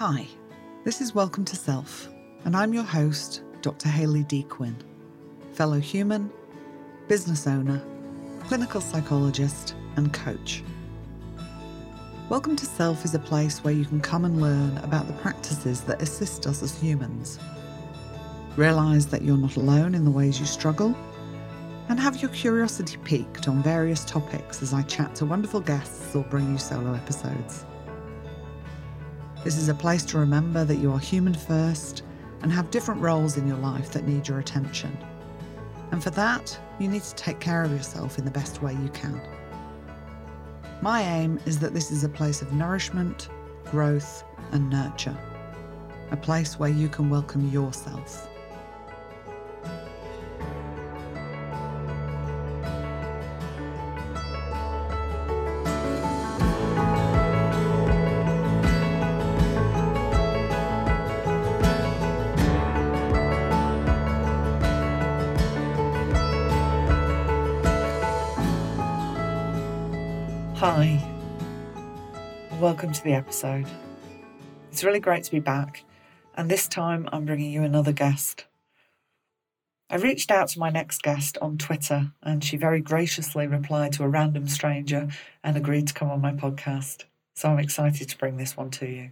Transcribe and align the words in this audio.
Hi, 0.00 0.26
this 0.82 1.02
is 1.02 1.14
Welcome 1.14 1.44
to 1.44 1.56
Self, 1.56 2.08
and 2.46 2.56
I'm 2.56 2.72
your 2.72 2.84
host, 2.84 3.42
Dr. 3.60 3.90
Hayley 3.90 4.24
D. 4.24 4.44
Quinn, 4.44 4.74
fellow 5.52 5.78
human, 5.78 6.32
business 7.06 7.46
owner, 7.46 7.82
clinical 8.44 8.80
psychologist, 8.80 9.74
and 9.96 10.10
coach. 10.10 10.64
Welcome 12.30 12.56
to 12.56 12.64
Self 12.64 13.04
is 13.04 13.14
a 13.14 13.18
place 13.18 13.62
where 13.62 13.74
you 13.74 13.84
can 13.84 14.00
come 14.00 14.24
and 14.24 14.40
learn 14.40 14.78
about 14.78 15.06
the 15.06 15.12
practices 15.12 15.82
that 15.82 16.00
assist 16.00 16.46
us 16.46 16.62
as 16.62 16.80
humans. 16.80 17.38
Realise 18.56 19.04
that 19.04 19.20
you're 19.20 19.36
not 19.36 19.56
alone 19.56 19.94
in 19.94 20.06
the 20.06 20.10
ways 20.10 20.40
you 20.40 20.46
struggle, 20.46 20.96
and 21.90 22.00
have 22.00 22.22
your 22.22 22.30
curiosity 22.30 22.96
piqued 23.04 23.48
on 23.48 23.62
various 23.62 24.06
topics 24.06 24.62
as 24.62 24.72
I 24.72 24.80
chat 24.80 25.14
to 25.16 25.26
wonderful 25.26 25.60
guests 25.60 26.16
or 26.16 26.24
bring 26.24 26.50
you 26.50 26.56
solo 26.56 26.94
episodes. 26.94 27.66
This 29.42 29.56
is 29.56 29.68
a 29.70 29.74
place 29.74 30.04
to 30.06 30.18
remember 30.18 30.66
that 30.66 30.76
you 30.76 30.92
are 30.92 30.98
human 30.98 31.32
first 31.32 32.02
and 32.42 32.52
have 32.52 32.70
different 32.70 33.00
roles 33.00 33.38
in 33.38 33.48
your 33.48 33.56
life 33.56 33.90
that 33.92 34.06
need 34.06 34.28
your 34.28 34.38
attention. 34.38 34.96
And 35.92 36.02
for 36.02 36.10
that, 36.10 36.58
you 36.78 36.88
need 36.88 37.02
to 37.02 37.14
take 37.14 37.40
care 37.40 37.62
of 37.62 37.70
yourself 37.70 38.18
in 38.18 38.26
the 38.26 38.30
best 38.30 38.62
way 38.62 38.72
you 38.74 38.90
can. 38.90 39.18
My 40.82 41.02
aim 41.02 41.40
is 41.46 41.58
that 41.60 41.72
this 41.72 41.90
is 41.90 42.04
a 42.04 42.08
place 42.08 42.42
of 42.42 42.52
nourishment, 42.52 43.30
growth, 43.70 44.24
and 44.52 44.68
nurture. 44.68 45.16
A 46.10 46.16
place 46.16 46.58
where 46.58 46.70
you 46.70 46.88
can 46.88 47.08
welcome 47.08 47.48
yourself. 47.50 48.29
Welcome 72.58 72.92
to 72.92 73.04
the 73.04 73.14
episode. 73.14 73.66
It's 74.70 74.84
really 74.84 75.00
great 75.00 75.24
to 75.24 75.30
be 75.30 75.40
back, 75.40 75.84
and 76.34 76.50
this 76.50 76.68
time 76.68 77.08
I'm 77.10 77.24
bringing 77.24 77.52
you 77.52 77.62
another 77.62 77.92
guest. 77.92 78.44
I 79.88 79.96
reached 79.96 80.30
out 80.30 80.48
to 80.48 80.58
my 80.58 80.68
next 80.68 81.00
guest 81.00 81.38
on 81.40 81.56
Twitter, 81.56 82.12
and 82.22 82.44
she 82.44 82.58
very 82.58 82.80
graciously 82.80 83.46
replied 83.46 83.92
to 83.94 84.02
a 84.02 84.08
random 84.08 84.46
stranger 84.46 85.08
and 85.42 85.56
agreed 85.56 85.86
to 85.88 85.94
come 85.94 86.10
on 86.10 86.20
my 86.20 86.32
podcast. 86.32 87.04
So 87.34 87.48
I'm 87.48 87.58
excited 87.58 88.10
to 88.10 88.18
bring 88.18 88.36
this 88.36 88.56
one 88.56 88.70
to 88.72 88.86
you. 88.86 89.10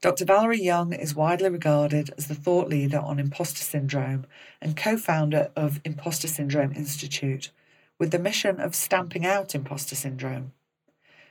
Dr. 0.00 0.24
Valerie 0.24 0.62
Young 0.62 0.94
is 0.94 1.14
widely 1.14 1.50
regarded 1.50 2.10
as 2.16 2.28
the 2.28 2.34
thought 2.34 2.68
leader 2.68 3.00
on 3.00 3.18
imposter 3.18 3.62
syndrome 3.62 4.24
and 4.62 4.76
co 4.76 4.96
founder 4.96 5.50
of 5.56 5.80
Impostor 5.84 6.28
Syndrome 6.28 6.72
Institute, 6.72 7.50
with 7.98 8.12
the 8.12 8.18
mission 8.18 8.60
of 8.60 8.74
stamping 8.74 9.26
out 9.26 9.54
imposter 9.54 9.94
syndrome. 9.94 10.52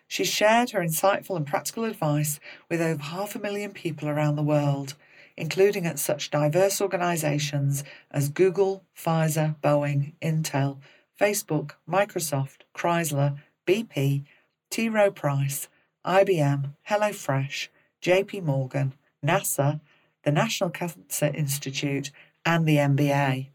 She's 0.08 0.30
shared 0.30 0.72
her 0.72 0.80
insightful 0.80 1.36
and 1.36 1.46
practical 1.46 1.84
advice 1.84 2.40
with 2.70 2.82
over 2.82 3.02
half 3.02 3.36
a 3.36 3.40
million 3.40 3.72
people 3.72 4.08
around 4.08 4.36
the 4.36 4.44
world, 4.44 4.96
including 5.36 5.86
at 5.86 6.00
such 6.00 6.32
diverse 6.32 6.82
organisations 6.82 7.84
as 8.10 8.30
Google, 8.30 8.84
Pfizer, 8.98 9.56
Boeing, 9.62 10.14
Intel, 10.22 10.78
Facebook, 11.20 11.72
Microsoft, 11.90 12.62
Chrysler, 12.76 13.38
BP, 13.68 14.24
T. 14.70 14.90
Rowe 14.90 15.12
Price, 15.12 15.68
IBM, 16.06 16.74
HelloFresh, 16.90 17.68
JP 18.02 18.44
Morgan, 18.44 18.94
NASA, 19.24 19.82
the 20.24 20.32
National 20.32 20.70
Cancer 20.70 21.32
Institute, 21.36 22.12
and 22.46 22.66
the 22.66 22.78
NBA 22.78 23.50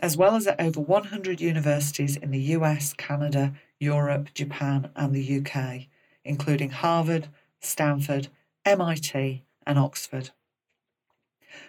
as 0.00 0.16
well 0.16 0.34
as 0.34 0.46
at 0.46 0.60
over 0.60 0.80
100 0.80 1.40
universities 1.40 2.16
in 2.16 2.30
the 2.30 2.40
US, 2.56 2.92
Canada, 2.94 3.54
Europe, 3.78 4.32
Japan, 4.34 4.90
and 4.96 5.14
the 5.14 5.38
UK, 5.38 5.86
including 6.24 6.70
Harvard, 6.70 7.28
Stanford, 7.60 8.28
MIT, 8.64 9.42
and 9.66 9.78
Oxford. 9.78 10.30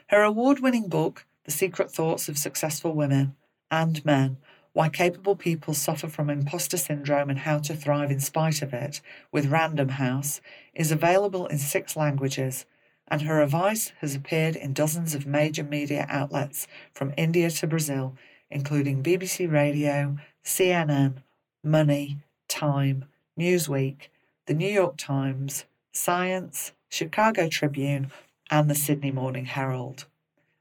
Her 0.08 0.24
award 0.24 0.60
winning 0.60 0.88
book, 0.88 1.26
The 1.46 1.52
Secret 1.52 1.92
Thoughts 1.92 2.30
of 2.30 2.38
Successful 2.38 2.94
Women 2.94 3.36
and 3.70 4.04
Men 4.06 4.38
Why 4.74 4.90
Capable 4.90 5.36
People 5.36 5.74
Suffer 5.74 6.08
from 6.08 6.30
Imposter 6.30 6.78
Syndrome 6.78 7.30
and 7.30 7.40
How 7.40 7.60
to 7.60 7.76
Thrive 7.76 8.12
in 8.12 8.20
Spite 8.20 8.62
of 8.62 8.74
It, 8.74 9.02
with 9.32 9.52
Random 9.52 9.90
House, 9.90 10.42
is 10.74 10.92
available 10.92 11.48
in 11.48 11.58
six 11.58 11.96
languages 11.96 12.66
and 13.08 13.24
her 13.24 13.42
advice 13.42 13.92
has 14.00 14.16
appeared 14.16 14.56
in 14.56 14.74
dozens 14.74 15.14
of 15.14 15.28
major 15.28 15.64
media 15.64 16.06
outlets 16.10 16.68
from 16.94 17.14
India 17.18 17.50
to 17.50 17.68
Brazil, 17.68 18.16
including 18.50 19.04
BBC 19.04 19.52
Radio, 19.52 20.18
CNN, 20.44 21.16
Money, 21.64 22.20
Time, 22.48 23.06
Newsweek, 23.38 24.08
The 24.46 24.54
New 24.54 24.70
York 24.70 24.98
Times, 24.98 25.64
Science, 25.94 26.74
Chicago 26.90 27.48
Tribune, 27.48 28.12
and 28.52 28.70
the 28.70 28.76
Sydney 28.76 29.10
Morning 29.10 29.46
Herald. 29.46 30.06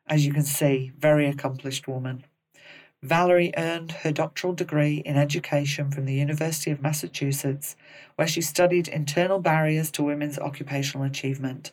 As 0.06 0.24
you 0.24 0.32
can 0.32 0.44
see, 0.44 0.92
very 0.96 1.26
accomplished 1.26 1.88
woman. 1.88 2.24
Valerie 3.02 3.52
earned 3.56 3.90
her 3.90 4.12
doctoral 4.12 4.52
degree 4.52 5.02
in 5.04 5.16
education 5.16 5.90
from 5.90 6.04
the 6.04 6.14
University 6.14 6.70
of 6.70 6.80
Massachusetts, 6.80 7.74
where 8.14 8.28
she 8.28 8.40
studied 8.40 8.86
internal 8.86 9.40
barriers 9.40 9.90
to 9.90 10.04
women's 10.04 10.38
occupational 10.38 11.04
achievement. 11.04 11.72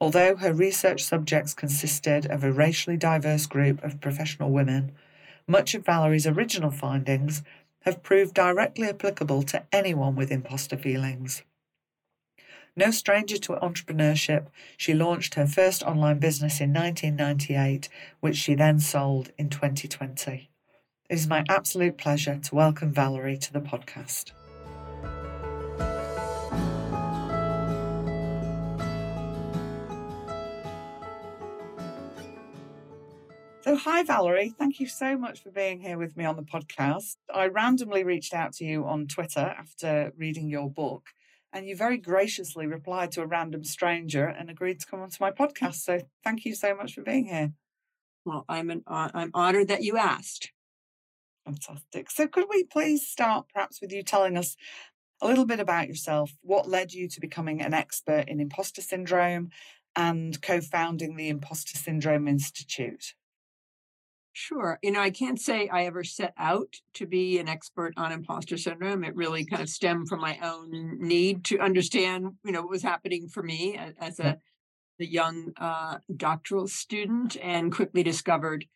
Although 0.00 0.36
her 0.36 0.52
research 0.52 1.02
subjects 1.02 1.54
consisted 1.54 2.26
of 2.26 2.44
a 2.44 2.52
racially 2.52 2.96
diverse 2.96 3.46
group 3.46 3.82
of 3.82 4.00
professional 4.00 4.52
women, 4.52 4.92
much 5.48 5.74
of 5.74 5.84
Valerie's 5.84 6.28
original 6.28 6.70
findings 6.70 7.42
have 7.86 8.02
proved 8.02 8.34
directly 8.34 8.88
applicable 8.88 9.44
to 9.44 9.64
anyone 9.72 10.16
with 10.16 10.32
imposter 10.32 10.76
feelings. 10.76 11.42
No 12.76 12.90
stranger 12.90 13.38
to 13.38 13.52
entrepreneurship, 13.52 14.48
she 14.76 14.92
launched 14.92 15.34
her 15.34 15.46
first 15.46 15.82
online 15.84 16.18
business 16.18 16.60
in 16.60 16.74
1998, 16.74 17.88
which 18.20 18.36
she 18.36 18.54
then 18.54 18.80
sold 18.80 19.30
in 19.38 19.48
2020. 19.48 20.50
It 21.08 21.14
is 21.14 21.26
my 21.26 21.44
absolute 21.48 21.96
pleasure 21.96 22.38
to 22.42 22.54
welcome 22.54 22.92
Valerie 22.92 23.38
to 23.38 23.52
the 23.52 23.60
podcast. 23.60 24.32
So, 33.66 33.74
hi, 33.74 34.04
Valerie. 34.04 34.54
Thank 34.56 34.78
you 34.78 34.86
so 34.86 35.18
much 35.18 35.42
for 35.42 35.50
being 35.50 35.80
here 35.80 35.98
with 35.98 36.16
me 36.16 36.24
on 36.24 36.36
the 36.36 36.42
podcast. 36.44 37.16
I 37.34 37.48
randomly 37.48 38.04
reached 38.04 38.32
out 38.32 38.52
to 38.54 38.64
you 38.64 38.84
on 38.84 39.08
Twitter 39.08 39.40
after 39.40 40.12
reading 40.16 40.48
your 40.48 40.70
book, 40.70 41.08
and 41.52 41.66
you 41.66 41.74
very 41.74 41.98
graciously 41.98 42.68
replied 42.68 43.10
to 43.12 43.22
a 43.22 43.26
random 43.26 43.64
stranger 43.64 44.24
and 44.24 44.48
agreed 44.48 44.78
to 44.78 44.86
come 44.86 45.00
onto 45.00 45.16
my 45.18 45.32
podcast. 45.32 45.82
So, 45.82 46.00
thank 46.22 46.44
you 46.44 46.54
so 46.54 46.76
much 46.76 46.94
for 46.94 47.02
being 47.02 47.24
here. 47.24 47.54
Well, 48.24 48.44
I'm 48.48 48.70
an, 48.70 48.84
uh, 48.86 49.10
I'm 49.12 49.32
honored 49.34 49.66
that 49.66 49.82
you 49.82 49.96
asked. 49.96 50.52
Fantastic. 51.44 52.08
So, 52.12 52.28
could 52.28 52.46
we 52.48 52.62
please 52.62 53.04
start 53.04 53.46
perhaps 53.52 53.80
with 53.80 53.90
you 53.90 54.04
telling 54.04 54.36
us 54.36 54.56
a 55.20 55.26
little 55.26 55.44
bit 55.44 55.58
about 55.58 55.88
yourself? 55.88 56.30
What 56.42 56.68
led 56.68 56.92
you 56.92 57.08
to 57.08 57.20
becoming 57.20 57.60
an 57.60 57.74
expert 57.74 58.28
in 58.28 58.38
imposter 58.38 58.80
syndrome 58.80 59.50
and 59.96 60.40
co 60.40 60.60
founding 60.60 61.16
the 61.16 61.30
Impostor 61.30 61.76
Syndrome 61.76 62.28
Institute? 62.28 63.14
Sure. 64.38 64.78
You 64.82 64.90
know, 64.90 65.00
I 65.00 65.08
can't 65.08 65.40
say 65.40 65.66
I 65.68 65.86
ever 65.86 66.04
set 66.04 66.34
out 66.36 66.76
to 66.92 67.06
be 67.06 67.38
an 67.38 67.48
expert 67.48 67.94
on 67.96 68.12
imposter 68.12 68.58
syndrome. 68.58 69.02
It 69.02 69.16
really 69.16 69.46
kind 69.46 69.62
of 69.62 69.68
stemmed 69.70 70.10
from 70.10 70.20
my 70.20 70.38
own 70.42 70.98
need 71.00 71.42
to 71.46 71.58
understand, 71.58 72.32
you 72.44 72.52
know, 72.52 72.60
what 72.60 72.68
was 72.68 72.82
happening 72.82 73.28
for 73.28 73.42
me 73.42 73.80
as 73.98 74.20
a, 74.20 74.36
a 75.00 75.06
young 75.06 75.52
uh, 75.56 76.00
doctoral 76.14 76.68
student 76.68 77.38
and 77.42 77.72
quickly 77.72 78.02
discovered 78.02 78.66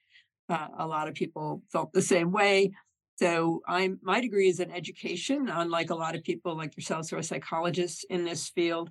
uh, 0.49 0.69
a 0.79 0.87
lot 0.87 1.09
of 1.09 1.15
people 1.15 1.63
felt 1.71 1.93
the 1.93 2.01
same 2.01 2.33
way. 2.33 2.73
So 3.17 3.61
I'm 3.69 3.99
my 4.03 4.23
degree 4.23 4.49
is 4.49 4.61
in 4.61 4.71
education, 4.71 5.51
unlike 5.53 5.91
a 5.91 5.95
lot 5.95 6.15
of 6.15 6.25
people 6.25 6.57
like 6.57 6.75
yourselves 6.75 7.11
who 7.11 7.19
are 7.19 7.23
psychologists 7.23 8.03
in 8.09 8.25
this 8.25 8.49
field. 8.49 8.89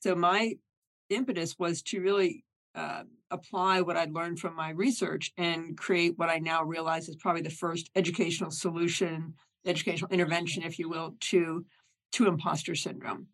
So 0.00 0.14
my 0.14 0.56
impetus 1.08 1.58
was 1.58 1.80
to 1.84 2.02
really 2.02 2.44
uh, 2.76 3.02
apply 3.30 3.80
what 3.80 3.96
I'd 3.96 4.12
learned 4.12 4.38
from 4.38 4.54
my 4.54 4.70
research 4.70 5.32
and 5.36 5.76
create 5.76 6.16
what 6.16 6.28
I 6.28 6.38
now 6.38 6.62
realize 6.62 7.08
is 7.08 7.16
probably 7.16 7.42
the 7.42 7.50
first 7.50 7.90
educational 7.96 8.50
solution, 8.50 9.34
educational 9.64 10.10
intervention, 10.10 10.62
if 10.62 10.78
you 10.78 10.88
will, 10.88 11.16
to 11.20 11.64
to 12.12 12.28
imposter 12.28 12.74
syndrome. 12.74 13.26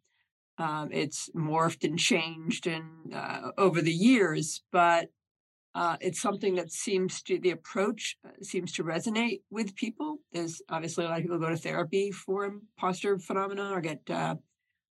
Um, 0.58 0.88
it's 0.92 1.28
morphed 1.36 1.84
and 1.84 1.98
changed 1.98 2.66
and 2.66 3.12
uh, 3.14 3.50
over 3.58 3.82
the 3.82 3.92
years, 3.92 4.62
but 4.70 5.08
uh, 5.74 5.96
it's 6.00 6.20
something 6.20 6.54
that 6.56 6.70
seems 6.70 7.22
to 7.22 7.38
the 7.38 7.50
approach 7.50 8.16
uh, 8.24 8.30
seems 8.42 8.72
to 8.72 8.84
resonate 8.84 9.40
with 9.50 9.74
people. 9.74 10.18
There's 10.32 10.62
obviously 10.68 11.04
a 11.04 11.08
lot 11.08 11.18
of 11.18 11.22
people 11.22 11.38
go 11.38 11.48
to 11.48 11.56
therapy 11.56 12.10
for 12.10 12.44
imposter 12.44 13.18
phenomena 13.18 13.70
or 13.72 13.80
get 13.80 14.08
uh, 14.08 14.36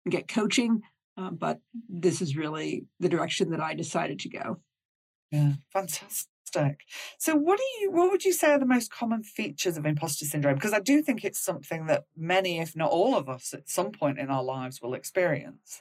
get 0.10 0.28
coaching 0.28 0.82
Um, 1.18 1.36
but 1.36 1.60
this 1.88 2.22
is 2.22 2.36
really 2.36 2.86
the 3.00 3.10
direction 3.10 3.52
that 3.52 3.62
I 3.62 3.74
decided 3.74 4.20
to 4.20 4.30
go. 4.30 4.60
Yeah, 5.32 5.54
fantastic. 5.72 6.30
So, 7.18 7.36
what 7.36 7.58
do 7.58 7.64
you, 7.82 7.92
what 7.92 8.12
would 8.12 8.24
you 8.24 8.32
say 8.32 8.52
are 8.52 8.60
the 8.60 8.66
most 8.66 8.92
common 8.92 9.24
features 9.24 9.78
of 9.78 9.86
imposter 9.86 10.26
syndrome? 10.26 10.56
Because 10.56 10.74
I 10.74 10.80
do 10.80 11.02
think 11.02 11.24
it's 11.24 11.44
something 11.44 11.88
that 11.88 12.06
many, 12.16 12.60
if 12.60 12.76
not 12.76 12.92
all 12.92 13.16
of 13.16 13.28
us, 13.28 13.54
at 13.54 13.70
some 13.70 13.92
point 13.92 14.20
in 14.20 14.30
our 14.30 14.44
lives 14.44 14.82
will 14.82 14.94
experience. 14.94 15.80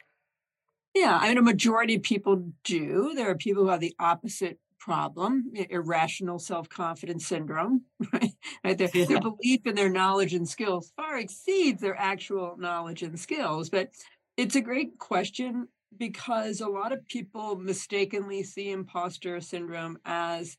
Yeah, 0.94 1.18
I 1.20 1.28
mean, 1.28 1.38
a 1.38 1.42
majority 1.42 1.96
of 1.96 2.02
people 2.02 2.52
do. 2.62 3.12
There 3.14 3.28
are 3.28 3.36
people 3.36 3.64
who 3.64 3.68
have 3.70 3.80
the 3.80 3.94
opposite 3.98 4.58
problem, 4.78 5.50
irrational 5.70 6.38
self-confidence 6.38 7.26
syndrome, 7.26 7.82
right? 8.12 8.32
right? 8.62 8.78
Their, 8.78 8.90
yeah. 8.92 9.06
their 9.06 9.20
belief 9.20 9.66
in 9.66 9.74
their 9.74 9.88
knowledge 9.88 10.34
and 10.34 10.48
skills 10.48 10.92
far 10.94 11.18
exceeds 11.18 11.80
their 11.80 11.96
actual 11.96 12.56
knowledge 12.58 13.02
and 13.02 13.18
skills. 13.18 13.70
But 13.70 13.90
it's 14.36 14.56
a 14.56 14.60
great 14.60 14.98
question 14.98 15.68
because 15.96 16.60
a 16.60 16.68
lot 16.68 16.92
of 16.92 17.06
people 17.06 17.56
mistakenly 17.56 18.42
see 18.42 18.70
imposter 18.70 19.40
syndrome 19.40 19.98
as 20.04 20.56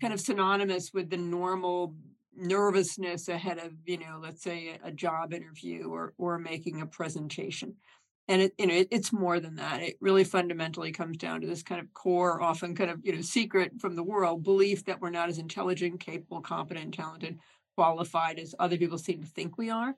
kind 0.00 0.12
of 0.12 0.20
synonymous 0.20 0.92
with 0.92 1.10
the 1.10 1.16
normal 1.16 1.94
nervousness 2.36 3.28
ahead 3.28 3.58
of, 3.58 3.72
you 3.84 3.98
know, 3.98 4.20
let's 4.22 4.42
say 4.42 4.78
a, 4.84 4.92
job 4.92 5.32
interview 5.32 5.88
or 5.88 6.14
or 6.18 6.38
making 6.38 6.80
a 6.80 6.86
presentation. 6.86 7.74
And 8.28 8.42
it 8.42 8.52
you 8.58 8.66
know 8.66 8.74
it, 8.74 8.88
it's 8.90 9.12
more 9.12 9.40
than 9.40 9.56
that. 9.56 9.82
It 9.82 9.96
really 10.00 10.24
fundamentally 10.24 10.92
comes 10.92 11.16
down 11.16 11.40
to 11.40 11.46
this 11.46 11.62
kind 11.62 11.80
of 11.80 11.92
core 11.94 12.42
often 12.42 12.74
kind 12.74 12.90
of 12.90 13.00
you 13.02 13.14
know 13.14 13.22
secret 13.22 13.72
from 13.80 13.96
the 13.96 14.02
world 14.02 14.44
belief 14.44 14.84
that 14.84 15.00
we're 15.00 15.10
not 15.10 15.30
as 15.30 15.38
intelligent 15.38 16.00
capable 16.00 16.40
competent 16.40 16.94
talented 16.94 17.38
qualified 17.74 18.38
as 18.38 18.54
other 18.58 18.76
people 18.76 18.98
seem 18.98 19.20
to 19.20 19.28
think 19.28 19.56
we 19.56 19.70
are 19.70 19.94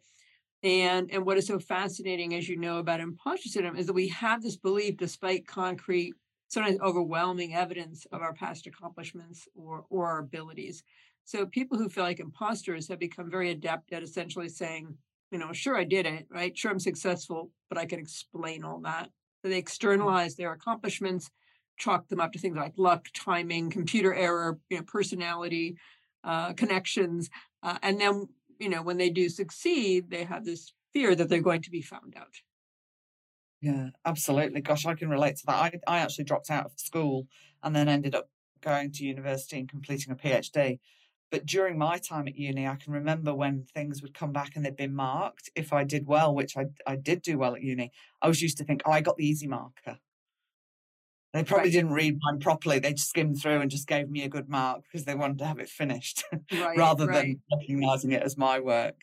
and 0.63 1.11
and 1.11 1.25
what 1.25 1.39
is 1.39 1.47
so 1.47 1.59
fascinating 1.59 2.35
as 2.35 2.49
you 2.49 2.57
know 2.57 2.79
about 2.79 3.01
imposter 3.01 3.49
syndrome 3.49 3.77
is 3.77 3.87
that 3.87 3.93
we 3.93 4.09
have 4.09 4.43
this 4.43 4.57
belief 4.57 4.97
despite 4.97 5.47
concrete 5.47 6.15
sometimes 6.49 6.79
overwhelming 6.81 7.55
evidence 7.55 8.07
of 8.13 8.21
our 8.21 8.35
past 8.35 8.67
accomplishments 8.67 9.49
or 9.55 9.85
or 9.91 10.07
our 10.07 10.19
abilities 10.19 10.83
so 11.25 11.47
people 11.47 11.79
who 11.79 11.89
feel 11.89 12.05
like 12.05 12.21
imposters 12.21 12.89
have 12.89 12.99
become 12.99 13.31
very 13.31 13.51
adept 13.51 13.93
at 13.93 14.03
essentially 14.03 14.49
saying 14.49 14.97
you 15.31 15.39
know, 15.39 15.53
sure, 15.53 15.77
I 15.77 15.85
did 15.85 16.07
it, 16.07 16.27
right? 16.29 16.57
Sure, 16.57 16.71
I'm 16.71 16.81
successful, 16.81 17.51
but 17.69 17.79
I 17.79 17.87
can 17.87 18.01
explain 18.01 18.65
all 18.65 18.81
that. 18.81 19.11
So 19.43 19.49
they 19.49 19.59
externalize 19.59 20.35
their 20.35 20.53
accomplishments, 20.53 21.31
chalk 21.79 22.09
them 22.09 22.21
up 22.21 22.33
to 22.33 22.39
things 22.39 22.57
like 22.57 22.75
luck, 22.77 23.07
timing, 23.15 23.71
computer 23.71 24.13
error, 24.13 24.59
you 24.69 24.79
know, 24.79 24.83
personality, 24.83 25.77
uh, 26.25 26.53
connections. 26.55 27.31
Uh, 27.63 27.79
and 27.83 28.01
then, 28.01 28.29
you 28.61 28.69
know, 28.69 28.83
when 28.83 28.99
they 28.99 29.11
do 29.11 29.29
succeed, 29.29 30.11
they 30.11 30.25
have 30.25 30.45
this 30.45 30.73
fear 30.93 31.15
that 31.15 31.29
they're 31.29 31.41
going 31.41 31.63
to 31.63 31.71
be 31.71 31.83
found 31.83 32.15
out. 32.17 32.35
Yeah, 33.61 33.89
absolutely. 34.05 34.61
Gosh, 34.61 34.87
I 34.87 34.95
can 34.95 35.09
relate 35.09 35.37
to 35.37 35.47
that. 35.47 35.57
I, 35.57 35.73
I 35.87 35.99
actually 36.01 36.25
dropped 36.25 36.51
out 36.51 36.67
of 36.67 36.73
school 36.77 37.27
and 37.63 37.75
then 37.75 37.89
ended 37.89 38.15
up 38.15 38.29
going 38.61 38.93
to 38.93 39.05
university 39.05 39.59
and 39.59 39.69
completing 39.69 40.13
a 40.13 40.17
PhD. 40.17 40.79
But 41.31 41.47
during 41.47 41.79
my 41.79 41.99
time 41.99 42.27
at 42.27 42.37
uni, 42.37 42.67
I 42.67 42.77
can 42.77 42.93
remember 42.93 43.35
when 43.35 43.65
things 43.73 44.03
would 44.03 44.15
come 44.15 44.33
back 44.33 44.57
and 44.57 44.65
they'd 44.65 44.77
been 44.77 44.95
marked. 44.95 45.49
If 45.55 45.73
I 45.73 45.85
did 45.85 46.07
well, 46.07 46.35
which 46.35 46.57
I, 46.57 46.67
I 46.87 46.97
did 46.97 47.23
do 47.23 47.39
well 47.39 47.55
at 47.55 47.63
uni, 47.63 47.93
I 48.21 48.29
was 48.29 48.43
used 48.43 48.59
to 48.59 48.65
think, 48.65 48.83
oh, 48.85 48.93
I 48.93 49.01
got 49.01 49.17
the 49.17 49.27
easy 49.27 49.47
marker. 49.47 49.99
They 51.33 51.45
probably 51.45 51.67
right. 51.67 51.73
didn't 51.73 51.93
read 51.93 52.19
mine 52.23 52.41
properly. 52.41 52.81
They 52.81 52.93
just 52.93 53.11
skimmed 53.11 53.41
through 53.41 53.61
and 53.61 53.71
just 53.71 53.87
gave 53.87 54.11
me 54.11 54.25
a 54.25 54.29
good 54.29 54.49
mark 54.49 54.83
because 54.83 55.05
they 55.05 55.15
wanted 55.15 55.39
to 55.39 55.47
have 55.47 55.61
it 55.61 55.69
finished 55.69 56.25
right, 56.53 56.77
rather 56.77 57.07
right. 57.07 57.39
than 57.51 57.59
recognizing 57.59 58.13
it 58.13 58.23
as 58.23 58.37
my 58.37 58.59
work. 58.59 58.97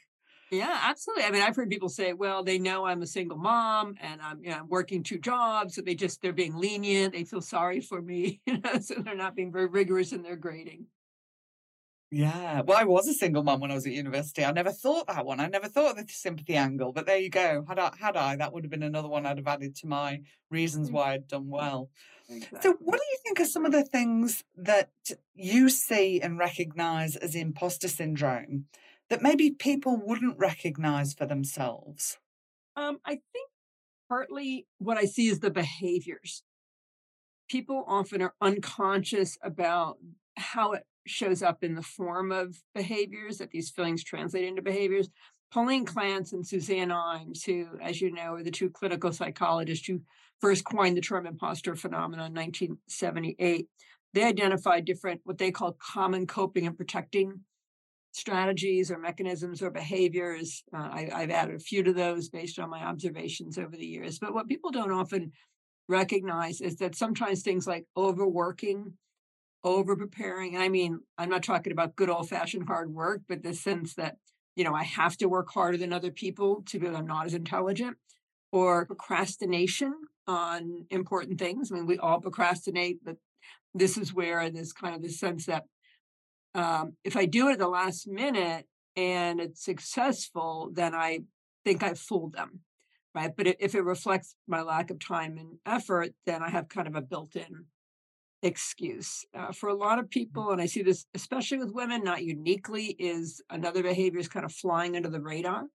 Yeah, 0.51 0.79
absolutely. 0.83 1.25
I 1.25 1.31
mean, 1.31 1.41
I've 1.41 1.56
heard 1.56 1.69
people 1.69 1.89
say, 1.89 2.13
well, 2.13 2.44
they 2.44 2.57
know 2.57 2.85
I'm 2.85 3.01
a 3.01 3.07
single 3.07 3.38
mom 3.38 3.95
and 4.00 4.21
I'm, 4.21 4.41
you 4.41 4.50
know, 4.50 4.57
I'm 4.57 4.69
working 4.69 5.03
two 5.03 5.19
jobs. 5.19 5.75
So 5.75 5.81
they 5.81 5.95
just, 5.95 6.21
they're 6.21 6.31
being 6.31 6.56
lenient. 6.56 7.13
They 7.13 7.25
feel 7.25 7.41
sorry 7.41 7.81
for 7.81 8.01
me. 8.01 8.41
You 8.47 8.59
know, 8.59 8.80
so 8.80 8.95
they're 8.95 9.15
not 9.15 9.35
being 9.35 9.51
very 9.51 9.68
rigorous 9.68 10.13
in 10.13 10.23
their 10.23 10.38
grading. 10.38 10.85
Yeah. 12.09 12.62
Well, 12.62 12.77
I 12.77 12.85
was 12.85 13.07
a 13.09 13.13
single 13.13 13.44
mom 13.44 13.59
when 13.59 13.71
I 13.71 13.75
was 13.75 13.85
at 13.85 13.91
university. 13.91 14.45
I 14.45 14.51
never 14.51 14.71
thought 14.71 15.07
that 15.07 15.25
one. 15.25 15.41
I 15.41 15.47
never 15.47 15.68
thought 15.68 15.97
of 16.00 16.07
the 16.07 16.13
sympathy 16.13 16.56
angle. 16.56 16.94
But 16.94 17.06
there 17.06 17.18
you 17.18 17.30
go. 17.30 17.65
Had 17.68 17.80
I, 17.80 17.91
had 18.00 18.15
I, 18.15 18.38
that 18.38 18.53
would 18.53 18.63
have 18.63 18.71
been 18.71 18.83
another 18.83 19.09
one 19.09 19.25
I'd 19.25 19.38
have 19.38 19.47
added 19.47 19.75
to 19.77 19.88
my 19.88 20.21
reasons 20.50 20.89
mm. 20.89 20.94
why 20.94 21.13
I'd 21.13 21.27
done 21.27 21.50
well. 21.50 21.89
Exactly. 22.29 22.59
So, 22.62 22.77
what 22.79 22.97
do 22.97 23.06
you 23.09 23.18
think 23.24 23.39
are 23.39 23.45
some 23.45 23.65
of 23.65 23.71
the 23.71 23.83
things 23.83 24.44
that 24.56 24.89
you 25.33 25.69
see 25.69 26.19
and 26.21 26.38
recognize 26.38 27.15
as 27.15 27.35
imposter 27.35 27.88
syndrome 27.88 28.65
that 29.09 29.21
maybe 29.21 29.51
people 29.51 29.97
wouldn't 29.97 30.38
recognize 30.38 31.13
for 31.13 31.25
themselves? 31.25 32.18
Um, 32.75 33.00
I 33.06 33.12
think 33.12 33.50
partly 34.09 34.68
what 34.77 34.97
I 34.97 35.06
see 35.06 35.27
is 35.27 35.39
the 35.39 35.51
behaviors. 35.51 36.44
People 37.50 37.85
often 37.88 38.21
are 38.21 38.33
unconscious 38.41 39.38
about 39.41 39.97
how 40.35 40.73
it 40.73 40.83
shows 41.07 41.41
up 41.41 41.63
in 41.63 41.75
the 41.75 41.81
form 41.81 42.31
of 42.31 42.57
behaviors, 42.75 43.38
that 43.38 43.51
these 43.51 43.69
feelings 43.69 44.03
translate 44.03 44.44
into 44.44 44.62
behaviors. 44.62 45.09
Pauline 45.51 45.85
Clance 45.85 46.33
and 46.33 46.45
Suzanne 46.45 46.89
Imes, 46.89 47.45
who, 47.45 47.67
as 47.81 48.01
you 48.01 48.11
know, 48.11 48.33
are 48.33 48.44
the 48.44 48.51
two 48.51 48.69
clinical 48.69 49.11
psychologists 49.13 49.88
who 49.88 50.01
first 50.41 50.65
coined 50.65 50.97
the 50.97 51.01
term 51.01 51.25
imposter 51.25 51.75
phenomenon 51.75 52.27
in 52.27 52.33
1978, 52.33 53.67
they 54.13 54.23
identified 54.23 54.85
different, 54.85 55.21
what 55.23 55.38
they 55.38 55.51
call 55.51 55.77
common 55.79 56.27
coping 56.27 56.67
and 56.67 56.77
protecting 56.77 57.41
strategies 58.11 58.89
or 58.91 58.97
mechanisms 58.97 59.61
or 59.61 59.69
behaviors. 59.69 60.63
Uh, 60.73 60.77
I, 60.77 61.09
I've 61.13 61.29
added 61.29 61.55
a 61.55 61.59
few 61.59 61.83
to 61.83 61.94
those 61.94 62.29
based 62.29 62.59
on 62.59 62.69
my 62.69 62.83
observations 62.83 63.57
over 63.57 63.75
the 63.75 63.85
years. 63.85 64.19
But 64.19 64.33
what 64.33 64.47
people 64.47 64.71
don't 64.71 64.91
often 64.91 65.31
recognize 65.88 66.61
is 66.61 66.77
that 66.77 66.95
sometimes 66.95 67.41
things 67.41 67.67
like 67.67 67.85
overworking 67.95 68.94
over 69.63 69.95
preparing. 69.95 70.57
I 70.57 70.69
mean, 70.69 70.99
I'm 71.17 71.29
not 71.29 71.44
talking 71.44 71.71
about 71.71 71.95
good 71.95 72.09
old 72.09 72.29
fashioned 72.29 72.67
hard 72.67 72.94
work, 72.94 73.21
but 73.27 73.44
the 73.44 73.53
sense 73.53 73.94
that, 73.95 74.15
you 74.57 74.63
know, 74.63 74.74
I 74.74 74.83
have 74.83 75.15
to 75.18 75.30
work 75.30 75.50
harder 75.54 75.77
than 75.77 75.94
other 75.94 76.09
people 76.09 76.63
to 76.65 76.80
be 76.80 76.88
I'm 76.88 77.06
not 77.06 77.27
as 77.27 77.36
intelligent 77.36 77.95
or 78.51 78.88
procrastination 78.88 79.94
on 80.25 80.88
important 80.89 81.38
things. 81.38 81.71
I 81.71 81.75
mean, 81.75 81.86
we 81.86 82.00
all 82.00 82.19
procrastinate, 82.19 83.06
but 83.06 83.18
this 83.75 84.00
is 84.00 84.15
where 84.15 84.50
there's 84.50 84.74
kind 84.74 84.95
of 84.95 85.04
the 85.04 85.09
sense 85.09 85.45
that 85.45 85.65
um, 86.56 86.94
if 87.04 87.15
I 87.15 87.25
do 87.25 87.50
it 87.50 87.54
at 87.54 87.59
the 87.59 87.68
last 87.68 88.07
minute 88.07 88.65
and 88.95 89.39
it's 89.39 89.63
successful, 89.63 90.71
then 90.74 90.95
I 90.95 91.19
think 91.63 91.83
I've 91.83 92.00
fooled 92.00 92.33
them. 92.33 92.62
Right. 93.13 93.31
But 93.36 93.48
if 93.59 93.75
it 93.75 93.83
reflects 93.83 94.36
my 94.48 94.64
lack 94.64 94.90
of 94.90 94.99
time 94.99 95.37
and 95.37 95.59
effort, 95.68 96.14
then 96.26 96.42
I 96.42 96.49
have 96.49 96.68
kind 96.68 96.87
of 96.87 96.95
a 96.95 97.02
built 97.02 97.35
in 97.35 97.66
excuse. 98.41 99.25
Uh, 99.33 99.51
for 99.51 99.69
a 99.69 99.75
lot 99.75 99.99
of 99.99 100.06
mm. 100.06 100.11
people, 100.11 100.51
and 100.51 100.61
I 100.61 100.65
see 100.65 100.83
this 100.83 101.06
especially 101.13 101.57
with 101.57 101.73
women, 101.73 102.03
not 102.03 102.23
uniquely, 102.23 102.95
is 102.99 103.41
another 103.49 103.83
behavior 103.83 104.19
is 104.19 104.27
kind 104.27 104.45
of 104.45 104.51
flying 104.51 104.95
under 104.95 105.09
the 105.09 105.21
radar, 105.21 105.65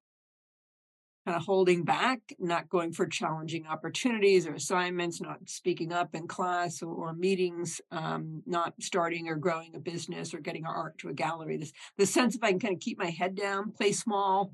kind 1.27 1.37
of 1.37 1.45
holding 1.45 1.85
back, 1.85 2.21
not 2.39 2.69
going 2.69 2.93
for 2.93 3.07
challenging 3.07 3.67
opportunities 3.67 4.47
or 4.47 4.55
assignments, 4.55 5.21
not 5.21 5.39
speaking 5.49 5.93
up 5.93 6.15
in 6.15 6.27
class 6.27 6.83
or, 6.83 6.93
or 6.93 7.13
meetings, 7.13 7.81
um, 7.91 8.43
not 8.47 8.75
starting 8.81 9.29
or 9.29 9.37
growing 9.37 9.75
a 9.75 9.81
business 9.81 10.35
or 10.35 10.39
getting 10.39 10.65
our 10.65 10.75
art 10.75 10.99
to 10.99 11.09
a 11.09 11.15
gallery. 11.15 11.57
This 11.57 11.73
the 11.99 12.07
sense 12.07 12.35
if 12.35 12.43
I 12.43 12.51
can 12.51 12.61
kind 12.61 12.75
of 12.75 12.81
keep 12.81 12.99
my 12.99 13.11
head 13.11 13.35
down, 13.35 13.73
play 13.73 13.93
small, 13.93 14.53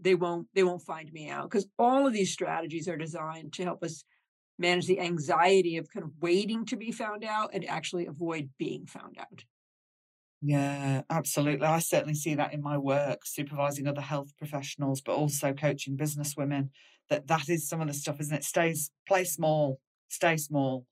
they 0.00 0.14
won't 0.14 0.48
they 0.54 0.62
won't 0.62 0.82
find 0.82 1.12
me 1.12 1.28
out 1.28 1.50
because 1.50 1.66
all 1.78 2.06
of 2.06 2.12
these 2.12 2.32
strategies 2.32 2.88
are 2.88 2.96
designed 2.96 3.52
to 3.54 3.64
help 3.64 3.82
us 3.82 4.04
manage 4.58 4.86
the 4.86 5.00
anxiety 5.00 5.76
of 5.76 5.88
kind 5.92 6.04
of 6.04 6.12
waiting 6.20 6.64
to 6.66 6.76
be 6.76 6.92
found 6.92 7.24
out 7.24 7.50
and 7.52 7.68
actually 7.68 8.06
avoid 8.06 8.50
being 8.58 8.86
found 8.86 9.16
out. 9.18 9.44
Yeah, 10.46 11.02
absolutely. 11.08 11.66
I 11.66 11.78
certainly 11.78 12.14
see 12.14 12.34
that 12.34 12.52
in 12.52 12.62
my 12.62 12.76
work, 12.76 13.20
supervising 13.24 13.86
other 13.86 14.02
health 14.02 14.32
professionals, 14.36 15.00
but 15.00 15.14
also 15.14 15.54
coaching 15.54 15.96
business 15.96 16.34
women. 16.36 16.70
That 17.10 17.26
that 17.28 17.48
is 17.48 17.68
some 17.68 17.80
of 17.80 17.88
the 17.88 17.94
stuff, 17.94 18.20
isn't 18.20 18.34
it? 18.34 18.44
Stays 18.44 18.90
play 19.08 19.24
small, 19.24 19.78
stay 20.08 20.36
small. 20.36 20.86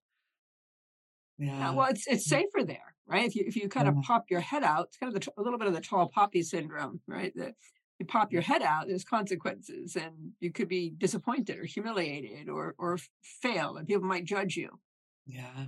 Yeah. 1.39 1.59
yeah 1.59 1.71
well, 1.73 1.89
it's 1.91 2.07
it's 2.07 2.27
mm. 2.27 2.31
safer 2.31 2.65
there, 2.67 2.95
right? 3.07 3.27
If 3.27 3.35
you 3.35 3.45
if 3.47 3.57
you 3.57 3.69
kind 3.69 3.87
yeah. 3.87 3.99
of 3.99 4.05
pop 4.05 4.25
your 4.31 4.41
head 4.41 4.63
out, 4.63 4.87
it's 4.87 4.97
kind 4.97 5.15
of 5.15 5.21
the, 5.21 5.33
a 5.39 5.43
little 5.43 5.59
bit 5.59 5.69
of 5.69 5.75
the 5.75 5.81
tall 5.81 6.09
poppy 6.09 6.43
syndrome, 6.43 7.01
right? 7.07 7.33
That 7.37 7.55
you 8.03 8.07
pop 8.07 8.33
your 8.33 8.43
head 8.43 8.63
out, 8.63 8.89
there's 8.89 9.05
consequences, 9.05 9.97
and 9.97 10.33
you 10.41 10.51
could 10.51 10.69
be 10.69 10.91
disappointed 10.91 11.59
or 11.59 11.65
humiliated 11.65 12.49
or 12.49 12.75
or 12.79 12.99
fail, 13.23 13.77
and 13.77 13.87
people 13.87 14.05
might 14.05 14.25
judge 14.25 14.57
you. 14.57 14.81
Yeah. 15.27 15.67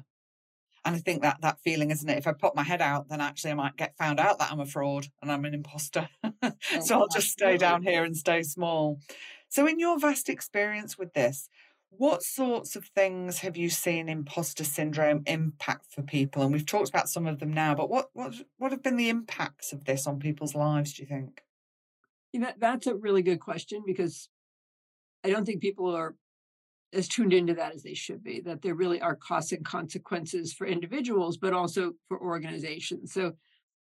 And 0.86 0.94
I 0.96 0.98
think 0.98 1.22
that 1.22 1.40
that 1.40 1.60
feeling, 1.60 1.90
isn't 1.90 2.08
it? 2.08 2.18
If 2.18 2.26
I 2.26 2.32
pop 2.32 2.54
my 2.54 2.62
head 2.62 2.82
out, 2.82 3.08
then 3.08 3.20
actually 3.20 3.52
I 3.52 3.54
might 3.54 3.76
get 3.76 3.96
found 3.96 4.20
out 4.20 4.38
that 4.38 4.52
I'm 4.52 4.60
a 4.60 4.66
fraud 4.66 5.06
and 5.22 5.32
I'm 5.32 5.44
an 5.44 5.54
imposter. 5.54 6.08
Oh, 6.42 6.80
so 6.80 7.00
I'll 7.00 7.08
just 7.08 7.30
stay 7.30 7.56
down 7.56 7.82
here 7.82 8.04
and 8.04 8.14
stay 8.14 8.42
small. 8.42 8.98
So, 9.48 9.66
in 9.66 9.78
your 9.78 9.98
vast 9.98 10.28
experience 10.28 10.98
with 10.98 11.14
this, 11.14 11.48
what 11.90 12.22
sorts 12.22 12.76
of 12.76 12.84
things 12.86 13.38
have 13.38 13.56
you 13.56 13.70
seen 13.70 14.08
imposter 14.08 14.64
syndrome 14.64 15.22
impact 15.26 15.86
for 15.90 16.02
people? 16.02 16.42
And 16.42 16.52
we've 16.52 16.66
talked 16.66 16.90
about 16.90 17.08
some 17.08 17.26
of 17.26 17.38
them 17.38 17.52
now, 17.52 17.74
but 17.74 17.88
what 17.88 18.10
what 18.12 18.34
what 18.58 18.72
have 18.72 18.82
been 18.82 18.96
the 18.96 19.08
impacts 19.08 19.72
of 19.72 19.84
this 19.84 20.06
on 20.06 20.18
people's 20.18 20.54
lives? 20.54 20.92
Do 20.92 21.02
you 21.02 21.08
think? 21.08 21.42
Know, 22.40 22.52
that's 22.58 22.86
a 22.86 22.94
really 22.94 23.22
good 23.22 23.40
question 23.40 23.82
because 23.86 24.28
I 25.24 25.30
don't 25.30 25.44
think 25.44 25.60
people 25.60 25.94
are 25.94 26.14
as 26.92 27.08
tuned 27.08 27.32
into 27.32 27.54
that 27.54 27.74
as 27.74 27.82
they 27.82 27.94
should 27.94 28.22
be, 28.22 28.40
that 28.40 28.62
there 28.62 28.74
really 28.74 29.00
are 29.00 29.16
costs 29.16 29.52
and 29.52 29.64
consequences 29.64 30.52
for 30.52 30.66
individuals, 30.66 31.36
but 31.36 31.52
also 31.52 31.92
for 32.08 32.20
organizations. 32.20 33.12
So, 33.12 33.32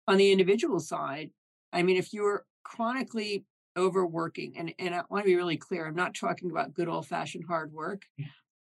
on 0.09 0.16
the 0.19 0.31
individual 0.31 0.81
side, 0.81 1.31
I 1.73 1.83
mean, 1.83 1.97
if 1.97 2.12
you're 2.12 2.45
chronically 2.64 3.45
overworking, 3.76 4.57
and, 4.57 4.73
and 4.78 4.95
I 4.95 5.02
want 5.11 5.25
to 5.25 5.28
be 5.28 5.37
really 5.37 5.57
clear, 5.57 5.87
I'm 5.87 5.97
not 5.97 6.14
talking 6.14 6.50
about 6.50 6.75
good 6.75 6.88
old 6.88 7.07
fashioned 7.07 7.45
hard 7.47 7.73
work. 7.73 8.02
Yeah. 8.16 8.26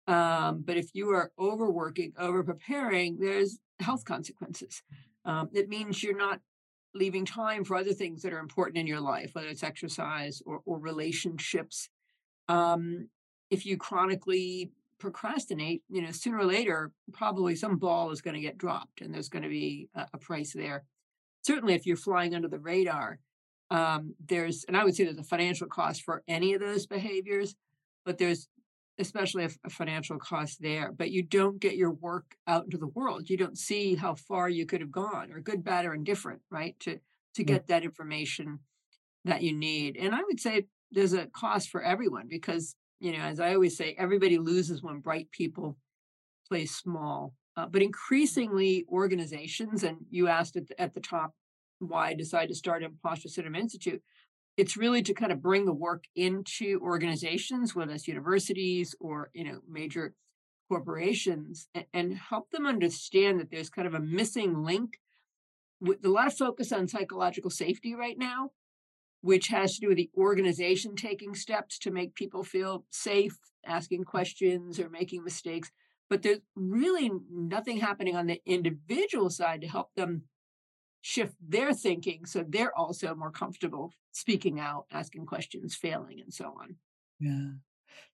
Um, 0.08 0.62
but 0.64 0.76
if 0.76 0.90
you 0.94 1.10
are 1.10 1.30
overworking, 1.38 2.12
over 2.18 2.42
preparing, 2.42 3.18
there's 3.18 3.58
health 3.80 4.04
consequences. 4.04 4.82
Um, 5.24 5.50
it 5.52 5.68
means 5.68 6.02
you're 6.02 6.16
not 6.16 6.40
leaving 6.96 7.24
time 7.24 7.64
for 7.64 7.76
other 7.76 7.92
things 7.92 8.22
that 8.22 8.32
are 8.32 8.38
important 8.38 8.78
in 8.78 8.86
your 8.86 9.00
life, 9.00 9.30
whether 9.34 9.48
it's 9.48 9.62
exercise 9.62 10.42
or, 10.46 10.60
or 10.64 10.78
relationships. 10.78 11.88
Um, 12.48 13.08
if 13.50 13.66
you 13.66 13.76
chronically 13.76 14.70
procrastinate, 14.98 15.82
you 15.88 16.02
know, 16.02 16.10
sooner 16.10 16.38
or 16.38 16.44
later, 16.44 16.92
probably 17.12 17.54
some 17.54 17.76
ball 17.76 18.10
is 18.10 18.22
going 18.22 18.34
to 18.34 18.40
get 18.40 18.58
dropped 18.58 19.00
and 19.00 19.12
there's 19.12 19.28
going 19.28 19.42
to 19.42 19.48
be 19.48 19.88
a, 19.94 20.06
a, 20.14 20.18
price 20.18 20.52
there. 20.52 20.84
Certainly, 21.42 21.74
if 21.74 21.86
you're 21.86 21.96
flying 21.96 22.34
under 22.34 22.48
the 22.48 22.58
radar, 22.58 23.18
um, 23.70 24.14
there's, 24.26 24.64
and 24.64 24.76
I 24.76 24.84
would 24.84 24.94
say 24.94 25.04
there's 25.04 25.18
a 25.18 25.24
financial 25.24 25.66
cost 25.66 26.02
for 26.02 26.22
any 26.26 26.54
of 26.54 26.60
those 26.60 26.86
behaviors, 26.86 27.54
but 28.04 28.18
there's 28.18 28.48
especially 28.98 29.44
a, 29.44 29.50
a 29.64 29.70
financial 29.70 30.18
cost 30.18 30.60
there. 30.60 30.92
But 30.92 31.10
you 31.10 31.22
don't 31.22 31.60
get 31.60 31.76
your 31.76 31.92
work 31.92 32.36
out 32.46 32.64
into 32.64 32.78
the 32.78 32.86
world. 32.88 33.28
You 33.28 33.36
don't 33.36 33.58
see 33.58 33.94
how 33.94 34.14
far 34.14 34.48
you 34.48 34.66
could 34.66 34.80
have 34.80 34.92
gone, 34.92 35.32
or 35.32 35.40
good, 35.40 35.64
bad, 35.64 35.86
or 35.86 35.94
indifferent, 35.94 36.40
right? 36.50 36.78
To 36.80 36.98
to 37.34 37.44
get 37.44 37.66
that 37.66 37.84
information 37.84 38.60
that 39.26 39.42
you 39.42 39.52
need. 39.52 39.98
And 39.98 40.14
I 40.14 40.22
would 40.22 40.40
say 40.40 40.66
there's 40.90 41.12
a 41.12 41.26
cost 41.26 41.68
for 41.68 41.82
everyone 41.82 42.28
because 42.28 42.76
you 43.00 43.12
know, 43.12 43.18
as 43.18 43.40
I 43.40 43.54
always 43.54 43.76
say, 43.76 43.94
everybody 43.98 44.38
loses 44.38 44.82
when 44.82 45.00
bright 45.00 45.30
people 45.30 45.76
play 46.48 46.66
small. 46.66 47.34
Uh, 47.56 47.66
but 47.66 47.82
increasingly, 47.82 48.84
organizations, 48.90 49.82
and 49.82 49.98
you 50.10 50.28
asked 50.28 50.56
at 50.56 50.68
the, 50.68 50.80
at 50.80 50.94
the 50.94 51.00
top 51.00 51.32
why 51.78 52.08
I 52.08 52.14
decided 52.14 52.48
to 52.48 52.54
start 52.54 52.82
Impostor 52.82 53.28
Syndrome 53.28 53.54
Institute, 53.54 54.02
it's 54.56 54.76
really 54.76 55.02
to 55.02 55.14
kind 55.14 55.32
of 55.32 55.42
bring 55.42 55.64
the 55.64 55.72
work 55.72 56.04
into 56.14 56.80
organizations, 56.82 57.74
whether 57.74 57.92
it's 57.92 58.08
universities 58.08 58.94
or 59.00 59.30
you 59.34 59.44
know 59.44 59.60
major 59.68 60.14
corporations, 60.68 61.68
and, 61.74 61.86
and 61.92 62.16
help 62.16 62.50
them 62.50 62.66
understand 62.66 63.40
that 63.40 63.50
there's 63.50 63.70
kind 63.70 63.86
of 63.86 63.94
a 63.94 64.00
missing 64.00 64.62
link 64.64 64.98
with 65.80 66.04
a 66.04 66.08
lot 66.08 66.26
of 66.26 66.36
focus 66.36 66.72
on 66.72 66.88
psychological 66.88 67.50
safety 67.50 67.94
right 67.94 68.18
now 68.18 68.50
which 69.26 69.48
has 69.48 69.74
to 69.74 69.80
do 69.80 69.88
with 69.88 69.96
the 69.96 70.10
organization 70.16 70.94
taking 70.94 71.34
steps 71.34 71.80
to 71.80 71.90
make 71.90 72.14
people 72.14 72.44
feel 72.44 72.84
safe, 72.90 73.36
asking 73.66 74.04
questions 74.04 74.78
or 74.78 74.88
making 74.88 75.24
mistakes. 75.24 75.72
But 76.08 76.22
there's 76.22 76.38
really 76.54 77.10
nothing 77.28 77.78
happening 77.78 78.16
on 78.16 78.28
the 78.28 78.40
individual 78.46 79.28
side 79.30 79.62
to 79.62 79.66
help 79.66 79.92
them 79.96 80.22
shift 81.06 81.36
their 81.40 81.72
thinking 81.72 82.26
so 82.26 82.44
they're 82.48 82.76
also 82.76 83.14
more 83.14 83.30
comfortable 83.30 83.92
speaking 84.10 84.58
out, 84.58 84.86
asking 84.90 85.24
questions, 85.24 85.72
failing, 85.72 86.20
and 86.20 86.34
so 86.34 86.46
on. 86.60 86.74
Yeah. 87.20 87.50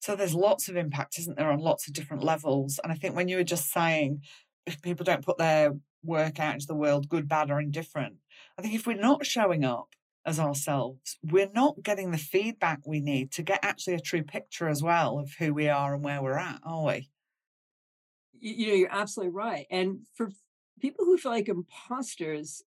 So 0.01 0.15
there's 0.15 0.35
lots 0.35 0.69
of 0.69 0.77
impact, 0.77 1.19
isn't 1.19 1.39
there, 1.39 1.51
on 1.51 1.59
lots 1.59 1.89
of 1.89 1.95
different 1.95 2.23
levels? 2.23 2.79
And 2.85 2.93
I 2.93 2.97
think 2.97 3.17
when 3.17 3.29
you 3.29 3.39
were 3.39 3.45
just 3.45 3.73
saying 3.73 4.21
if 4.67 4.83
people 4.83 5.05
don't 5.05 5.25
put 5.25 5.39
their 5.39 5.73
work 6.05 6.39
out 6.39 6.53
into 6.53 6.67
the 6.67 6.75
world, 6.75 7.09
good, 7.09 7.27
bad, 7.29 7.51
or 7.51 7.61
indifferent, 7.61 8.17
I 8.59 8.63
think 8.63 8.75
if 8.75 8.87
we're 8.87 9.01
not 9.01 9.25
showing 9.25 9.65
up 9.65 9.89
as 10.27 10.39
ourselves, 10.39 11.17
we're 11.23 11.51
not 11.55 11.83
getting 11.83 12.11
the 12.11 12.19
feedback 12.19 12.81
we 12.85 13.01
need 13.01 13.33
to 13.33 13.43
get 13.43 13.61
actually 13.63 13.95
a 13.95 14.01
true 14.01 14.23
picture 14.23 14.69
as 14.69 14.83
well 14.83 15.19
of 15.19 15.33
who 15.39 15.55
we 15.55 15.67
are 15.67 15.95
and 15.95 16.05
where 16.05 16.23
we're 16.23 16.37
at, 16.37 16.61
are 16.63 16.85
we? 16.85 17.09
You 18.39 18.67
know, 18.67 18.75
you're 18.75 18.93
absolutely 18.93 19.33
right. 19.33 19.67
And 19.71 20.01
for 20.15 20.29
people 20.79 21.07
who 21.07 21.17
feel 21.17 21.33
like 21.33 21.49
imposters, 21.49 22.63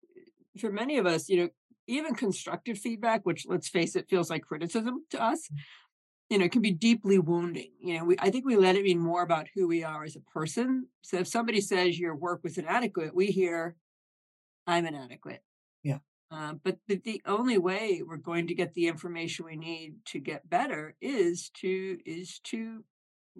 for 0.59 0.71
many 0.71 0.97
of 0.97 1.05
us, 1.05 1.29
you 1.29 1.37
know, 1.37 1.49
even 1.87 2.15
constructive 2.15 2.77
feedback, 2.77 3.25
which 3.25 3.45
let's 3.47 3.69
face 3.69 3.95
it, 3.95 4.09
feels 4.09 4.29
like 4.29 4.43
criticism 4.43 5.05
to 5.09 5.21
us, 5.21 5.47
mm. 5.47 5.57
you 6.29 6.37
know, 6.37 6.49
can 6.49 6.61
be 6.61 6.71
deeply 6.71 7.19
wounding. 7.19 7.71
You 7.79 7.97
know, 7.97 8.05
we 8.05 8.15
I 8.19 8.29
think 8.29 8.45
we 8.45 8.55
let 8.55 8.75
it 8.75 8.83
mean 8.83 8.99
more 8.99 9.23
about 9.23 9.47
who 9.53 9.67
we 9.67 9.83
are 9.83 10.03
as 10.03 10.15
a 10.15 10.31
person. 10.31 10.87
So 11.01 11.17
if 11.17 11.27
somebody 11.27 11.61
says 11.61 11.99
your 11.99 12.15
work 12.15 12.41
was 12.43 12.57
inadequate, 12.57 13.15
we 13.15 13.27
hear, 13.27 13.75
I'm 14.67 14.85
inadequate. 14.85 15.43
Yeah. 15.83 15.99
Uh, 16.29 16.53
but 16.63 16.77
the, 16.87 17.01
the 17.03 17.21
only 17.25 17.57
way 17.57 18.01
we're 18.05 18.17
going 18.17 18.47
to 18.47 18.55
get 18.55 18.73
the 18.73 18.87
information 18.87 19.45
we 19.45 19.57
need 19.57 19.95
to 20.05 20.19
get 20.19 20.49
better 20.49 20.95
is 21.01 21.49
to 21.55 21.97
is 22.05 22.39
to 22.45 22.83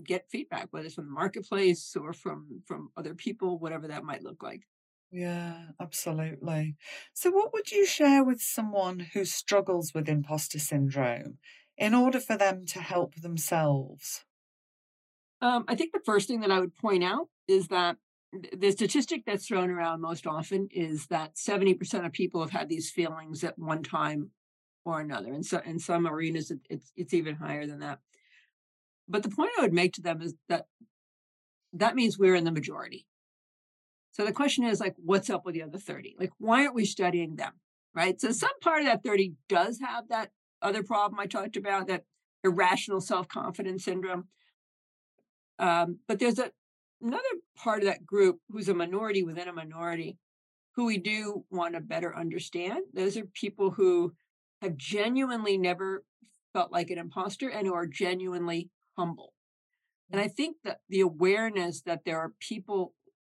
get 0.03 0.29
feedback, 0.29 0.67
whether 0.71 0.85
it's 0.85 0.95
from 0.95 1.05
the 1.05 1.11
marketplace 1.11 1.95
or 1.95 2.11
from 2.13 2.61
from 2.65 2.89
other 2.97 3.13
people, 3.13 3.59
whatever 3.59 3.87
that 3.87 4.03
might 4.03 4.23
look 4.23 4.43
like. 4.43 4.63
Yeah, 5.11 5.71
absolutely. 5.79 6.77
So, 7.13 7.31
what 7.31 7.51
would 7.53 7.71
you 7.71 7.85
share 7.85 8.23
with 8.23 8.41
someone 8.41 8.99
who 8.99 9.25
struggles 9.25 9.93
with 9.93 10.07
imposter 10.09 10.57
syndrome 10.59 11.37
in 11.77 11.93
order 11.93 12.19
for 12.19 12.37
them 12.37 12.65
to 12.67 12.79
help 12.81 13.15
themselves? 13.15 14.25
Um, 15.41 15.65
I 15.67 15.75
think 15.75 15.91
the 15.91 15.99
first 16.05 16.27
thing 16.27 16.41
that 16.41 16.51
I 16.51 16.59
would 16.59 16.75
point 16.75 17.03
out 17.03 17.27
is 17.47 17.67
that 17.69 17.97
the 18.55 18.71
statistic 18.71 19.23
that's 19.25 19.47
thrown 19.47 19.69
around 19.69 20.01
most 20.01 20.25
often 20.27 20.69
is 20.71 21.07
that 21.07 21.37
70% 21.37 22.05
of 22.05 22.11
people 22.13 22.41
have 22.41 22.51
had 22.51 22.69
these 22.69 22.89
feelings 22.91 23.43
at 23.43 23.57
one 23.57 23.83
time 23.83 24.31
or 24.85 25.01
another. 25.01 25.33
And 25.33 25.45
so 25.45 25.59
in 25.59 25.79
some 25.79 26.07
arenas, 26.07 26.51
it's 26.69 26.91
it's 26.95 27.13
even 27.13 27.35
higher 27.35 27.65
than 27.67 27.79
that. 27.79 27.99
But 29.07 29.21
the 29.23 29.29
point 29.29 29.51
I 29.57 29.61
would 29.61 29.73
make 29.73 29.93
to 29.93 30.01
them 30.01 30.21
is 30.21 30.33
that 30.47 30.67
that 31.73 31.95
means 31.95 32.17
we're 32.17 32.35
in 32.35 32.43
the 32.43 32.51
majority. 32.51 33.05
So 34.11 34.25
the 34.25 34.33
question 34.33 34.65
is 34.65 34.79
like, 34.79 34.95
what's 34.97 35.29
up 35.29 35.45
with 35.45 35.55
the 35.55 35.63
other 35.63 35.77
30? 35.77 36.15
Like, 36.19 36.31
why 36.37 36.61
aren't 36.61 36.75
we 36.75 36.85
studying 36.85 37.35
them? 37.35 37.53
Right. 37.93 38.19
So 38.19 38.31
some 38.31 38.57
part 38.61 38.81
of 38.81 38.85
that 38.85 39.03
30 39.03 39.33
does 39.49 39.79
have 39.79 40.07
that 40.09 40.31
other 40.61 40.83
problem 40.83 41.19
I 41.19 41.25
talked 41.25 41.57
about, 41.57 41.87
that 41.87 42.05
irrational 42.43 43.01
self-confidence 43.01 43.83
syndrome. 43.83 44.25
Um, 45.59 45.99
but 46.07 46.19
there's 46.19 46.39
a 46.39 46.51
another 47.01 47.23
part 47.55 47.79
of 47.79 47.85
that 47.85 48.05
group 48.05 48.39
who's 48.49 48.69
a 48.69 48.73
minority 48.73 49.23
within 49.23 49.47
a 49.47 49.53
minority 49.53 50.17
who 50.75 50.85
we 50.85 50.97
do 50.97 51.43
want 51.49 51.73
to 51.73 51.81
better 51.81 52.15
understand. 52.15 52.81
Those 52.93 53.17
are 53.17 53.25
people 53.33 53.71
who 53.71 54.13
have 54.61 54.77
genuinely 54.77 55.57
never 55.57 56.03
felt 56.53 56.71
like 56.71 56.89
an 56.89 56.97
imposter 56.97 57.49
and 57.49 57.67
who 57.67 57.73
are 57.73 57.87
genuinely 57.87 58.69
humble. 58.97 59.33
And 60.11 60.21
I 60.21 60.27
think 60.27 60.57
that 60.63 60.79
the 60.89 61.01
awareness 61.01 61.81
that 61.81 62.01
there 62.05 62.19
are 62.19 62.33
people 62.39 62.93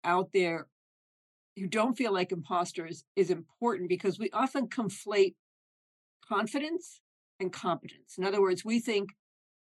out 0.05 0.31
there 0.33 0.67
who 1.57 1.67
don't 1.67 1.97
feel 1.97 2.13
like 2.13 2.33
imposters 2.33 3.05
is 3.17 3.31
important 3.31 3.89
because 3.89 4.19
we 4.19 4.31
often 4.33 4.69
conflate 4.69 5.35
confidence 6.27 7.01
and 7.39 7.53
competence. 7.53 8.17
In 8.17 8.25
other 8.25 8.41
words, 8.41 8.65
we 8.65 8.81
think 8.81 9.11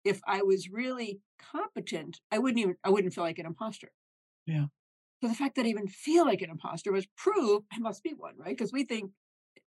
if 0.05 0.21
I 0.27 0.43
was 0.43 0.71
really 0.71 1.21
competent, 1.39 2.21
I 2.31 2.39
wouldn't 2.39 2.61
even 2.61 2.77
I 2.85 2.91
wouldn't 2.91 3.15
feel 3.15 3.25
like 3.25 3.39
an 3.39 3.47
imposter. 3.47 3.91
Yeah. 4.47 4.67
So 5.23 5.29
the 5.29 5.35
fact 5.35 5.57
that 5.57 5.67
I 5.67 5.69
even 5.69 5.89
feel 5.89 6.25
like 6.25 6.43
an 6.43 6.51
imposter 6.51 6.93
was 6.93 7.07
proof 7.17 7.65
I 7.73 7.79
must 7.79 8.03
be 8.03 8.15
one, 8.15 8.35
right? 8.39 8.57
Because 8.57 8.73
we 8.73 8.85
think 8.85 9.11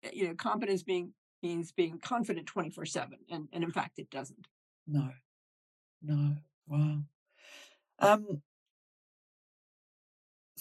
eh, 0.03 0.11
you 0.13 0.27
know 0.27 0.35
competence 0.35 0.83
being 0.83 1.13
means 1.43 1.71
being 1.71 1.99
confident 1.99 2.47
24 2.47 2.85
7 2.85 3.17
and, 3.29 3.47
and 3.53 3.63
in 3.63 3.71
fact 3.71 3.99
it 3.99 4.09
doesn't 4.09 4.47
no 4.87 5.09
no 6.01 6.35
wow 6.67 6.99
um 7.99 8.41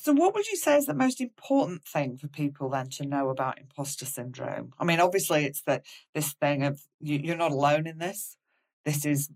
so 0.07 0.13
what 0.13 0.35
would 0.35 0.47
you 0.47 0.57
say 0.57 0.77
is 0.77 0.87
the 0.87 0.95
most 0.95 1.21
important 1.21 1.85
thing 1.85 2.17
for 2.17 2.29
people 2.29 2.71
then 2.71 2.89
to 2.89 3.05
know 3.05 3.29
about 3.29 3.59
imposter 3.59 4.05
syndrome 4.05 4.73
i 4.79 4.85
mean 4.85 5.01
obviously 5.01 5.45
it's 5.45 5.63
that 5.63 5.85
this 6.15 6.33
thing 6.35 6.63
of 6.63 6.81
you, 7.01 7.19
you're 7.23 7.37
not 7.37 7.53
alone 7.53 7.87
in 7.87 7.99
this 7.99 8.37
this 8.85 9.05
is 9.05 9.31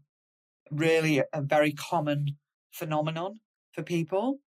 really 0.71 1.23
a 1.33 1.43
very 1.43 1.73
common 1.73 2.37
phenomenon 2.71 3.41
for 3.73 3.83
people. 3.83 4.41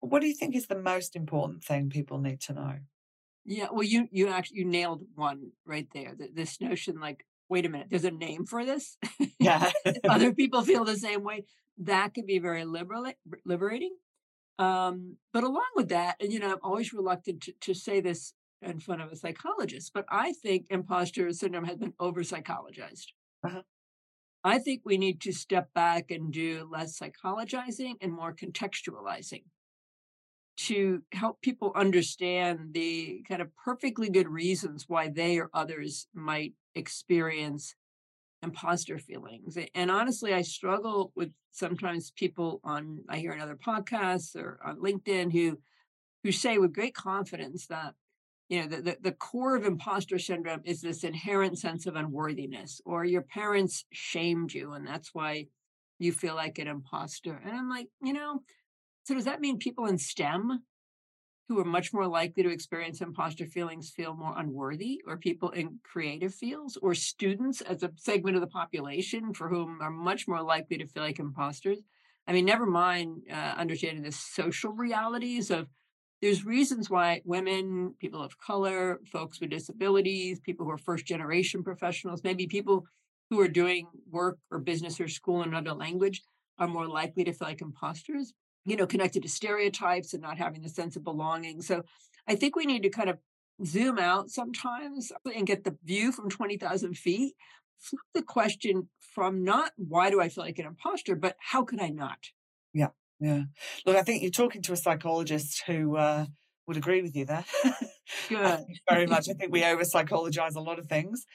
What 0.00 0.20
do 0.20 0.26
you 0.26 0.34
think 0.34 0.54
is 0.54 0.66
the 0.66 0.78
most 0.78 1.16
important 1.16 1.64
thing 1.64 1.88
people 1.88 2.18
need 2.18 2.40
to 2.42 2.52
know? 2.52 2.74
Yeah, 3.46 3.68
well, 3.72 3.82
you 3.82 4.08
you 4.10 4.28
actually 4.28 4.58
you 4.58 4.64
nailed 4.64 5.02
one 5.14 5.52
right 5.66 5.86
there. 5.92 6.14
This 6.34 6.60
notion, 6.60 6.98
like, 7.00 7.26
wait 7.48 7.66
a 7.66 7.68
minute, 7.68 7.88
there's 7.90 8.04
a 8.04 8.10
name 8.10 8.46
for 8.46 8.64
this. 8.64 8.96
Yeah, 9.38 9.70
other 10.08 10.32
people 10.32 10.62
feel 10.62 10.84
the 10.84 10.96
same 10.96 11.22
way. 11.22 11.44
That 11.78 12.14
can 12.14 12.24
be 12.24 12.38
very 12.38 12.64
liberal, 12.64 13.06
liberating. 13.44 13.94
Um, 14.58 15.16
but 15.32 15.44
along 15.44 15.66
with 15.74 15.88
that, 15.88 16.16
and 16.20 16.32
you 16.32 16.38
know, 16.38 16.52
I'm 16.52 16.58
always 16.62 16.92
reluctant 16.92 17.42
to, 17.42 17.52
to 17.60 17.74
say 17.74 18.00
this 18.00 18.34
in 18.62 18.80
front 18.80 19.02
of 19.02 19.12
a 19.12 19.16
psychologist, 19.16 19.92
but 19.92 20.06
I 20.08 20.32
think 20.32 20.66
imposter 20.70 21.30
syndrome 21.32 21.64
has 21.64 21.76
been 21.76 21.94
over 21.98 22.22
psychologized. 22.22 23.08
Uh-huh. 23.44 23.62
I 24.42 24.58
think 24.58 24.82
we 24.84 24.98
need 24.98 25.20
to 25.22 25.32
step 25.32 25.72
back 25.74 26.10
and 26.10 26.32
do 26.32 26.68
less 26.70 26.98
psychologizing 26.98 27.94
and 28.00 28.12
more 28.12 28.34
contextualizing 28.34 29.44
to 30.56 31.02
help 31.12 31.40
people 31.40 31.72
understand 31.74 32.72
the 32.72 33.22
kind 33.28 33.42
of 33.42 33.48
perfectly 33.64 34.08
good 34.08 34.28
reasons 34.28 34.84
why 34.86 35.08
they 35.08 35.38
or 35.38 35.50
others 35.52 36.06
might 36.14 36.52
experience 36.74 37.74
imposter 38.44 38.98
feelings. 38.98 39.58
And 39.74 39.90
honestly, 39.90 40.32
I 40.32 40.42
struggle 40.42 41.12
with 41.16 41.32
sometimes 41.50 42.12
people 42.12 42.60
on 42.62 43.00
I 43.08 43.18
hear 43.18 43.32
in 43.32 43.40
other 43.40 43.56
podcasts 43.56 44.36
or 44.36 44.60
on 44.64 44.78
LinkedIn 44.78 45.32
who 45.32 45.58
who 46.22 46.32
say 46.32 46.58
with 46.58 46.74
great 46.74 46.94
confidence 46.94 47.66
that 47.66 47.94
you 48.48 48.60
know 48.60 48.68
the, 48.68 48.82
the, 48.82 48.98
the 49.00 49.12
core 49.12 49.56
of 49.56 49.64
imposter 49.64 50.18
syndrome 50.18 50.60
is 50.64 50.80
this 50.80 51.04
inherent 51.04 51.58
sense 51.58 51.86
of 51.86 51.96
unworthiness 51.96 52.80
or 52.84 53.04
your 53.04 53.22
parents 53.22 53.84
shamed 53.92 54.52
you 54.52 54.72
and 54.72 54.86
that's 54.86 55.14
why 55.14 55.46
you 55.98 56.12
feel 56.12 56.34
like 56.34 56.58
an 56.58 56.68
imposter. 56.68 57.40
And 57.44 57.54
I'm 57.54 57.68
like, 57.68 57.88
you 58.02 58.12
know, 58.12 58.42
so 59.04 59.14
does 59.14 59.24
that 59.26 59.40
mean 59.40 59.58
people 59.58 59.86
in 59.86 59.98
STEM 59.98 60.62
who 61.48 61.58
are 61.58 61.64
much 61.64 61.92
more 61.92 62.06
likely 62.06 62.42
to 62.42 62.50
experience 62.50 63.00
imposter 63.00 63.46
feelings 63.46 63.90
feel 63.90 64.14
more 64.14 64.34
unworthy, 64.38 65.02
or 65.06 65.16
people 65.16 65.50
in 65.50 65.78
creative 65.82 66.34
fields, 66.34 66.78
or 66.80 66.94
students 66.94 67.60
as 67.60 67.82
a 67.82 67.90
segment 67.96 68.36
of 68.36 68.40
the 68.40 68.46
population 68.46 69.34
for 69.34 69.48
whom 69.48 69.80
are 69.82 69.90
much 69.90 70.26
more 70.26 70.42
likely 70.42 70.78
to 70.78 70.86
feel 70.86 71.02
like 71.02 71.18
imposters. 71.18 71.78
I 72.26 72.32
mean, 72.32 72.46
never 72.46 72.64
mind 72.64 73.22
uh, 73.30 73.34
understanding 73.34 74.02
the 74.02 74.12
social 74.12 74.72
realities 74.72 75.50
of 75.50 75.68
there's 76.22 76.46
reasons 76.46 76.88
why 76.88 77.20
women, 77.26 77.94
people 77.98 78.22
of 78.22 78.38
color, 78.38 79.00
folks 79.12 79.40
with 79.40 79.50
disabilities, 79.50 80.40
people 80.40 80.64
who 80.64 80.72
are 80.72 80.78
first 80.78 81.04
generation 81.04 81.62
professionals, 81.62 82.24
maybe 82.24 82.46
people 82.46 82.86
who 83.28 83.38
are 83.40 83.48
doing 83.48 83.88
work 84.10 84.38
or 84.50 84.58
business 84.58 84.98
or 85.00 85.08
school 85.08 85.42
in 85.42 85.50
another 85.50 85.74
language 85.74 86.22
are 86.58 86.68
more 86.68 86.86
likely 86.86 87.24
to 87.24 87.32
feel 87.32 87.48
like 87.48 87.60
imposters 87.60 88.32
you 88.64 88.76
know, 88.76 88.86
connected 88.86 89.22
to 89.22 89.28
stereotypes 89.28 90.12
and 90.12 90.22
not 90.22 90.38
having 90.38 90.62
the 90.62 90.68
sense 90.68 90.96
of 90.96 91.04
belonging. 91.04 91.62
So 91.62 91.82
I 92.26 92.34
think 92.34 92.56
we 92.56 92.64
need 92.64 92.82
to 92.82 92.90
kind 92.90 93.10
of 93.10 93.18
zoom 93.64 93.98
out 93.98 94.30
sometimes 94.30 95.12
and 95.34 95.46
get 95.46 95.64
the 95.64 95.76
view 95.84 96.12
from 96.12 96.30
20,000 96.30 96.96
feet. 96.96 97.34
Flip 97.78 98.00
the 98.14 98.22
question 98.22 98.88
from 99.14 99.44
not 99.44 99.72
why 99.76 100.10
do 100.10 100.20
I 100.20 100.28
feel 100.28 100.44
like 100.44 100.58
an 100.58 100.66
imposter, 100.66 101.14
but 101.14 101.36
how 101.38 101.64
could 101.64 101.80
I 101.80 101.88
not? 101.88 102.18
Yeah, 102.72 102.88
yeah. 103.20 103.42
Look, 103.84 103.96
I 103.96 104.02
think 104.02 104.22
you're 104.22 104.30
talking 104.30 104.62
to 104.62 104.72
a 104.72 104.76
psychologist 104.76 105.62
who 105.66 105.96
uh, 105.96 106.26
would 106.66 106.76
agree 106.76 107.02
with 107.02 107.14
you 107.14 107.26
there. 107.26 107.44
Good. 108.28 108.64
very 108.88 109.06
much. 109.06 109.28
I 109.28 109.34
think 109.34 109.52
we 109.52 109.64
over 109.64 109.84
psychologize 109.84 110.56
a 110.56 110.60
lot 110.60 110.78
of 110.78 110.86
things. 110.86 111.26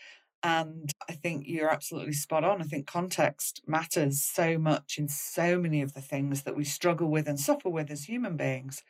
And 0.41 0.91
I 1.09 1.13
think 1.13 1.45
you're 1.47 1.69
absolutely 1.69 2.13
spot 2.13 2.43
on. 2.43 2.61
I 2.61 2.65
think 2.65 2.87
context 2.87 3.61
matters 3.67 4.23
so 4.23 4.57
much 4.57 4.97
in 4.97 5.09
so 5.09 5.59
many 5.59 5.81
of 5.81 5.93
the 5.93 6.01
things 6.01 6.43
that 6.43 6.55
we 6.55 6.63
struggle 6.63 7.09
with 7.09 7.27
and 7.27 7.39
suffer 7.39 7.69
with 7.69 7.91
as 7.91 8.05
human 8.05 8.37
beings. 8.37 8.83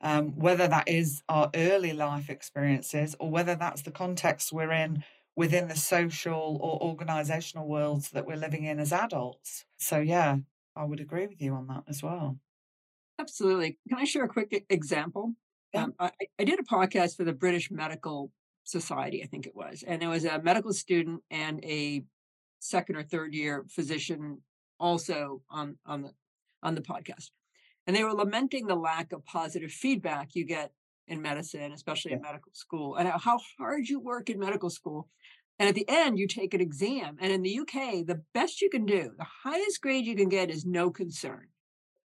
Um, 0.00 0.32
whether 0.36 0.68
that 0.68 0.88
is 0.88 1.22
our 1.28 1.50
early 1.54 1.92
life 1.92 2.28
experiences 2.28 3.14
or 3.18 3.30
whether 3.30 3.54
that's 3.54 3.82
the 3.82 3.90
context 3.90 4.52
we're 4.52 4.72
in 4.72 5.02
within 5.36 5.68
the 5.68 5.76
social 5.76 6.58
or 6.60 6.82
organizational 6.82 7.66
worlds 7.66 8.10
that 8.10 8.26
we're 8.26 8.36
living 8.36 8.64
in 8.64 8.78
as 8.78 8.92
adults. 8.92 9.64
So, 9.78 9.98
yeah, 9.98 10.38
I 10.76 10.84
would 10.84 11.00
agree 11.00 11.26
with 11.26 11.40
you 11.40 11.54
on 11.54 11.66
that 11.68 11.84
as 11.88 12.02
well. 12.02 12.38
Absolutely. 13.18 13.78
Can 13.88 13.98
I 13.98 14.04
share 14.04 14.24
a 14.24 14.28
quick 14.28 14.64
example? 14.68 15.34
Yeah. 15.72 15.84
Um, 15.84 15.94
I, 15.98 16.10
I 16.38 16.44
did 16.44 16.58
a 16.58 16.64
podcast 16.64 17.16
for 17.16 17.24
the 17.24 17.32
British 17.32 17.70
Medical 17.70 18.30
Society, 18.64 19.22
I 19.22 19.26
think 19.26 19.46
it 19.46 19.54
was. 19.54 19.84
And 19.86 20.02
it 20.02 20.08
was 20.08 20.24
a 20.24 20.40
medical 20.42 20.72
student 20.72 21.22
and 21.30 21.62
a 21.64 22.04
second 22.60 22.96
or 22.96 23.02
third 23.02 23.34
year 23.34 23.64
physician 23.68 24.40
also 24.80 25.42
on 25.50 25.76
on 25.86 26.02
the 26.02 26.10
on 26.62 26.74
the 26.74 26.80
podcast. 26.80 27.30
And 27.86 27.94
they 27.94 28.02
were 28.02 28.14
lamenting 28.14 28.66
the 28.66 28.74
lack 28.74 29.12
of 29.12 29.24
positive 29.26 29.70
feedback 29.70 30.34
you 30.34 30.44
get 30.44 30.72
in 31.06 31.20
medicine, 31.20 31.72
especially 31.72 32.12
yeah. 32.12 32.16
in 32.16 32.22
medical 32.22 32.52
school, 32.54 32.96
and 32.96 33.08
how 33.08 33.38
hard 33.58 33.88
you 33.88 34.00
work 34.00 34.30
in 34.30 34.38
medical 34.38 34.70
school. 34.70 35.08
And 35.58 35.68
at 35.68 35.74
the 35.74 35.88
end, 35.88 36.18
you 36.18 36.26
take 36.26 36.54
an 36.54 36.60
exam. 36.60 37.16
And 37.20 37.30
in 37.30 37.42
the 37.42 37.60
UK, 37.60 38.06
the 38.06 38.22
best 38.32 38.60
you 38.60 38.70
can 38.70 38.86
do, 38.86 39.12
the 39.16 39.26
highest 39.44 39.80
grade 39.80 40.06
you 40.06 40.16
can 40.16 40.28
get 40.28 40.50
is 40.50 40.64
no 40.64 40.90
concern. 40.90 41.48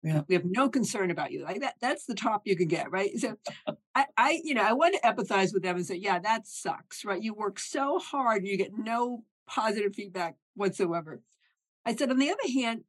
Yeah. 0.05 0.21
We 0.29 0.35
have 0.35 0.45
no 0.45 0.69
concern 0.69 1.11
about 1.11 1.33
you. 1.33 1.45
Like 1.45 1.61
that, 1.61 1.77
that's 1.81 2.05
the 2.05 2.15
top 2.15 2.43
you 2.45 2.57
can 2.57 2.69
get, 2.69 2.91
right? 2.91 3.19
So 3.19 3.37
I, 3.95 4.05
I, 4.19 4.41
you 4.45 4.55
know, 4.55 4.63
I 4.63 4.75
want 4.75 4.95
to 4.95 5.01
empathize 5.01 5.55
with 5.55 5.63
them 5.63 5.77
and 5.77 5.87
say, 5.87 5.97
yeah, 5.97 6.19
that 6.19 6.47
sucks, 6.47 7.07
right? 7.07 7.23
You 7.23 7.33
work 7.33 7.59
so 7.59 7.99
hard 7.99 8.43
and 8.43 8.49
you 8.49 8.59
get 8.59 8.77
no 8.77 9.25
positive 9.47 9.95
feedback 9.95 10.37
whatsoever. 10.55 11.23
I 11.87 11.95
said, 11.95 12.11
on 12.11 12.19
the 12.19 12.31
other 12.31 12.53
hand, 12.53 12.83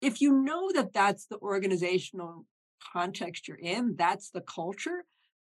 if 0.00 0.22
you 0.22 0.32
know 0.32 0.72
that 0.72 0.94
that's 0.94 1.26
the 1.26 1.38
organizational 1.38 2.46
context 2.92 3.48
you're 3.48 3.58
in, 3.58 3.96
that's 3.96 4.30
the 4.30 4.40
culture, 4.40 5.04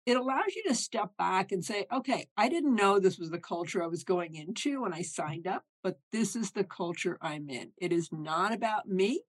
it 0.06 0.16
allows 0.16 0.54
you 0.54 0.64
to 0.68 0.74
step 0.74 1.10
back 1.16 1.52
and 1.52 1.64
say, 1.64 1.86
okay, 1.92 2.26
I 2.36 2.48
didn't 2.48 2.74
know 2.74 2.98
this 2.98 3.18
was 3.18 3.30
the 3.30 3.38
culture 3.38 3.82
I 3.82 3.86
was 3.86 4.04
going 4.04 4.34
into 4.34 4.82
when 4.82 4.92
I 4.92 5.02
signed 5.02 5.46
up, 5.46 5.64
but 5.82 6.00
this 6.10 6.34
is 6.34 6.50
the 6.50 6.64
culture 6.64 7.18
I'm 7.22 7.48
in. 7.48 7.70
It 7.78 7.92
is 7.92 8.10
not 8.12 8.52
about 8.52 8.88
me. 8.88 9.22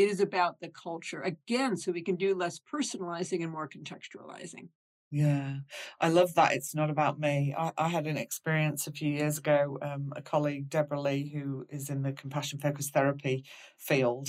It 0.00 0.08
is 0.08 0.20
about 0.20 0.60
the 0.60 0.70
culture 0.70 1.20
again, 1.20 1.76
so 1.76 1.92
we 1.92 2.00
can 2.00 2.16
do 2.16 2.34
less 2.34 2.58
personalizing 2.58 3.42
and 3.42 3.52
more 3.52 3.68
contextualizing. 3.68 4.68
Yeah, 5.10 5.56
I 6.00 6.08
love 6.08 6.32
that. 6.36 6.54
It's 6.54 6.74
not 6.74 6.88
about 6.88 7.20
me. 7.20 7.54
I, 7.54 7.72
I 7.76 7.88
had 7.88 8.06
an 8.06 8.16
experience 8.16 8.86
a 8.86 8.92
few 8.92 9.12
years 9.12 9.36
ago. 9.36 9.76
Um, 9.82 10.14
a 10.16 10.22
colleague, 10.22 10.70
Deborah 10.70 11.02
Lee, 11.02 11.28
who 11.28 11.66
is 11.68 11.90
in 11.90 12.00
the 12.00 12.14
compassion 12.14 12.58
focused 12.60 12.94
therapy 12.94 13.44
field, 13.76 14.28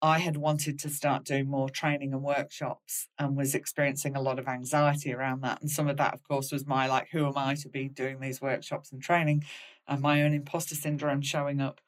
I 0.00 0.20
had 0.20 0.38
wanted 0.38 0.78
to 0.78 0.88
start 0.88 1.26
doing 1.26 1.50
more 1.50 1.68
training 1.68 2.14
and 2.14 2.22
workshops 2.22 3.06
and 3.18 3.36
was 3.36 3.54
experiencing 3.54 4.16
a 4.16 4.22
lot 4.22 4.38
of 4.38 4.48
anxiety 4.48 5.12
around 5.12 5.42
that. 5.42 5.60
And 5.60 5.70
some 5.70 5.86
of 5.86 5.98
that, 5.98 6.14
of 6.14 6.22
course, 6.22 6.50
was 6.50 6.66
my 6.66 6.86
like, 6.86 7.08
who 7.12 7.26
am 7.26 7.36
I 7.36 7.56
to 7.56 7.68
be 7.68 7.90
doing 7.90 8.20
these 8.20 8.40
workshops 8.40 8.90
and 8.90 9.02
training 9.02 9.44
and 9.86 10.00
my 10.00 10.22
own 10.22 10.32
imposter 10.32 10.76
syndrome 10.76 11.20
showing 11.20 11.60
up. 11.60 11.82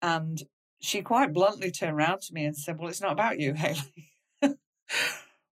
And 0.00 0.40
she 0.82 1.00
quite 1.00 1.32
bluntly 1.32 1.70
turned 1.70 1.94
around 1.94 2.20
to 2.22 2.34
me 2.34 2.44
and 2.44 2.56
said, 2.56 2.78
Well, 2.78 2.88
it's 2.88 3.00
not 3.00 3.12
about 3.12 3.38
you, 3.38 3.54
Hayley. 3.56 4.10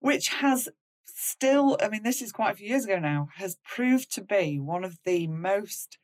Which 0.01 0.29
has 0.29 0.69
still, 1.05 1.77
I 1.83 1.89
mean, 1.89 2.03
this 2.03 2.23
is 2.23 2.33
quite 2.33 2.53
a 2.53 2.57
few 2.57 2.69
years 2.69 2.87
ago 2.87 2.99
now, 2.99 3.29
has 3.35 3.59
proved 3.63 4.13
to 4.15 4.23
be 4.23 4.59
one 4.59 4.85
of 4.85 4.99
the 5.05 5.27
most 5.27 5.99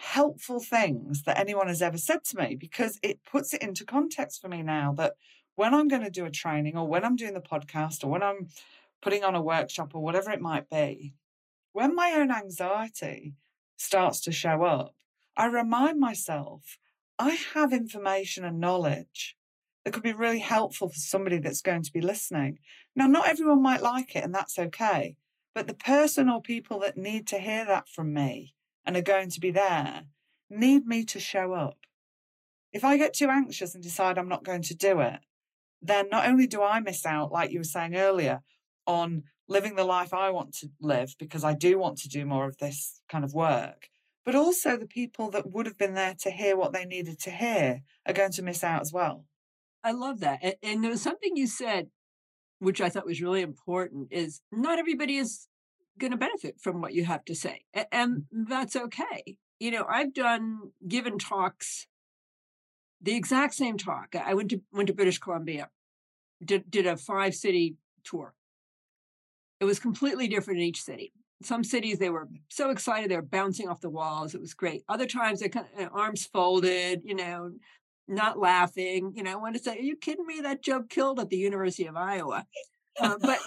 helpful 0.00 0.60
things 0.60 1.24
that 1.24 1.38
anyone 1.38 1.66
has 1.66 1.82
ever 1.82 1.98
said 1.98 2.24
to 2.24 2.38
me 2.38 2.54
because 2.54 2.98
it 3.02 3.20
puts 3.24 3.52
it 3.52 3.62
into 3.62 3.84
context 3.84 4.40
for 4.40 4.48
me 4.48 4.62
now 4.62 4.94
that 4.96 5.14
when 5.56 5.74
I'm 5.74 5.88
going 5.88 6.04
to 6.04 6.10
do 6.10 6.24
a 6.24 6.30
training 6.30 6.76
or 6.76 6.86
when 6.86 7.04
I'm 7.04 7.16
doing 7.16 7.34
the 7.34 7.40
podcast 7.40 8.04
or 8.04 8.08
when 8.08 8.22
I'm 8.22 8.48
putting 9.02 9.24
on 9.24 9.34
a 9.34 9.42
workshop 9.42 9.94
or 9.94 10.02
whatever 10.02 10.30
it 10.30 10.40
might 10.40 10.70
be, 10.70 11.14
when 11.72 11.94
my 11.94 12.12
own 12.12 12.30
anxiety 12.30 13.34
starts 13.76 14.20
to 14.20 14.32
show 14.32 14.62
up, 14.62 14.94
I 15.36 15.46
remind 15.46 15.98
myself 15.98 16.78
I 17.20 17.36
have 17.52 17.74
information 17.74 18.46
and 18.46 18.58
knowledge 18.58 19.36
that 19.84 19.92
could 19.92 20.02
be 20.02 20.14
really 20.14 20.38
helpful 20.38 20.88
for 20.88 20.98
somebody 20.98 21.36
that's 21.36 21.60
going 21.60 21.82
to 21.82 21.92
be 21.92 22.00
listening. 22.00 22.60
Now, 22.96 23.08
not 23.08 23.28
everyone 23.28 23.60
might 23.60 23.82
like 23.82 24.16
it, 24.16 24.24
and 24.24 24.34
that's 24.34 24.58
okay. 24.58 25.16
But 25.54 25.66
the 25.66 25.74
person 25.74 26.30
or 26.30 26.40
people 26.40 26.78
that 26.80 26.96
need 26.96 27.26
to 27.26 27.38
hear 27.38 27.66
that 27.66 27.90
from 27.90 28.14
me 28.14 28.54
and 28.86 28.96
are 28.96 29.02
going 29.02 29.28
to 29.30 29.40
be 29.40 29.50
there 29.50 30.04
need 30.48 30.86
me 30.86 31.04
to 31.04 31.20
show 31.20 31.52
up. 31.52 31.76
If 32.72 32.84
I 32.84 32.96
get 32.96 33.12
too 33.12 33.28
anxious 33.28 33.74
and 33.74 33.84
decide 33.84 34.16
I'm 34.16 34.28
not 34.28 34.44
going 34.44 34.62
to 34.62 34.74
do 34.74 35.00
it, 35.00 35.20
then 35.82 36.08
not 36.10 36.26
only 36.26 36.46
do 36.46 36.62
I 36.62 36.80
miss 36.80 37.04
out, 37.04 37.30
like 37.30 37.50
you 37.50 37.58
were 37.58 37.64
saying 37.64 37.96
earlier, 37.96 38.40
on 38.86 39.24
living 39.46 39.76
the 39.76 39.84
life 39.84 40.14
I 40.14 40.30
want 40.30 40.54
to 40.60 40.70
live 40.80 41.14
because 41.18 41.44
I 41.44 41.52
do 41.52 41.78
want 41.78 41.98
to 41.98 42.08
do 42.08 42.24
more 42.24 42.46
of 42.46 42.56
this 42.56 43.02
kind 43.10 43.24
of 43.24 43.34
work, 43.34 43.90
but 44.30 44.38
also 44.38 44.76
the 44.76 44.86
people 44.86 45.28
that 45.28 45.50
would 45.50 45.66
have 45.66 45.76
been 45.76 45.94
there 45.94 46.14
to 46.16 46.30
hear 46.30 46.56
what 46.56 46.72
they 46.72 46.84
needed 46.84 47.18
to 47.18 47.32
hear 47.32 47.82
are 48.06 48.12
going 48.12 48.30
to 48.30 48.42
miss 48.42 48.62
out 48.62 48.80
as 48.80 48.92
well. 48.92 49.24
I 49.82 49.90
love 49.90 50.20
that. 50.20 50.38
And, 50.40 50.54
and 50.62 50.84
there 50.84 50.90
was 50.92 51.02
something 51.02 51.36
you 51.36 51.48
said, 51.48 51.88
which 52.60 52.80
I 52.80 52.90
thought 52.90 53.06
was 53.06 53.20
really 53.20 53.42
important, 53.42 54.06
is 54.12 54.40
not 54.52 54.78
everybody 54.78 55.16
is 55.16 55.48
going 55.98 56.12
to 56.12 56.16
benefit 56.16 56.60
from 56.60 56.80
what 56.80 56.94
you 56.94 57.06
have 57.06 57.24
to 57.24 57.34
say. 57.34 57.64
And 57.90 58.26
mm. 58.32 58.48
that's 58.48 58.76
okay. 58.76 59.36
You 59.58 59.72
know, 59.72 59.84
I've 59.90 60.14
done 60.14 60.70
given 60.86 61.18
talks, 61.18 61.88
the 63.02 63.16
exact 63.16 63.54
same 63.54 63.78
talk. 63.78 64.14
I 64.14 64.34
went 64.34 64.50
to 64.50 64.60
went 64.70 64.86
to 64.86 64.94
British 64.94 65.18
Columbia, 65.18 65.70
did 66.44 66.70
did 66.70 66.86
a 66.86 66.96
five 66.96 67.34
city 67.34 67.78
tour. 68.04 68.34
It 69.58 69.64
was 69.64 69.80
completely 69.80 70.28
different 70.28 70.60
in 70.60 70.66
each 70.66 70.80
city 70.80 71.12
some 71.42 71.64
cities 71.64 71.98
they 71.98 72.10
were 72.10 72.28
so 72.48 72.70
excited 72.70 73.10
they 73.10 73.16
were 73.16 73.22
bouncing 73.22 73.68
off 73.68 73.80
the 73.80 73.90
walls 73.90 74.34
it 74.34 74.40
was 74.40 74.54
great. 74.54 74.82
Other 74.88 75.06
times 75.06 75.40
they 75.40 75.48
kind 75.48 75.66
of 75.78 75.88
arms 75.92 76.26
folded 76.26 77.02
you 77.04 77.14
know 77.14 77.52
not 78.08 78.38
laughing 78.38 79.12
you 79.14 79.22
know 79.22 79.30
i 79.30 79.36
want 79.36 79.54
to 79.54 79.62
say 79.62 79.78
are 79.78 79.82
you 79.82 79.96
kidding 79.96 80.26
me? 80.26 80.40
That 80.40 80.62
joke 80.62 80.88
killed 80.88 81.20
at 81.20 81.30
the 81.30 81.36
university 81.36 81.86
of 81.86 81.96
iowa. 81.96 82.46
Uh, 82.98 83.16
but 83.20 83.38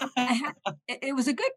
it 0.88 1.14
was 1.14 1.28
a 1.28 1.32
good 1.32 1.52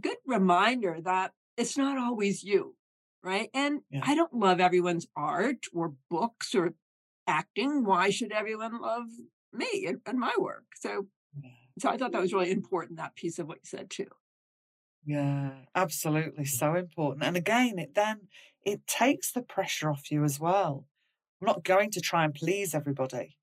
good 0.00 0.16
reminder 0.26 0.98
that 1.02 1.32
it's 1.56 1.76
not 1.76 1.98
always 1.98 2.42
you 2.42 2.74
right? 3.22 3.48
And 3.54 3.80
yeah. 3.90 4.02
i 4.04 4.14
don't 4.14 4.34
love 4.34 4.60
everyone's 4.60 5.06
art 5.16 5.66
or 5.72 5.94
books 6.10 6.54
or 6.54 6.74
acting 7.26 7.84
why 7.84 8.10
should 8.10 8.32
everyone 8.32 8.80
love 8.80 9.06
me 9.52 9.86
and, 9.86 10.00
and 10.06 10.18
my 10.18 10.32
work? 10.38 10.64
So 10.76 11.06
so 11.78 11.88
i 11.90 11.96
thought 11.96 12.12
that 12.12 12.20
was 12.20 12.32
really 12.32 12.52
important 12.52 12.98
that 12.98 13.16
piece 13.16 13.38
of 13.38 13.48
what 13.48 13.58
you 13.58 13.66
said 13.66 13.90
too 13.90 14.06
yeah, 15.04 15.52
absolutely. 15.74 16.44
So 16.44 16.74
important. 16.74 17.24
And 17.24 17.36
again, 17.36 17.78
it 17.78 17.94
then 17.94 18.28
it 18.64 18.86
takes 18.86 19.32
the 19.32 19.42
pressure 19.42 19.90
off 19.90 20.10
you 20.10 20.24
as 20.24 20.40
well 20.40 20.86
I'm 21.40 21.46
not 21.46 21.64
going 21.64 21.90
to 21.92 22.00
try 22.00 22.24
and 22.24 22.34
please 22.34 22.74
everybody. 22.74 23.36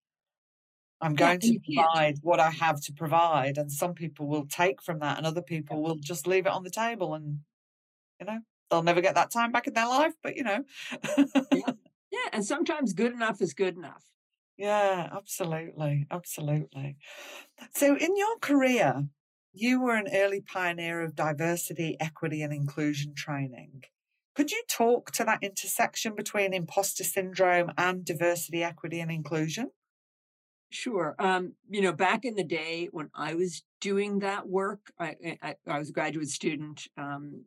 I'm 1.02 1.16
going 1.16 1.34
and 1.34 1.42
to 1.42 1.60
provide 1.60 2.18
what 2.22 2.40
I 2.40 2.52
have 2.52 2.82
to 2.82 2.94
provide. 2.94 3.58
And 3.58 3.72
some 3.72 3.94
people 3.94 4.28
will 4.28 4.46
take 4.48 4.82
from 4.82 5.00
that, 5.00 5.18
and 5.18 5.28
other 5.28 5.42
people 5.42 5.82
will 5.84 5.96
just 5.96 6.28
leave 6.28 6.46
it 6.48 6.52
on 6.52 6.64
the 6.64 6.70
table. 6.72 7.14
And, 7.14 7.42
you 8.20 8.26
know, 8.26 8.40
they'll 8.70 8.84
never 8.84 9.02
get 9.02 9.16
that 9.16 9.32
time 9.32 9.52
back 9.52 9.68
in 9.68 9.74
their 9.74 9.88
life, 9.88 10.14
but, 10.24 10.36
you 10.36 10.44
know. 10.44 10.64
Yeah. 11.52 11.74
Yeah, 12.14 12.28
and 12.34 12.44
sometimes 12.44 12.92
good 12.92 13.14
enough 13.14 13.42
is 13.42 13.54
good 13.54 13.78
enough. 13.78 14.04
yeah, 14.58 15.08
absolutely. 15.14 16.08
Absolutely. 16.12 16.98
So, 17.74 17.96
in 17.96 18.18
your 18.18 18.38
career, 18.40 19.08
you 19.54 19.82
were 19.82 19.96
an 19.96 20.08
early 20.14 20.42
pioneer 20.42 21.02
of 21.02 21.16
diversity, 21.16 21.98
equity, 22.00 22.42
and 22.42 22.54
inclusion 22.54 23.14
training. 23.16 23.84
Could 24.36 24.52
you 24.52 24.64
talk 24.70 25.12
to 25.12 25.26
that 25.26 25.44
intersection 25.44 26.16
between 26.16 26.54
imposter 26.54 27.04
syndrome 27.04 27.72
and 27.78 28.06
diversity, 28.06 28.64
equity, 28.64 29.02
and 29.02 29.12
inclusion? 29.12 29.72
Sure. 30.70 31.16
Um, 31.20 31.56
you 31.70 31.82
know, 31.82 31.92
back 31.92 32.24
in 32.24 32.36
the 32.36 32.46
day 32.46 32.88
when 32.92 33.10
I 33.14 33.36
was 33.36 33.64
doing 33.82 34.20
that 34.20 34.48
work, 34.48 34.80
I 34.98 35.38
I, 35.42 35.56
I 35.68 35.80
was 35.80 35.90
a 35.90 35.94
graduate 35.94 36.30
student 36.30 36.88
um, 36.98 37.44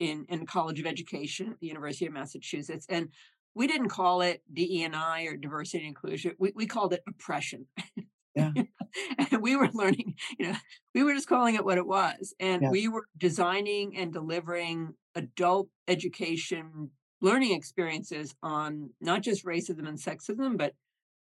in 0.00 0.26
in 0.28 0.46
College 0.46 0.80
of 0.80 0.86
Education 0.86 1.52
at 1.52 1.60
the 1.60 1.68
University 1.68 2.06
of 2.06 2.12
Massachusetts, 2.12 2.86
and 2.88 3.10
we 3.54 3.68
didn't 3.68 3.88
call 3.88 4.20
it 4.20 4.42
DE&I 4.52 5.22
or 5.22 5.36
diversity 5.36 5.78
and 5.78 5.88
inclusion. 5.88 6.34
We 6.40 6.52
we 6.56 6.66
called 6.66 6.92
it 6.92 7.04
oppression. 7.08 7.66
Yeah. 8.36 8.52
and 9.32 9.42
we 9.42 9.56
were 9.56 9.70
learning, 9.72 10.14
you 10.38 10.48
know, 10.48 10.56
we 10.94 11.02
were 11.02 11.14
just 11.14 11.28
calling 11.28 11.54
it 11.54 11.64
what 11.64 11.78
it 11.78 11.86
was. 11.86 12.34
And 12.38 12.62
Yeah. 12.62 12.70
we 12.70 12.88
were 12.88 13.06
designing 13.16 13.96
and 13.96 14.12
delivering 14.12 14.94
adult 15.14 15.68
education 15.88 16.90
learning 17.22 17.52
experiences 17.52 18.34
on 18.42 18.90
not 19.00 19.22
just 19.22 19.44
racism 19.44 19.88
and 19.88 19.98
sexism, 19.98 20.58
but 20.58 20.74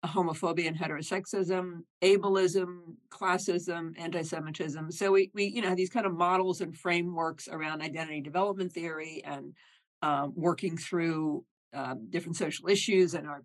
homophobia 0.06 0.68
and 0.68 0.78
heterosexism, 0.78 1.82
ableism, 2.02 2.96
classism, 3.10 3.94
anti-Semitism. 3.98 4.92
So 4.92 5.12
we 5.12 5.32
we 5.34 5.46
you 5.46 5.62
know 5.62 5.76
these 5.76 5.90
kind 5.90 6.06
of 6.06 6.14
models 6.14 6.62
and 6.62 6.76
frameworks 6.76 7.48
around 7.48 7.82
identity 7.82 8.22
development 8.22 8.74
theory 8.74 9.22
and 9.26 9.54
um, 10.02 10.34
working 10.36 10.78
through 10.78 11.46
um, 11.74 12.08
different 12.10 12.36
social 12.36 12.68
issues 12.68 13.14
and 13.14 13.28
our 13.28 13.44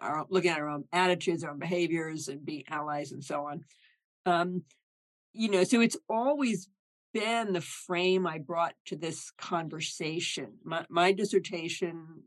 our 0.00 0.26
looking 0.28 0.50
at 0.50 0.58
our 0.58 0.68
own 0.68 0.84
attitudes, 0.92 1.44
our 1.44 1.50
own 1.50 1.58
behaviors, 1.58 2.28
and 2.28 2.44
being 2.44 2.64
allies 2.68 3.12
and 3.12 3.22
so 3.22 3.46
on. 3.46 3.64
Um, 4.24 4.62
you 5.32 5.50
know, 5.50 5.64
so 5.64 5.80
it's 5.80 5.96
always 6.08 6.68
been 7.12 7.52
the 7.52 7.60
frame 7.60 8.26
I 8.26 8.38
brought 8.38 8.74
to 8.86 8.96
this 8.96 9.30
conversation. 9.38 10.54
My, 10.64 10.84
my 10.88 11.12
dissertation 11.12 12.22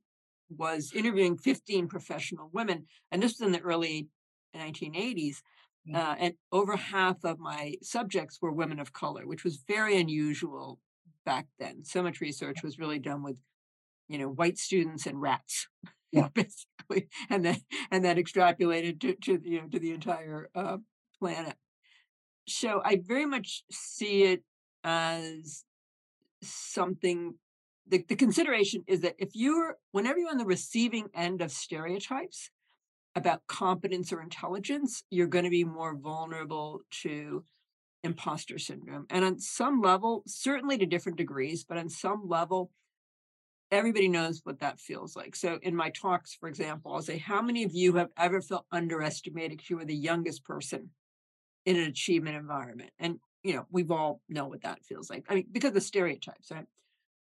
was 0.49 0.91
interviewing 0.93 1.37
15 1.37 1.87
professional 1.87 2.49
women, 2.53 2.85
and 3.11 3.21
this 3.21 3.39
was 3.39 3.45
in 3.45 3.51
the 3.51 3.61
early 3.61 4.07
1980s. 4.55 5.37
Uh, 5.93 6.15
and 6.19 6.33
over 6.51 6.75
half 6.75 7.23
of 7.23 7.39
my 7.39 7.75
subjects 7.81 8.39
were 8.41 8.51
women 8.51 8.79
of 8.79 8.93
color, 8.93 9.25
which 9.25 9.43
was 9.43 9.63
very 9.67 9.99
unusual 9.99 10.79
back 11.25 11.47
then. 11.59 11.83
So 11.83 12.03
much 12.03 12.21
research 12.21 12.63
was 12.63 12.77
really 12.77 12.99
done 12.99 13.23
with, 13.23 13.37
you 14.07 14.17
know, 14.17 14.29
white 14.29 14.57
students 14.57 15.07
and 15.07 15.19
rats, 15.19 15.67
Yeah. 16.11 16.29
basically, 16.33 17.07
and 17.29 17.45
then 17.45 17.61
and 17.91 18.03
then 18.03 18.17
extrapolated 18.17 18.99
to, 19.01 19.13
to 19.13 19.37
the 19.37 19.49
you 19.49 19.61
know, 19.61 19.67
to 19.67 19.79
the 19.79 19.91
entire 19.91 20.49
uh, 20.55 20.77
planet. 21.19 21.53
So 22.47 22.81
I 22.83 22.99
very 23.05 23.27
much 23.27 23.63
see 23.71 24.23
it 24.23 24.43
as 24.83 25.65
something. 26.41 27.35
The, 27.87 28.03
the 28.07 28.15
consideration 28.15 28.83
is 28.87 29.01
that 29.01 29.15
if 29.19 29.29
you're 29.33 29.77
whenever 29.91 30.17
you're 30.17 30.31
on 30.31 30.37
the 30.39 30.45
receiving 30.45 31.09
end 31.13 31.41
of 31.41 31.51
stereotypes 31.51 32.49
about 33.15 33.41
competence 33.47 34.11
or 34.11 34.21
intelligence, 34.21 35.03
you're 35.11 35.27
going 35.27 35.45
to 35.45 35.51
be 35.51 35.63
more 35.63 35.95
vulnerable 35.95 36.81
to 37.03 37.43
imposter 38.03 38.57
syndrome. 38.57 39.05
And 39.09 39.25
on 39.25 39.39
some 39.39 39.81
level, 39.81 40.23
certainly 40.25 40.77
to 40.77 40.85
different 40.85 41.17
degrees, 41.17 41.65
but 41.67 41.77
on 41.77 41.89
some 41.89 42.27
level, 42.27 42.71
everybody 43.71 44.07
knows 44.07 44.41
what 44.43 44.59
that 44.59 44.79
feels 44.79 45.15
like. 45.15 45.35
So 45.35 45.59
in 45.61 45.75
my 45.75 45.89
talks, 45.91 46.33
for 46.33 46.49
example, 46.49 46.93
I'll 46.93 47.01
say, 47.01 47.17
how 47.17 47.41
many 47.41 47.63
of 47.63 47.73
you 47.73 47.93
have 47.93 48.09
ever 48.17 48.41
felt 48.41 48.65
underestimated 48.71 49.51
because 49.57 49.69
you 49.69 49.77
were 49.77 49.85
the 49.85 49.95
youngest 49.95 50.43
person 50.43 50.89
in 51.65 51.75
an 51.77 51.87
achievement 51.87 52.35
environment? 52.35 52.91
And 52.99 53.19
you 53.43 53.53
know, 53.53 53.65
we've 53.71 53.91
all 53.91 54.21
know 54.27 54.47
what 54.47 54.63
that 54.63 54.83
feels 54.83 55.09
like. 55.09 55.25
I 55.29 55.35
mean, 55.35 55.47
because 55.51 55.75
of 55.75 55.83
stereotypes, 55.83 56.51
right? 56.51 56.65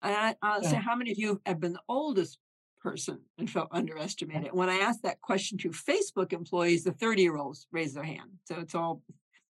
And 0.03 0.15
I, 0.15 0.37
I'll 0.43 0.63
say, 0.63 0.77
how 0.77 0.97
many 0.97 1.11
of 1.11 1.19
you 1.19 1.41
have 1.45 1.61
been 1.61 1.73
the 1.75 1.81
oldest 1.89 2.39
person 2.81 3.21
and 3.39 3.51
felt 3.51 3.69
underestimated? 3.73 4.51
When 4.53 4.69
I 4.71 4.77
asked 4.77 5.03
that 5.03 5.21
question 5.21 5.59
to 5.59 5.71
Facebook 5.71 6.33
employees, 6.33 6.85
the 6.85 6.93
30 6.93 7.23
year 7.23 7.37
olds 7.37 7.67
raised 7.73 7.97
their 7.97 8.05
hand. 8.05 8.31
So 8.45 8.61
it's 8.61 8.75
all 8.75 9.03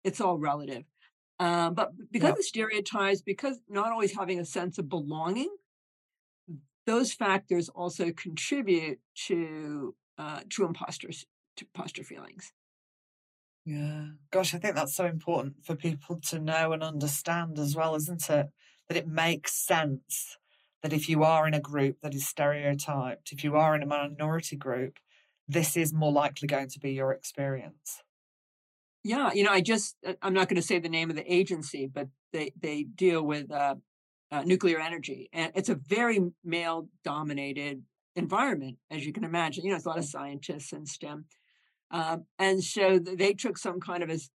it's 0.04 0.20
all 0.20 0.38
relative. 0.38 0.84
Um, 1.38 1.74
but 1.74 1.92
because 2.10 2.30
Yeah. 2.30 2.38
of 2.38 2.44
stereotypes, 2.44 3.20
because 3.22 3.60
not 3.68 3.92
always 3.92 4.14
having 4.16 4.40
a 4.40 4.44
sense 4.44 4.78
of 4.78 4.88
belonging, 4.88 5.50
those 6.88 7.12
factors 7.12 7.68
also 7.68 8.10
contribute 8.12 8.98
to 9.26 9.94
uh, 10.16 10.40
to 10.48 10.64
imposters 10.64 11.26
to 11.56 11.66
imposter 11.66 12.02
feelings. 12.02 12.52
Yeah. 13.66 14.06
Gosh, 14.30 14.54
I 14.54 14.58
think 14.58 14.74
that's 14.74 14.96
so 14.96 15.04
important 15.04 15.56
for 15.64 15.76
people 15.76 16.18
to 16.30 16.38
know 16.38 16.72
and 16.72 16.82
understand 16.82 17.58
as 17.58 17.76
well, 17.76 17.94
isn't 17.94 18.30
it? 18.30 18.46
That 18.88 18.96
it 18.96 19.06
makes 19.06 19.52
sense 19.52 20.38
that 20.82 20.94
if 20.94 21.10
you 21.10 21.22
are 21.24 21.46
in 21.46 21.52
a 21.52 21.60
group 21.60 21.98
that 22.00 22.14
is 22.14 22.26
stereotyped, 22.26 23.32
if 23.32 23.44
you 23.44 23.54
are 23.56 23.76
in 23.76 23.82
a 23.82 23.86
minority 23.86 24.56
group, 24.56 24.98
this 25.46 25.76
is 25.76 25.92
more 25.92 26.12
likely 26.12 26.48
going 26.48 26.70
to 26.70 26.80
be 26.80 26.92
your 26.92 27.12
experience. 27.12 28.02
Yeah, 29.04 29.30
you 29.34 29.44
know, 29.44 29.52
I 29.52 29.60
just 29.60 29.96
uh, 30.06 30.14
I'm 30.22 30.32
not 30.32 30.48
going 30.48 30.60
to 30.60 30.66
say 30.66 30.78
the 30.78 30.88
name 30.88 31.10
of 31.10 31.16
the 31.16 31.30
agency, 31.32 31.86
but 31.86 32.08
they 32.32 32.52
they 32.58 32.84
deal 32.84 33.22
with 33.22 33.50
uh, 33.50 33.74
uh, 34.30 34.42
nuclear 34.42 34.78
energy, 34.80 35.28
and 35.32 35.52
it's 35.54 35.68
a 35.68 35.74
very 35.74 36.20
male 36.44 36.88
dominated 37.04 37.82
environment, 38.16 38.76
as 38.90 39.06
you 39.06 39.12
can 39.12 39.24
imagine. 39.24 39.64
You 39.64 39.70
know, 39.70 39.76
it's 39.76 39.86
a 39.86 39.88
lot 39.88 39.98
of 39.98 40.04
scientists 40.04 40.72
and 40.72 40.86
STEM, 40.86 41.24
um, 41.90 42.24
and 42.38 42.62
so 42.62 42.98
they 42.98 43.32
took 43.32 43.58
some 43.58 43.80
kind 43.80 44.02
of 44.02 44.10
as 44.10 44.30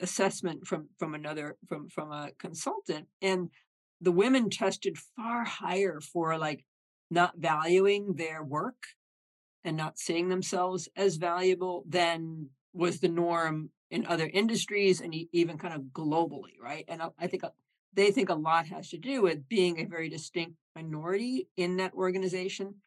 assessment 0.00 0.66
from 0.66 0.88
from 0.98 1.14
another 1.14 1.56
from 1.68 1.88
from 1.88 2.12
a 2.12 2.30
consultant, 2.38 3.06
and 3.20 3.50
the 4.00 4.12
women 4.12 4.50
tested 4.50 4.96
far 5.16 5.44
higher 5.44 6.00
for 6.00 6.36
like 6.38 6.64
not 7.10 7.34
valuing 7.36 8.14
their 8.14 8.42
work 8.42 8.82
and 9.64 9.76
not 9.76 9.98
seeing 9.98 10.28
themselves 10.28 10.88
as 10.96 11.16
valuable 11.16 11.84
than 11.88 12.48
was 12.72 13.00
the 13.00 13.08
norm 13.08 13.70
in 13.90 14.06
other 14.06 14.28
industries 14.32 15.00
and 15.00 15.14
even 15.32 15.56
kind 15.56 15.74
of 15.74 15.82
globally, 15.92 16.58
right? 16.60 16.84
And 16.88 17.02
I 17.02 17.08
I 17.18 17.26
think 17.26 17.42
a- 17.42 17.52
they 17.94 18.10
think 18.10 18.28
a 18.28 18.34
lot 18.34 18.66
has 18.66 18.90
to 18.90 18.98
do 18.98 19.22
with 19.22 19.48
being 19.48 19.80
a 19.80 19.84
very 19.84 20.08
distinct 20.08 20.56
minority 20.74 21.48
in 21.56 21.76
that 21.76 21.94
organization. 21.94 22.82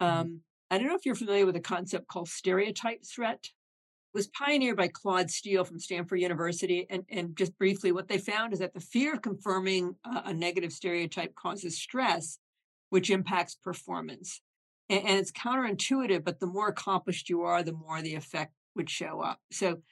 Mhm. 0.00 0.06
Um, 0.06 0.40
I 0.70 0.78
don't 0.78 0.88
know 0.88 0.96
if 0.96 1.06
you're 1.06 1.14
familiar 1.14 1.46
with 1.46 1.56
a 1.56 1.60
concept 1.60 2.08
called 2.08 2.28
stereotype 2.28 3.04
threat. 3.04 3.40
It 3.44 4.18
was 4.18 4.28
pioneered 4.28 4.76
by 4.76 4.88
Claude 4.88 5.30
Steele 5.30 5.64
from 5.64 5.78
Stanford 5.78 6.20
University. 6.20 6.86
And, 6.88 7.04
and 7.10 7.36
just 7.36 7.56
briefly, 7.58 7.92
what 7.92 8.08
they 8.08 8.18
found 8.18 8.52
is 8.52 8.60
that 8.60 8.74
the 8.74 8.80
fear 8.80 9.14
of 9.14 9.22
confirming 9.22 9.96
a, 10.04 10.22
a 10.26 10.34
negative 10.34 10.72
stereotype 10.72 11.34
causes 11.34 11.76
stress, 11.76 12.38
which 12.90 13.10
impacts 13.10 13.54
performance. 13.54 14.40
And, 14.88 15.06
and 15.06 15.18
it's 15.18 15.32
counterintuitive, 15.32 16.24
but 16.24 16.40
the 16.40 16.46
more 16.46 16.68
accomplished 16.68 17.28
you 17.28 17.42
are, 17.42 17.62
the 17.62 17.72
more 17.72 18.00
the 18.02 18.14
effect 18.14 18.52
would 18.74 18.90
show 18.90 19.20
up. 19.20 19.40
So, 19.52 19.82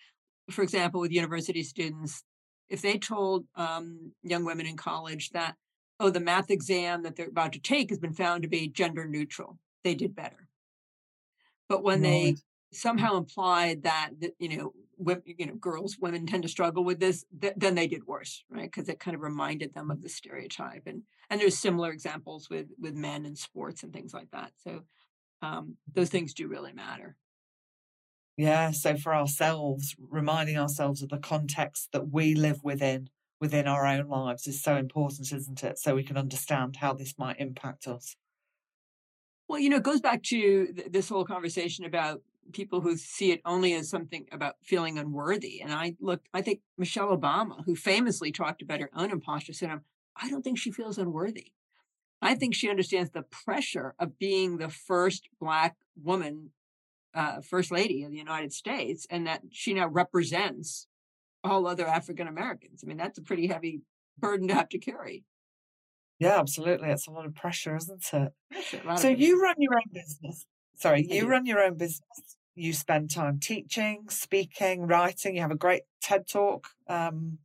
for 0.51 0.63
example, 0.63 1.01
with 1.01 1.13
university 1.13 1.63
students, 1.63 2.25
if 2.73 2.81
they 2.81 2.97
told 2.97 3.45
um, 3.55 4.13
young 4.23 4.47
women 4.47 4.67
in 4.67 4.79
college 4.79 5.29
that, 5.31 5.57
oh, 6.01 6.09
the 6.09 6.21
math 6.21 6.51
exam 6.51 7.03
that 7.03 7.17
they're 7.17 7.29
about 7.29 7.53
to 7.53 7.61
take 7.61 7.91
has 7.91 7.99
been 7.99 8.15
found 8.15 8.43
to 8.43 8.49
be 8.49 8.67
gender 8.67 9.07
neutral, 9.07 9.59
they 9.85 9.95
did 9.95 10.17
better. 10.17 10.49
But 11.69 11.83
when 11.83 12.01
they 12.01 12.37
somehow 12.73 13.19
implied 13.19 13.83
that, 13.83 14.13
that 14.21 14.33
you 14.39 14.57
know, 14.57 14.73
women, 14.97 15.23
you 15.27 15.45
know, 15.45 15.55
girls, 15.55 15.99
women 16.01 16.27
tend 16.27 16.45
to 16.45 16.49
struggle 16.49 16.83
with 16.83 16.99
this, 16.99 17.27
th- 17.39 17.53
then 17.59 17.75
they 17.75 17.87
did 17.87 18.07
worse, 18.07 18.43
right? 18.51 18.71
Because 18.71 18.89
it 18.89 18.99
kind 18.99 19.15
of 19.15 19.21
reminded 19.21 19.75
them 19.75 19.91
of 19.91 20.01
the 20.01 20.09
stereotype. 20.09 20.85
And 20.87 21.03
and 21.29 21.39
there's 21.39 21.59
similar 21.59 21.91
examples 21.93 22.49
with 22.49 22.69
with 22.81 22.95
men 22.95 23.27
in 23.27 23.37
sports 23.37 23.83
and 23.83 23.93
things 23.93 24.15
like 24.15 24.31
that. 24.31 24.53
So 24.65 24.85
um, 25.43 25.77
those 25.93 26.09
things 26.09 26.33
do 26.33 26.49
really 26.49 26.73
matter. 26.73 27.17
Yeah. 28.37 28.71
So 28.71 28.97
for 28.97 29.15
ourselves, 29.15 29.95
reminding 29.99 30.57
ourselves 30.57 31.03
of 31.03 31.11
the 31.11 31.19
context 31.19 31.91
that 31.93 32.11
we 32.11 32.35
live 32.35 32.65
within, 32.65 33.11
within 33.41 33.67
our 33.67 33.87
own 33.87 34.09
lives 34.09 34.47
is 34.47 34.63
so 34.63 34.77
important, 34.77 35.33
isn't 35.33 35.63
it? 35.63 35.79
So 35.79 35.95
we 35.95 36.03
can 36.03 36.17
understand 36.17 36.77
how 36.77 36.95
this 36.95 37.15
might 37.19 37.39
impact 37.39 37.87
us. 37.87 38.17
Well, 39.49 39.59
you 39.59 39.69
know, 39.69 39.77
it 39.77 39.83
goes 39.83 40.01
back 40.01 40.23
to 40.25 40.73
th- 40.73 40.89
this 40.91 41.09
whole 41.09 41.25
conversation 41.25 41.85
about 41.85 42.23
people 42.53 42.81
who 42.81 42.97
see 42.97 43.33
it 43.33 43.41
only 43.45 43.75
as 43.75 43.89
something 43.89 44.27
about 44.33 44.57
feeling 44.63 44.99
unworthy. 44.99 45.61
And 45.61 45.73
I 45.73 45.95
look, 46.01 46.23
I 46.33 46.43
think 46.43 46.61
Michelle 46.79 47.17
Obama, 47.17 47.65
who 47.65 47.77
famously 47.77 48.33
talked 48.33 48.63
about 48.63 48.81
her 48.81 48.91
own 48.95 49.11
imposter 49.11 49.53
syndrome, 49.53 49.83
I 50.17 50.29
don't 50.29 50.43
think 50.43 50.59
she 50.59 50.73
feels 50.73 50.99
unworthy. 50.99 51.53
I 52.21 52.35
think 52.35 52.55
she 52.55 52.71
understands 52.71 53.11
the 53.11 53.23
pressure 53.23 53.95
of 53.99 54.19
being 54.19 54.59
the 54.59 54.69
first 54.69 55.29
Black 55.41 55.77
woman 56.03 56.51
uh, 57.15 57.41
first 57.41 57.71
lady 57.71 58.05
of 58.05 58.11
the 58.11 58.17
United 58.19 58.53
States, 58.53 59.07
and 59.11 59.27
that 59.27 59.43
she 59.51 59.75
now 59.75 59.89
represents 59.89 60.87
all 61.45 61.67
other 61.67 61.87
African 61.87 62.29
Americans. 62.29 62.83
I 62.85 62.87
mean, 62.87 62.97
that's 62.97 63.19
a 63.19 63.23
pretty 63.23 63.47
heavy 63.47 63.83
burden 64.19 64.49
to 64.49 64.55
have 64.55 64.69
to 64.71 64.79
carry. 64.79 65.25
Yeah, 66.19 66.39
absolutely. 66.39 66.89
It's 66.91 67.09
a 67.09 67.11
lot 67.11 67.27
of 67.27 67.35
pressure, 67.35 67.75
isn't 67.77 68.05
it? 68.13 68.33
Pressure, 68.51 68.81
a 68.85 68.87
lot 68.87 69.01
So 69.01 69.09
you 69.09 69.43
run 69.43 69.57
your 69.59 69.75
own 69.75 69.91
business. 69.93 70.47
Sorry, 70.77 71.07
you 71.09 71.27
run 71.27 71.47
your 71.47 71.61
own 71.61 71.77
business. 71.77 72.37
You 72.55 72.73
spend 72.73 73.11
time 73.11 73.41
teaching, 73.41 74.05
speaking, 74.09 74.83
writing. 74.83 75.35
You 75.35 75.43
have 75.43 75.51
a 75.51 75.57
great 75.57 75.83
TED 76.01 76.29
talk, 76.29 76.69
um, 76.87 77.39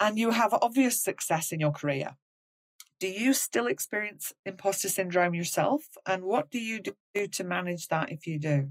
and 0.00 0.18
you 0.18 0.30
have 0.30 0.52
obvious 0.52 1.02
success 1.02 1.52
in 1.52 1.60
your 1.60 1.70
career. 1.70 2.16
Do 3.00 3.08
you 3.08 3.32
still 3.34 3.66
experience 3.66 4.32
imposter 4.44 4.88
syndrome 4.88 5.34
yourself? 5.34 5.82
And 6.06 6.22
what 6.22 6.50
do 6.50 6.58
you 6.58 6.80
do 7.14 7.26
to 7.26 7.44
manage 7.44 7.88
that 7.88 8.12
if 8.12 8.26
you 8.26 8.38
do? 8.38 8.70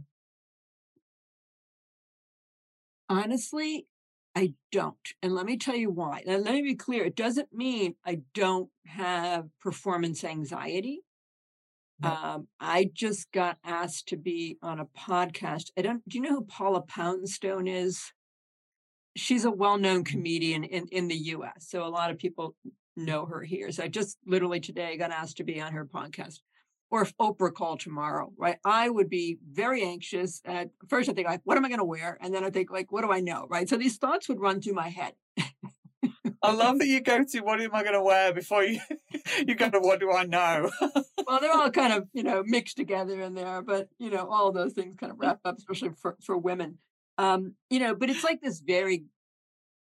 Honestly, 3.12 3.88
I 4.36 4.54
don't. 4.71 4.95
And 5.21 5.36
let 5.36 5.45
me 5.45 5.58
tell 5.58 5.76
you 5.76 5.91
why. 5.91 6.24
And 6.26 6.45
let 6.45 6.54
me 6.54 6.62
be 6.62 6.76
clear 6.76 7.04
it 7.04 7.17
doesn't 7.17 7.54
mean 7.54 7.95
I 8.06 8.21
don't 8.34 8.69
have 8.86 9.47
performance 9.60 10.24
anxiety. 10.24 11.02
Yeah. 12.02 12.13
Um, 12.13 12.47
I 12.60 12.89
just 12.93 13.30
got 13.34 13.58
asked 13.65 14.08
to 14.08 14.17
be 14.17 14.58
on 14.62 14.80
a 14.80 14.86
podcast. 14.86 15.71
I 15.78 15.82
don't, 15.82 16.08
do 16.08 16.17
you 16.17 16.24
know 16.24 16.36
who 16.36 16.45
Paula 16.45 16.82
Poundstone 16.82 17.67
is? 17.67 18.13
She's 19.17 19.43
a 19.43 19.52
well 19.52 19.78
known 19.78 20.06
comedian 20.06 20.63
in, 20.63 20.88
in 20.88 21.10
the 21.10 21.17
US. 21.36 21.67
So 21.67 21.86
a 21.86 21.89
lot 21.89 22.12
of 22.12 22.17
people 22.17 22.56
know 22.95 23.26
her 23.26 23.41
here. 23.43 23.71
So 23.74 23.84
I 23.84 23.89
just 23.89 24.17
literally 24.26 24.62
today 24.62 24.95
got 24.95 25.12
asked 25.12 25.38
to 25.38 25.43
be 25.43 25.60
on 25.60 25.74
her 25.74 25.86
podcast. 25.86 26.39
Or 26.91 27.01
if 27.01 27.15
Oprah 27.17 27.54
called 27.54 27.80
tomorrow, 27.80 28.34
right? 28.38 28.58
I 28.65 28.89
would 28.89 29.10
be 29.10 29.38
very 29.49 29.82
anxious. 29.82 30.41
At 30.43 30.71
first, 30.89 31.10
I 31.10 31.13
think 31.13 31.27
like, 31.27 31.39
what 31.45 31.58
am 31.58 31.63
I 31.63 31.69
going 31.69 31.80
to 31.80 31.86
wear? 31.86 32.17
And 32.19 32.34
then 32.34 32.43
I 32.43 32.49
think 32.49 32.69
like, 32.69 32.91
what 32.91 33.01
do 33.01 33.12
I 33.12 33.21
know, 33.21 33.47
right? 33.49 33.67
So 33.67 33.77
these 33.77 33.97
thoughts 33.97 34.27
would 34.27 34.41
run 34.41 34.62
through 34.62 34.73
my 34.73 34.89
head. 34.89 35.13
I 36.43 36.54
love 36.54 36.80
that 36.80 36.88
you 36.88 37.01
go 37.01 37.23
to 37.23 37.39
what 37.41 37.62
am 37.62 37.73
I 37.73 37.84
going 37.84 37.93
to 37.93 38.01
wear 38.01 38.34
before 38.34 38.63
you 38.63 38.80
you 39.47 39.56
go 39.56 39.69
to 39.69 39.80
what 39.80 39.99
do 39.99 40.12
I 40.12 40.25
know? 40.25 40.71
well, 41.27 41.39
they're 41.39 41.54
all 41.54 41.69
kind 41.69 41.93
of 41.93 42.08
you 42.13 42.23
know 42.23 42.43
mixed 42.45 42.77
together 42.77 43.21
in 43.21 43.36
there, 43.36 43.62
but 43.62 43.89
you 43.99 44.10
know 44.10 44.27
all 44.27 44.51
those 44.51 44.73
things 44.73 44.95
kind 44.99 45.12
of 45.12 45.19
wrap 45.19 45.39
up, 45.45 45.58
especially 45.58 45.91
for 46.01 46.17
for 46.21 46.38
women. 46.38 46.80
Um, 47.17 47.54
you 47.69 47.80
know, 47.80 47.93
but 47.93 48.10
it's 48.10 48.23
like 48.23 48.41
this 48.41 48.60
very, 48.60 49.06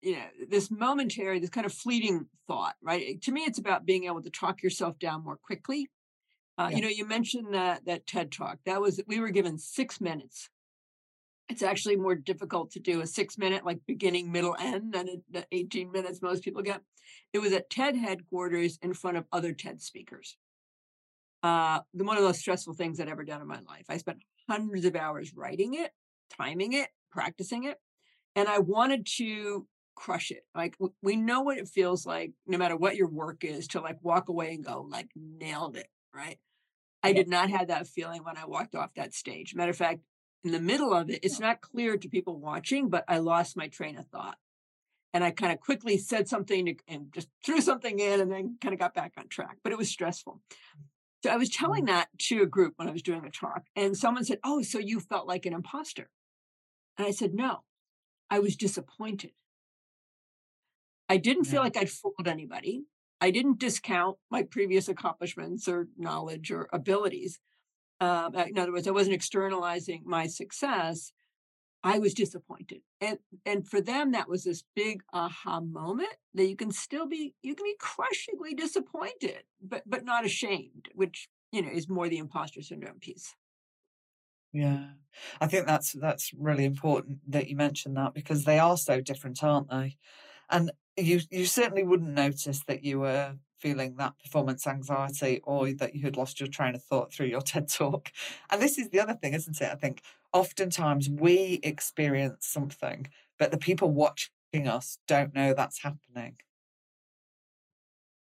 you 0.01 0.13
know, 0.13 0.25
this 0.49 0.71
momentary, 0.71 1.39
this 1.39 1.51
kind 1.51 1.65
of 1.65 1.73
fleeting 1.73 2.25
thought, 2.47 2.75
right? 2.81 3.21
To 3.21 3.31
me, 3.31 3.41
it's 3.41 3.59
about 3.59 3.85
being 3.85 4.05
able 4.05 4.23
to 4.23 4.31
talk 4.31 4.63
yourself 4.63 4.97
down 4.97 5.23
more 5.23 5.37
quickly. 5.37 5.89
Uh, 6.57 6.69
Yeah. 6.71 6.77
You 6.77 6.81
know, 6.83 6.89
you 6.89 7.05
mentioned 7.07 7.53
that 7.53 7.85
that 7.85 8.07
TED 8.07 8.31
talk. 8.31 8.59
That 8.65 8.81
was 8.81 9.01
we 9.07 9.19
were 9.19 9.29
given 9.29 9.57
six 9.57 10.01
minutes. 10.01 10.49
It's 11.49 11.63
actually 11.63 11.95
more 11.95 12.15
difficult 12.15 12.71
to 12.71 12.79
do 12.79 12.99
a 13.01 13.07
six 13.07 13.37
minute, 13.37 13.65
like 13.65 13.79
beginning, 13.87 14.31
middle, 14.31 14.55
end 14.59 14.93
than 14.93 15.23
the 15.29 15.45
18 15.51 15.91
minutes 15.91 16.21
most 16.21 16.43
people 16.43 16.61
get. 16.61 16.81
It 17.31 17.39
was 17.39 17.53
at 17.53 17.69
TED 17.69 17.95
headquarters 17.95 18.77
in 18.81 18.93
front 18.93 19.17
of 19.17 19.25
other 19.31 19.53
TED 19.53 19.81
speakers 19.81 20.35
uh, 21.43 21.79
the 21.93 22.03
one 22.03 22.17
of 22.17 22.23
the 22.23 22.29
most 22.29 22.39
stressful 22.39 22.73
things 22.73 22.99
I'd 22.99 23.09
ever 23.09 23.23
done 23.23 23.41
in 23.41 23.47
my 23.47 23.59
life. 23.67 23.85
I 23.89 23.97
spent 23.97 24.19
hundreds 24.49 24.85
of 24.85 24.95
hours 24.95 25.33
writing 25.35 25.75
it, 25.75 25.91
timing 26.37 26.73
it, 26.73 26.89
practicing 27.11 27.63
it, 27.65 27.77
and 28.35 28.47
I 28.47 28.59
wanted 28.59 29.07
to 29.17 29.67
crush 29.95 30.31
it. 30.31 30.43
Like 30.55 30.77
we 31.01 31.15
know 31.15 31.41
what 31.41 31.57
it 31.57 31.67
feels 31.67 32.05
like, 32.05 32.31
no 32.45 32.57
matter 32.57 32.75
what 32.75 32.95
your 32.95 33.09
work 33.09 33.43
is, 33.43 33.67
to 33.69 33.81
like 33.81 33.97
walk 34.01 34.29
away 34.29 34.53
and 34.53 34.65
go, 34.65 34.85
like 34.89 35.09
nailed 35.15 35.77
it, 35.77 35.87
right? 36.13 36.37
I 37.03 37.13
did 37.13 37.27
not 37.27 37.49
have 37.49 37.67
that 37.67 37.87
feeling 37.87 38.23
when 38.23 38.37
I 38.37 38.45
walked 38.45 38.75
off 38.75 38.93
that 38.95 39.13
stage. 39.13 39.55
Matter 39.55 39.71
of 39.71 39.77
fact, 39.77 40.01
in 40.43 40.51
the 40.51 40.59
middle 40.59 40.93
of 40.93 41.09
it, 41.09 41.19
it's 41.23 41.39
not 41.39 41.61
clear 41.61 41.97
to 41.97 42.09
people 42.09 42.39
watching, 42.39 42.89
but 42.89 43.03
I 43.07 43.19
lost 43.19 43.57
my 43.57 43.67
train 43.67 43.97
of 43.97 44.07
thought. 44.07 44.37
And 45.13 45.23
I 45.23 45.31
kind 45.31 45.51
of 45.51 45.59
quickly 45.59 45.97
said 45.97 46.27
something 46.27 46.65
to, 46.65 46.75
and 46.87 47.11
just 47.13 47.29
threw 47.45 47.61
something 47.61 47.99
in 47.99 48.19
and 48.19 48.31
then 48.31 48.57
kind 48.61 48.73
of 48.73 48.79
got 48.79 48.93
back 48.93 49.13
on 49.17 49.29
track. 49.29 49.57
But 49.63 49.71
it 49.71 49.77
was 49.77 49.89
stressful. 49.89 50.41
So 51.23 51.31
I 51.31 51.37
was 51.37 51.49
telling 51.49 51.83
mm. 51.83 51.87
that 51.87 52.09
to 52.23 52.43
a 52.43 52.45
group 52.45 52.73
when 52.75 52.87
I 52.87 52.91
was 52.91 53.01
doing 53.01 53.25
a 53.25 53.31
talk, 53.31 53.63
and 53.75 53.97
someone 53.97 54.23
said, 54.23 54.39
Oh, 54.43 54.61
so 54.61 54.79
you 54.79 54.99
felt 54.99 55.27
like 55.27 55.45
an 55.45 55.53
imposter. 55.53 56.09
And 56.97 57.07
I 57.07 57.11
said, 57.11 57.33
No, 57.33 57.63
I 58.29 58.39
was 58.39 58.55
disappointed. 58.55 59.31
I 61.09 61.17
didn't 61.17 61.45
feel 61.45 61.61
like 61.61 61.77
I'd 61.77 61.89
fooled 61.89 62.27
anybody. 62.27 62.83
I 63.19 63.31
didn't 63.31 63.59
discount 63.59 64.17
my 64.29 64.43
previous 64.43 64.87
accomplishments 64.87 65.67
or 65.67 65.87
knowledge 65.97 66.51
or 66.51 66.67
abilities. 66.71 67.39
Uh, 67.99 68.29
in 68.47 68.57
other 68.59 68.71
words, 68.71 68.87
I 68.87 68.91
wasn't 68.91 69.15
externalizing 69.15 70.03
my 70.05 70.27
success. 70.27 71.11
I 71.83 71.99
was 71.99 72.13
disappointed. 72.13 72.81
And 73.01 73.17
and 73.45 73.67
for 73.67 73.81
them, 73.81 74.11
that 74.11 74.29
was 74.29 74.43
this 74.43 74.63
big 74.75 75.01
aha 75.13 75.61
moment 75.61 76.13
that 76.33 76.47
you 76.47 76.55
can 76.55 76.71
still 76.71 77.07
be, 77.07 77.33
you 77.41 77.55
can 77.55 77.63
be 77.63 77.75
crushingly 77.79 78.53
disappointed, 78.53 79.43
but 79.61 79.83
but 79.85 80.03
not 80.03 80.25
ashamed, 80.25 80.89
which 80.93 81.29
you 81.51 81.61
know 81.61 81.71
is 81.71 81.89
more 81.89 82.09
the 82.09 82.17
imposter 82.17 82.61
syndrome 82.61 82.99
piece. 82.99 83.35
Yeah. 84.53 84.87
I 85.39 85.47
think 85.47 85.65
that's 85.65 85.93
that's 85.93 86.33
really 86.33 86.65
important 86.65 87.19
that 87.27 87.47
you 87.47 87.55
mentioned 87.55 87.97
that 87.97 88.13
because 88.13 88.43
they 88.43 88.59
are 88.59 88.77
so 88.77 89.01
different, 89.01 89.43
aren't 89.43 89.69
they? 89.69 89.97
And 90.49 90.71
you 90.97 91.21
you 91.29 91.45
certainly 91.45 91.83
wouldn't 91.83 92.13
notice 92.13 92.63
that 92.67 92.83
you 92.83 92.99
were 92.99 93.35
feeling 93.59 93.95
that 93.97 94.13
performance 94.19 94.67
anxiety 94.67 95.41
or 95.43 95.71
that 95.73 95.95
you 95.95 96.03
had 96.03 96.17
lost 96.17 96.39
your 96.39 96.49
train 96.49 96.75
of 96.75 96.83
thought 96.83 97.11
through 97.11 97.27
your 97.27 97.41
TED 97.49 97.69
talk. 97.69 98.11
And 98.49 98.61
this 98.61 98.77
is 98.77 98.89
the 98.89 98.99
other 98.99 99.13
thing, 99.13 99.33
isn't 99.33 99.61
it? 99.61 99.69
I 99.71 99.75
think 99.75 100.01
oftentimes 100.33 101.09
we 101.09 101.59
experience 101.63 102.47
something, 102.47 103.07
but 103.39 103.51
the 103.51 103.57
people 103.57 103.91
watching 103.91 104.67
us 104.67 104.99
don't 105.07 105.33
know 105.33 105.53
that's 105.53 105.81
happening. 105.81 106.37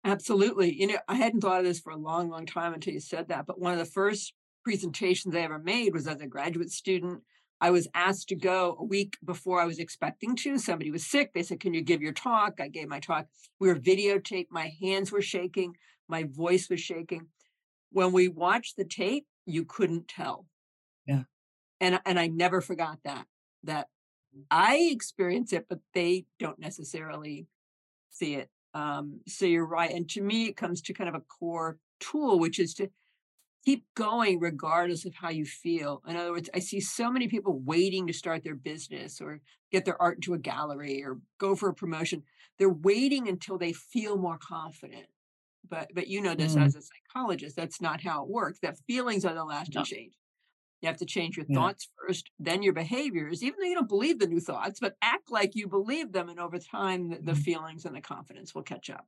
Absolutely. 0.05 0.73
You 0.73 0.87
know, 0.87 0.99
I 1.09 1.17
hadn't 1.17 1.41
thought 1.41 1.61
of 1.61 1.67
this 1.67 1.81
for 1.81 1.91
a 1.91 1.97
long, 1.97 2.31
long 2.31 2.47
time 2.47 2.73
until 2.73 2.95
you 2.95 3.01
said 3.01 3.29
that. 3.29 3.45
But 3.45 3.59
one 3.59 3.73
of 3.73 3.79
the 3.79 3.85
first 3.85 4.33
presentations 4.65 5.35
I 5.35 5.41
ever 5.41 5.59
made 5.59 5.93
was 5.93 6.07
as 6.07 6.21
a 6.21 6.29
graduate 6.29 6.71
student. 6.71 7.23
I 7.61 7.71
was 7.71 7.89
asked 7.95 8.29
to 8.29 8.35
go 8.35 8.77
a 8.79 8.85
week 8.85 9.17
before 9.25 9.61
I 9.61 9.65
was 9.65 9.79
expecting 9.79 10.37
to. 10.37 10.59
Somebody 10.59 10.91
was 10.91 11.07
sick. 11.07 11.33
They 11.33 11.43
said, 11.43 11.61
Can 11.61 11.75
you 11.75 11.83
give 11.83 12.03
your 12.03 12.13
talk? 12.13 12.61
I 12.61 12.69
gave 12.69 12.89
my 12.89 13.01
talk. 13.01 13.27
We 13.59 13.69
were 13.69 13.77
videotaped. 13.77 14.49
My 14.51 14.73
hands 14.81 15.11
were 15.11 15.23
shaking. 15.23 15.75
My 16.09 16.25
voice 16.25 16.69
was 16.69 16.81
shaking. 16.81 17.29
When 17.91 18.13
we 18.13 18.29
watched 18.29 18.77
the 18.77 18.85
tape, 18.85 19.27
you 19.47 19.65
couldn't 19.65 20.09
tell. 20.09 20.47
Yeah. 21.07 21.23
And, 21.81 22.01
and 22.05 22.19
I 22.19 22.27
never 22.27 22.61
forgot 22.61 22.99
that, 23.05 23.27
that 23.65 23.89
I 24.51 24.89
experience 24.91 25.53
it, 25.53 25.67
but 25.69 25.79
they 25.95 26.27
don't 26.39 26.59
necessarily 26.59 27.47
see 28.11 28.35
it. 28.35 28.51
Um, 28.75 29.21
so 29.27 29.47
you're 29.47 29.67
right. 29.67 29.91
And 29.91 30.09
to 30.11 30.21
me, 30.21 30.47
it 30.47 30.57
comes 30.57 30.83
to 30.83 30.93
kind 30.93 31.09
of 31.09 31.15
a 31.15 31.21
core 31.21 31.79
tool, 32.01 32.39
which 32.39 32.59
is 32.59 32.75
to 32.75 32.91
keep 33.67 33.87
going 33.97 34.41
regardless 34.41 35.07
of 35.07 35.15
how 35.17 35.31
you 35.31 35.47
feel. 35.47 36.03
In 36.09 36.17
other 36.17 36.33
words, 36.33 36.51
I 36.55 36.61
see 36.61 36.81
so 36.81 37.11
many 37.13 37.29
people 37.29 37.59
waiting 37.61 38.09
to 38.09 38.15
start 38.15 38.45
their 38.45 38.57
business 38.57 39.21
or 39.21 39.43
get 39.73 39.85
their 39.87 40.01
art 40.03 40.19
into 40.19 40.35
a 40.35 40.39
gallery 40.39 41.05
or 41.05 41.21
go 41.39 41.57
for 41.57 41.69
a 41.71 41.75
promotion. 41.75 42.25
They're 42.59 42.71
waiting 42.71 43.29
until 43.29 43.59
they 43.59 43.75
feel 43.75 44.19
more 44.19 44.39
confident. 44.39 45.09
But 45.69 45.91
but 45.95 46.09
you 46.09 46.21
know 46.23 46.35
this 46.35 46.57
Mm, 46.57 46.67
as 46.67 46.77
a 46.77 46.83
psychologist, 46.83 47.57
that's 47.57 47.81
not 47.81 48.03
how 48.03 48.23
it 48.25 48.31
works. 48.31 48.61
That 48.61 48.79
feelings 48.87 49.25
are 49.25 49.35
the 49.35 49.45
last 49.45 49.73
to 49.75 49.83
change. 49.83 50.15
You 50.83 50.89
have 50.89 50.99
to 50.99 51.07
change 51.07 51.37
your 51.37 51.47
Yeah. 51.47 51.47
thoughts 51.47 51.89
first, 51.99 52.31
then 52.39 52.63
your 52.63 52.73
behaviors, 52.75 53.43
even 53.43 53.61
though 53.61 53.67
you 53.67 53.75
don't 53.75 53.89
believe 53.89 54.19
the 54.21 54.27
new 54.27 54.41
thoughts, 54.41 54.81
but 54.81 54.97
act 55.03 55.31
like 55.31 55.55
you 55.55 55.69
believe 55.69 56.13
them. 56.13 56.29
And 56.29 56.41
over 56.41 56.59
time, 56.59 57.09
the, 57.11 57.19
the 57.21 57.35
Mhm. 57.35 57.37
feelings 57.37 57.85
and 57.85 57.97
the 57.97 58.01
confidence 58.01 58.55
will 58.55 58.63
catch 58.63 58.91
up. 58.91 59.07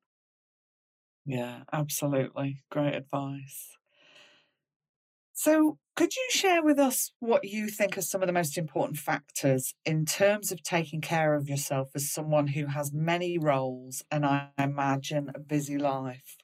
Yeah, 1.25 1.65
absolutely. 1.73 2.65
Great 2.71 2.95
advice. 2.95 3.77
So, 5.41 5.79
could 5.95 6.17
you 6.17 6.27
share 6.31 6.65
with 6.65 6.81
us 6.81 7.13
what 7.21 7.45
you 7.45 7.69
think 7.69 7.97
are 7.97 8.03
some 8.03 8.23
of 8.23 8.27
the 8.27 8.33
most 8.33 8.59
important 8.59 8.99
factors 8.99 9.73
in 9.87 10.05
terms 10.05 10.51
of 10.51 10.65
taking 10.65 11.01
care 11.01 11.37
of 11.37 11.49
yourself 11.49 11.91
as 11.95 12.11
someone 12.11 12.49
who 12.49 12.67
has 12.67 12.93
many 12.93 13.39
roles 13.39 14.03
and 14.11 14.27
I 14.27 14.49
imagine 14.59 15.31
a 15.33 15.39
busy 15.39 15.79
life? 15.79 16.39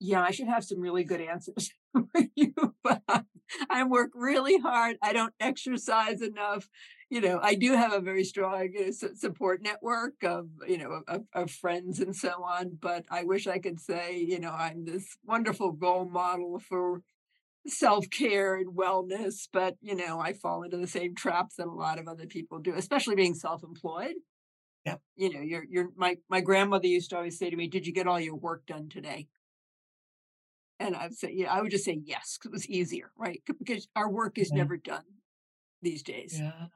Yeah, 0.00 0.22
I 0.22 0.30
should 0.30 0.48
have 0.48 0.64
some 0.64 0.80
really 0.80 1.04
good 1.04 1.20
answers 1.20 1.74
for 1.92 2.06
you, 2.34 2.54
but 2.82 3.02
I 3.68 3.84
work 3.84 4.12
really 4.14 4.56
hard. 4.56 4.96
I 5.02 5.12
don't 5.12 5.34
exercise 5.38 6.22
enough. 6.22 6.70
You 7.08 7.20
know, 7.20 7.38
I 7.40 7.54
do 7.54 7.72
have 7.72 7.92
a 7.92 8.00
very 8.00 8.24
strong 8.24 8.72
uh, 8.76 8.90
su- 8.90 9.14
support 9.14 9.62
network 9.62 10.24
of, 10.24 10.48
you 10.66 10.76
know, 10.76 11.02
of, 11.06 11.22
of 11.32 11.50
friends 11.52 12.00
and 12.00 12.16
so 12.16 12.42
on, 12.42 12.78
but 12.80 13.04
I 13.10 13.22
wish 13.22 13.46
I 13.46 13.58
could 13.60 13.78
say, 13.78 14.18
you 14.18 14.40
know, 14.40 14.50
I'm 14.50 14.84
this 14.84 15.16
wonderful 15.24 15.72
role 15.72 16.08
model 16.08 16.58
for 16.58 17.02
self-care 17.64 18.56
and 18.56 18.76
wellness, 18.76 19.48
but, 19.52 19.76
you 19.80 19.94
know, 19.94 20.18
I 20.18 20.32
fall 20.32 20.64
into 20.64 20.78
the 20.78 20.86
same 20.88 21.14
traps 21.14 21.56
that 21.56 21.68
a 21.68 21.70
lot 21.70 22.00
of 22.00 22.08
other 22.08 22.26
people 22.26 22.58
do, 22.58 22.74
especially 22.74 23.14
being 23.14 23.34
self-employed. 23.34 24.16
Yeah. 24.84 24.96
You 25.14 25.32
know, 25.32 25.40
you're, 25.40 25.64
you're, 25.68 25.90
my, 25.96 26.16
my 26.28 26.40
grandmother 26.40 26.88
used 26.88 27.10
to 27.10 27.16
always 27.16 27.38
say 27.38 27.50
to 27.50 27.56
me, 27.56 27.68
did 27.68 27.86
you 27.86 27.92
get 27.92 28.08
all 28.08 28.20
your 28.20 28.36
work 28.36 28.66
done 28.66 28.88
today? 28.88 29.28
And 30.80 30.96
I'd 30.96 31.14
say, 31.14 31.32
yeah, 31.32 31.52
I 31.52 31.62
would 31.62 31.70
just 31.70 31.84
say 31.84 32.00
yes, 32.04 32.36
'cause 32.36 32.50
it 32.50 32.52
was 32.52 32.68
easier, 32.68 33.12
right? 33.16 33.42
Because 33.58 33.88
our 33.96 34.10
work 34.10 34.38
is 34.38 34.50
Yeah. 34.50 34.58
never 34.58 34.76
done 34.76 35.04
these 35.82 36.02
days. 36.02 36.38
Yeah. 36.40 36.66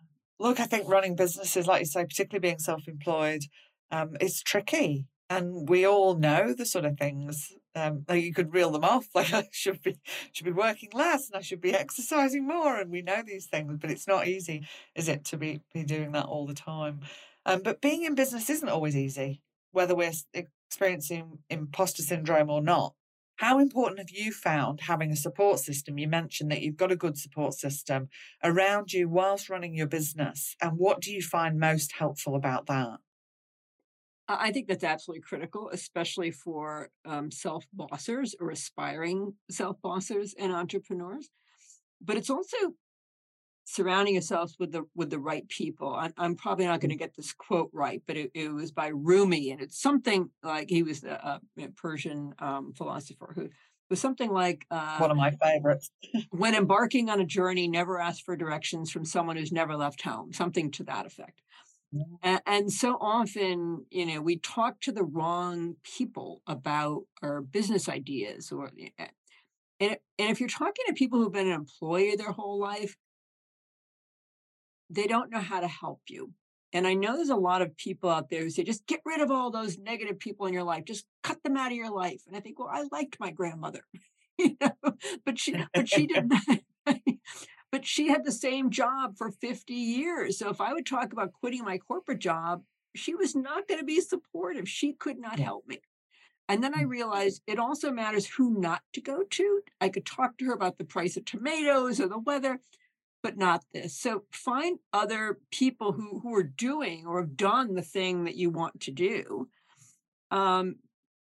Look, 0.40 0.59
I 0.59 0.64
think 0.64 0.88
running 0.88 1.16
businesses, 1.16 1.66
like 1.66 1.81
you 1.81 1.87
say, 1.87 2.03
particularly 2.03 2.40
being 2.40 2.59
self-employed, 2.59 3.42
um, 3.90 4.16
is 4.22 4.42
tricky. 4.42 5.05
And 5.29 5.68
we 5.68 5.87
all 5.87 6.16
know 6.16 6.55
the 6.55 6.64
sort 6.64 6.87
of 6.87 6.96
things. 6.96 7.53
Um, 7.76 8.05
like 8.09 8.24
you 8.24 8.33
could 8.33 8.55
reel 8.55 8.70
them 8.70 8.83
off, 8.83 9.07
like 9.14 9.35
I 9.35 9.48
should 9.53 9.83
be 9.83 10.00
should 10.33 10.46
be 10.46 10.50
working 10.50 10.88
less 10.94 11.29
and 11.29 11.37
I 11.37 11.42
should 11.42 11.61
be 11.61 11.74
exercising 11.74 12.46
more. 12.46 12.81
And 12.81 12.90
we 12.90 13.03
know 13.03 13.22
these 13.24 13.46
things, 13.46 13.76
but 13.79 13.90
it's 13.90 14.09
not 14.09 14.26
easy, 14.26 14.66
is 14.96 15.09
it, 15.11 15.26
to 15.26 15.37
be 15.37 15.61
be 15.74 15.85
doing 15.85 16.12
that 16.12 16.24
all 16.24 16.46
the 16.46 16.55
time? 16.55 17.00
Um, 17.44 17.61
but 17.62 17.83
being 17.83 18.05
in 18.05 18.14
business 18.14 18.48
isn't 18.48 18.68
always 18.68 18.96
easy, 18.96 19.42
whether 19.72 19.94
we're 19.94 20.12
experiencing 20.33 21.40
imposter 21.50 22.03
syndrome 22.03 22.48
or 22.50 22.62
not. 22.62 22.94
How 23.40 23.59
important 23.59 24.00
have 24.00 24.11
you 24.11 24.33
found 24.33 24.83
having 24.83 25.11
a 25.11 25.16
support 25.16 25.61
system? 25.61 25.96
You 25.96 26.09
mentioned 26.09 26.50
that 26.50 26.61
you've 26.61 26.76
got 26.76 26.92
a 26.92 26.96
good 26.96 27.16
support 27.16 27.55
system 27.55 28.11
around 28.44 28.92
you 28.92 29.09
whilst 29.09 29.48
running 29.48 29.74
your 29.74 29.87
business. 29.87 30.55
And 30.61 30.72
what 30.76 31.00
do 31.00 31.11
you 31.11 31.22
find 31.22 31.59
most 31.59 31.92
helpful 31.92 32.35
about 32.35 32.66
that? 32.66 32.98
I 34.29 34.53
think 34.53 34.68
that's 34.68 34.85
absolutely 34.85 35.22
critical, 35.22 35.70
especially 35.72 36.33
for 36.33 36.90
um, 37.07 37.31
self-bossers 37.31 38.35
or 38.40 38.50
aspiring 38.50 39.33
self-bossers 39.50 40.33
and 40.38 40.53
entrepreneurs. 40.53 41.31
But 41.98 42.18
it's 42.18 42.29
also 42.29 42.74
surrounding 43.70 44.14
yourselves 44.14 44.56
with 44.59 44.72
the 44.72 44.85
with 44.94 45.11
the 45.11 45.18
right 45.18 45.48
people. 45.48 45.94
I, 45.94 46.11
I'm 46.16 46.35
probably 46.35 46.66
not 46.66 46.80
going 46.80 46.90
Mm. 46.90 46.94
to 46.94 46.98
get 46.98 47.14
this 47.14 47.33
quote 47.33 47.70
right, 47.72 48.02
but 48.06 48.16
it, 48.16 48.30
it 48.35 48.52
was 48.52 48.72
by 48.72 48.88
Rumi, 48.88 49.50
and 49.50 49.61
it's 49.61 49.80
something 49.80 50.30
like 50.42 50.68
he 50.68 50.83
was 50.83 51.04
a, 51.04 51.40
a 51.59 51.68
Persian 51.76 52.35
um, 52.38 52.72
philosopher 52.74 53.33
who 53.35 53.48
was 53.88 54.00
something 54.00 54.30
like 54.33 54.66
uh, 54.70 54.98
One 54.98 55.11
of 55.11 55.16
my 55.16 55.30
favorites. 55.30 55.90
when 56.30 56.54
embarking 56.54 57.09
on 57.11 57.20
a 57.20 57.24
journey, 57.26 57.68
never 57.68 58.00
ask 58.00 58.24
for 58.24 58.37
directions 58.37 58.90
from 58.90 59.04
someone 59.04 59.37
who's 59.37 59.52
never 59.52 59.76
left 59.76 60.02
home, 60.02 60.33
something 60.33 60.70
to 60.72 60.85
that 60.85 61.06
effect. 61.06 61.40
Mm, 61.94 62.40
And 62.46 62.72
so 62.72 62.96
often, 63.00 63.87
you 63.90 64.06
know, 64.06 64.20
we 64.20 64.38
talk 64.38 64.80
to 64.83 64.92
the 64.92 65.02
wrong 65.04 65.76
people 65.83 66.42
about 66.46 67.02
our 67.22 67.40
business 67.40 67.88
ideas, 67.88 68.52
or 68.52 68.70
and, 69.80 69.96
and 70.18 70.30
if 70.30 70.40
you're 70.40 70.48
talking 70.48 70.85
to 70.87 70.92
people 70.92 71.18
who've 71.18 71.33
been 71.33 71.48
an 71.48 71.52
employee 71.52 72.14
their 72.16 72.33
whole 72.33 72.59
life, 72.61 72.96
they 74.90 75.07
don't 75.07 75.31
know 75.31 75.40
how 75.40 75.61
to 75.61 75.68
help 75.68 76.03
you. 76.09 76.33
And 76.72 76.87
I 76.87 76.94
know 76.94 77.16
there's 77.16 77.31
a 77.31 77.37
lot 77.37 77.62
of 77.62 77.76
people 77.76 78.11
out 78.11 78.31
there 78.31 78.42
who 78.42 78.50
say, 78.50 78.64
just 78.64 78.87
get 78.87 79.00
rid 79.05 79.20
of 79.20 79.31
all 79.31 79.50
those 79.50 79.79
negative 79.79 80.18
people 80.18 80.46
in 80.46 80.55
your 80.55 80.64
life, 80.64 80.85
just 80.85 81.07
cut 81.22 81.42
them 81.42 81.57
out 81.57 81.72
of 81.72 81.76
your 81.76 81.90
life. 81.90 82.22
And 82.26 82.37
I 82.37 82.40
think, 82.40 82.59
well, 82.59 82.70
I 82.72 82.87
liked 82.92 83.18
my 83.20 83.33
grandmother, 83.33 83.85
you 84.38 84.57
know, 84.61 84.72
but 85.26 85.38
she, 85.38 85.59
but 85.74 85.88
she 85.88 86.07
didn't. 86.07 86.35
but 87.72 87.87
she 87.87 88.09
had 88.09 88.24
the 88.24 88.33
same 88.33 88.70
job 88.70 89.16
for 89.16 89.31
50 89.31 89.74
years. 89.74 90.38
So 90.38 90.50
if 90.50 90.61
I 90.61 90.72
would 90.72 90.87
talk 90.87 91.12
about 91.12 91.33
quitting 91.33 91.64
my 91.64 91.79
corporate 91.79 92.18
job, 92.18 92.62
she 92.96 93.14
was 93.14 93.35
not 93.37 93.68
going 93.68 93.81
to 93.81 93.87
be 93.87 94.00
supportive. 94.00 94.68
She 94.68 94.92
could 94.94 95.18
not 95.18 95.38
help 95.38 95.66
me. 95.66 95.81
And 96.48 96.64
then 96.64 96.74
I 96.74 96.83
Mm, 96.83 96.88
realized 96.88 97.42
it 97.46 97.59
also 97.59 97.92
matters 97.92 98.26
who 98.26 98.59
not 98.61 98.83
to 98.94 99.00
go 99.00 99.22
to. 99.22 99.61
I 99.81 99.88
could 99.88 100.05
talk 100.05 100.37
to 100.38 100.46
her 100.46 100.53
about 100.53 100.79
the 100.79 100.85
price 100.85 101.16
of 101.16 101.24
tomatoes 101.24 102.00
or 102.00 102.09
the 102.09 102.18
weather, 102.18 102.61
but 103.22 103.37
not 103.37 103.64
this. 103.72 103.98
So 103.98 104.24
find 104.30 104.78
other 104.92 105.38
people 105.50 105.92
who, 105.92 106.20
who 106.20 106.35
are 106.35 106.42
doing 106.42 107.06
or 107.06 107.20
have 107.20 107.37
done 107.37 107.74
the 107.74 107.83
thing 107.83 108.24
that 108.24 108.37
you 108.37 108.50
want 108.50 108.80
to 108.80 108.90
do. 108.90 109.48
Um, 110.30 110.76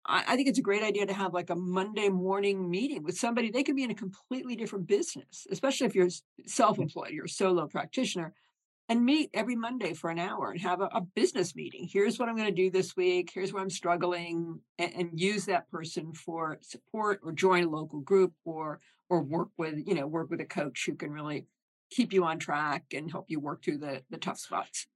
I, 0.04 0.24
I 0.28 0.36
think 0.36 0.48
it's 0.48 0.58
a 0.58 0.62
great 0.62 0.82
idea 0.82 1.06
to 1.06 1.12
have 1.12 1.34
like 1.34 1.50
a 1.50 1.56
Monday 1.56 2.08
morning 2.08 2.70
meeting 2.70 3.02
with 3.02 3.18
somebody. 3.18 3.50
They 3.50 3.62
could 3.62 3.76
be 3.76 3.84
in 3.84 3.90
a 3.90 3.94
completely 3.94 4.56
different 4.56 4.86
business, 4.86 5.46
especially 5.50 5.86
if 5.86 5.94
you're 5.94 6.08
self-employed, 6.46 7.10
you're 7.10 7.26
a 7.26 7.28
solo 7.28 7.66
practitioner 7.66 8.34
and 8.88 9.04
meet 9.04 9.30
every 9.32 9.56
Monday 9.56 9.94
for 9.94 10.10
an 10.10 10.18
hour 10.18 10.50
and 10.50 10.60
have 10.60 10.80
a, 10.80 10.88
a 10.92 11.00
business 11.00 11.56
meeting. 11.56 11.88
Here's 11.90 12.18
what 12.18 12.28
I'm 12.28 12.36
going 12.36 12.48
to 12.48 12.62
do 12.62 12.70
this 12.70 12.96
week. 12.96 13.30
Here's 13.32 13.52
where 13.52 13.62
I'm 13.62 13.70
struggling, 13.70 14.60
and, 14.78 14.92
and 14.94 15.20
use 15.20 15.46
that 15.46 15.70
person 15.70 16.12
for 16.12 16.58
support, 16.60 17.20
or 17.22 17.32
join 17.32 17.64
a 17.64 17.70
local 17.70 18.00
group, 18.00 18.34
or 18.44 18.80
or 19.08 19.22
work 19.22 19.48
with 19.56 19.76
you 19.86 19.94
know 19.94 20.06
work 20.06 20.30
with 20.30 20.40
a 20.40 20.44
coach 20.44 20.84
who 20.86 20.94
can 20.94 21.10
really 21.10 21.46
keep 21.94 22.12
you 22.12 22.24
on 22.24 22.38
track 22.38 22.84
and 22.92 23.10
help 23.10 23.30
you 23.30 23.40
work 23.40 23.62
through 23.62 23.78
the 23.78 24.02
the 24.10 24.18
tough 24.18 24.38
spots. 24.38 24.86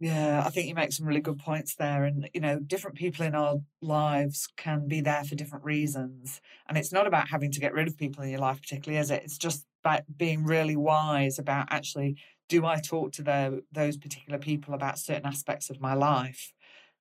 Yeah, 0.00 0.44
I 0.46 0.50
think 0.50 0.68
you 0.68 0.76
make 0.76 0.92
some 0.92 1.06
really 1.06 1.20
good 1.20 1.38
points 1.40 1.74
there. 1.74 2.04
And, 2.04 2.30
you 2.32 2.40
know, 2.40 2.60
different 2.60 2.96
people 2.96 3.26
in 3.26 3.34
our 3.34 3.56
lives 3.82 4.48
can 4.56 4.86
be 4.86 5.00
there 5.00 5.24
for 5.24 5.34
different 5.34 5.64
reasons. 5.64 6.40
And 6.68 6.78
it's 6.78 6.92
not 6.92 7.08
about 7.08 7.28
having 7.28 7.50
to 7.50 7.60
get 7.60 7.74
rid 7.74 7.88
of 7.88 7.98
people 7.98 8.22
in 8.22 8.30
your 8.30 8.38
life, 8.38 8.60
particularly, 8.60 9.00
is 9.00 9.10
it? 9.10 9.24
It's 9.24 9.38
just 9.38 9.66
about 9.82 10.02
being 10.16 10.44
really 10.44 10.76
wise 10.76 11.40
about 11.40 11.66
actually, 11.70 12.16
do 12.48 12.64
I 12.64 12.78
talk 12.78 13.10
to 13.14 13.22
the, 13.24 13.64
those 13.72 13.96
particular 13.96 14.38
people 14.38 14.72
about 14.72 15.00
certain 15.00 15.26
aspects 15.26 15.68
of 15.68 15.80
my 15.80 15.94
life? 15.94 16.52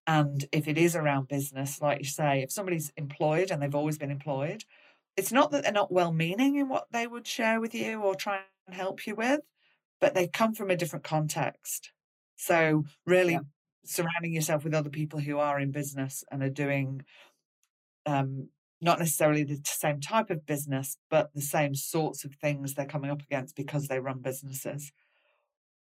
And 0.08 0.46
if 0.52 0.68
it 0.68 0.80
is 0.80 0.96
around 0.96 1.28
business, 1.28 1.80
like 1.80 2.00
you 2.00 2.06
say, 2.06 2.42
if 2.42 2.52
somebody's 2.52 2.92
employed 2.98 3.52
and 3.52 3.62
they've 3.62 3.76
always 3.76 4.00
been 4.00 4.10
employed, 4.10 4.64
it's 5.16 5.32
not 5.32 5.52
that 5.52 5.64
they're 5.64 5.72
not 5.72 5.92
well 5.92 6.14
meaning 6.14 6.56
in 6.56 6.68
what 6.68 6.88
they 6.92 7.06
would 7.06 7.28
share 7.28 7.60
with 7.60 7.76
you 7.76 8.02
or 8.02 8.16
try 8.16 8.42
help 8.70 9.06
you 9.08 9.16
with, 9.16 9.42
but 10.00 10.14
they 10.14 10.28
come 10.28 10.54
from 10.54 10.70
a 10.70 10.76
different 10.78 11.06
context. 11.06 11.92
So, 12.36 12.84
Yeah. 12.86 12.92
really 13.06 13.40
surrounding 13.86 14.34
yourself 14.34 14.64
with 14.64 14.74
other 14.74 14.90
people 14.90 15.20
who 15.20 15.40
are 15.40 15.60
in 15.60 15.72
business 15.72 16.24
and 16.32 16.44
are 16.44 16.50
doing 16.50 17.02
um, 18.06 18.50
not 18.82 19.00
necessarily 19.00 19.44
the 19.44 19.60
same 19.66 20.00
type 20.00 20.30
of 20.30 20.46
business, 20.46 20.98
but 21.10 21.34
the 21.34 21.42
same 21.42 21.74
sorts 21.74 22.24
of 22.26 22.36
things 22.36 22.74
they're 22.74 22.86
coming 22.86 23.10
up 23.10 23.22
against 23.22 23.56
because 23.56 23.88
they 23.88 24.00
run 24.00 24.20
businesses. 24.20 24.92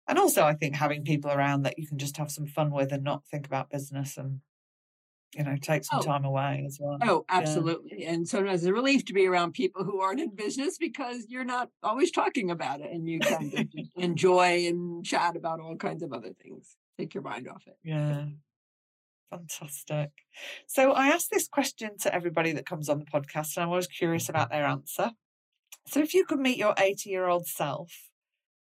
And 0.07 0.19
also, 0.19 0.45
I 0.45 0.55
think 0.55 0.75
having 0.75 1.05
people 1.05 1.31
around 1.31 1.63
that 1.63 1.79
you 1.79 1.87
can 1.87 1.99
just 1.99 2.17
have 2.17 2.31
some 2.31 2.47
fun 2.47 2.71
with 2.71 2.93
and 2.93 3.05
not 3.05 3.27
think 3.27 3.47
about 3.47 3.71
business 3.71 4.17
and, 4.17 4.41
you 5.35 5.45
know, 5.45 5.57
take 5.61 5.85
some 5.85 6.01
Oh, 6.01 6.03
time 6.03 6.25
away 6.25 6.65
as 6.67 6.79
well. 6.81 6.99
oh, 7.03 7.25
Yeah. 7.29 7.39
absolutely. 7.39 8.05
And 8.07 8.27
sometimes 8.27 8.63
it's 8.63 8.69
a 8.69 8.73
relief 8.73 9.05
to 9.07 9.13
be 9.13 9.27
around 9.27 9.53
people 9.53 9.85
who 9.85 10.01
aren't 10.01 10.21
in 10.21 10.35
business 10.35 10.79
because 10.79 11.27
you're 11.29 11.45
not 11.45 11.71
always 11.83 12.11
talking 12.11 12.51
about 12.51 12.81
it, 12.81 12.91
and 12.91 13.09
you 13.09 13.21
can 13.21 13.51
enjoy 13.97 14.67
and 14.67 15.05
chat 15.05 15.37
about 15.37 15.61
all 15.61 15.77
kinds 15.77 16.03
of 16.03 16.13
other 16.13 16.33
things. 16.43 16.77
Take 16.99 17.15
your 17.15 17.23
mind 17.23 17.49
off 17.49 17.65
it. 17.67 17.77
Yeah. 17.85 18.27
Fantastic. 19.31 20.11
So 20.67 20.93
I 20.93 21.09
ask 21.09 21.29
this 21.29 21.49
question 21.49 21.99
to 22.01 22.15
everybody 22.15 22.53
that 22.53 22.67
comes 22.67 22.89
on 22.89 22.99
the 22.99 23.05
podcast, 23.05 23.57
and 23.57 23.65
I'm 23.65 23.69
always 23.69 23.87
curious 23.87 24.25
mm-hmm. 24.25 24.37
about 24.37 24.51
their 24.51 24.67
answer. 24.67 25.13
So 25.87 26.01
if 26.01 26.15
you 26.15 26.25
could 26.25 26.41
meet 26.41 26.57
your 26.57 26.75
80 26.79 27.11
year 27.11 27.27
old 27.27 27.47
self, 27.47 28.09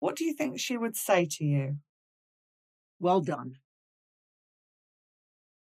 what 0.00 0.16
do 0.16 0.24
you 0.24 0.32
think 0.32 0.58
she 0.58 0.76
would 0.76 0.96
say 0.96 1.26
to 1.32 1.44
you? 1.44 1.76
Well 2.98 3.20
done. 3.20 3.56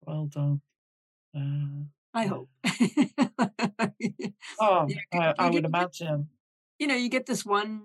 Well 0.02 0.26
done. 0.26 0.62
Uh, 1.36 1.84
I 2.14 2.26
hope. 2.26 2.48
Oh, 4.58 4.86
you, 4.88 4.96
I, 5.12 5.34
I 5.38 5.44
would 5.50 5.52
get 5.62 5.64
imagine. 5.66 6.28
you 6.78 6.86
know 6.86 6.94
you 6.94 7.08
get 7.08 7.26
this 7.26 7.44
one 7.44 7.82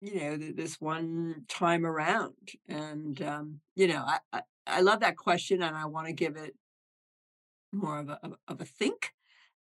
you 0.00 0.14
know 0.20 0.36
this 0.36 0.80
one 0.80 1.44
time 1.48 1.84
around 1.84 2.34
and 2.68 3.20
um 3.22 3.60
you 3.74 3.86
know 3.88 4.04
i 4.06 4.18
i, 4.32 4.42
I 4.66 4.80
love 4.80 5.00
that 5.00 5.16
question 5.16 5.62
and 5.62 5.76
i 5.76 5.84
want 5.86 6.06
to 6.06 6.12
give 6.12 6.36
it 6.36 6.54
more 7.72 7.98
of 7.98 8.08
a 8.08 8.18
of, 8.22 8.32
a- 8.32 8.52
of 8.52 8.60
a 8.60 8.64
think 8.64 9.12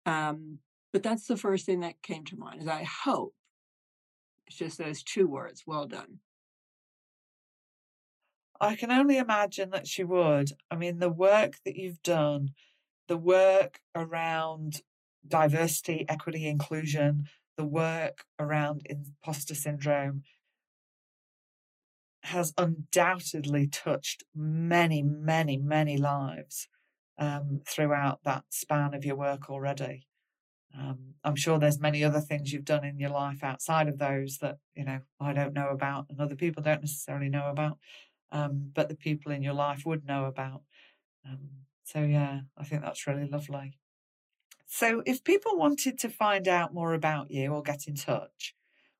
um 0.07 0.59
but 0.93 1.03
that's 1.03 1.27
the 1.27 1.37
first 1.37 1.67
thing 1.67 1.81
that 1.81 2.03
came 2.03 2.25
to 2.27 2.37
mind 2.37 2.61
is 2.63 2.69
i 2.69 2.85
hope 3.05 3.35
it's 4.47 4.57
just 4.57 4.79
those 4.79 5.03
two 5.03 5.27
words 5.27 5.65
well 5.67 5.87
done 5.87 6.21
I 8.61 8.77
can 8.77 8.91
only 8.91 9.19
imagine 9.19 9.71
that 9.71 9.87
she 9.87 10.05
would. 10.05 10.53
I 10.71 10.77
mean, 10.77 10.99
the 10.99 11.11
work 11.11 11.55
that 11.65 11.77
you've 11.77 12.03
done, 12.03 12.51
the 13.09 13.17
work 13.17 13.81
around 13.95 14.83
diversity, 15.26 16.05
equity, 16.09 16.47
inclusion, 16.47 17.28
the 17.57 17.64
work 17.64 18.24
around 18.39 18.83
imposter 18.87 19.55
syndrome 19.55 20.22
has 22.24 22.55
undoubtedly 22.57 23.66
touched 23.66 24.24
many, 24.35 25.03
many, 25.03 25.59
many 25.59 25.97
lives 25.97 26.68
um, 27.18 27.61
throughout 27.68 28.20
that 28.24 28.45
span 28.51 28.95
of 28.95 29.05
your 29.05 29.16
work 29.16 29.51
already. 29.51 30.07
Um, 30.76 31.14
I'm 31.22 31.37
sure 31.37 31.59
there's 31.59 31.78
many 31.78 32.03
other 32.03 32.20
things 32.20 32.53
you've 32.53 32.64
done 32.64 32.85
in 32.85 32.99
your 32.99 33.11
life 33.11 33.45
outside 33.45 33.89
of 33.89 33.99
those 33.99 34.39
that 34.39 34.57
you 34.74 34.85
know 34.85 35.01
I 35.20 35.33
don't 35.33 35.55
know 35.55 35.68
about 35.68 36.07
and 36.09 36.20
other 36.20 36.35
people 36.35 36.62
don't 36.62 36.81
necessarily 36.81 37.28
know 37.28 37.49
about, 37.49 37.78
um, 38.33 38.72
but 38.74 38.89
the 38.89 38.97
people 38.97 39.31
in 39.31 39.43
your 39.43 39.53
life 39.55 39.87
would 39.87 40.05
know 40.05 40.24
about. 40.24 40.62
Um, 41.24 41.49
so 41.85 42.01
yeah, 42.01 42.41
I 42.57 42.64
think 42.64 42.82
that's 42.82 43.07
really 43.07 43.28
lovely. 43.28 43.78
So 44.66 45.03
if 45.07 45.22
people 45.22 45.57
wanted 45.57 45.99
to 46.01 46.09
find 46.09 46.49
out 46.49 46.74
more 46.74 46.95
about 46.95 47.30
you 47.30 47.53
or 47.53 47.62
get 47.62 47.87
in 47.87 47.95
touch, 47.95 48.55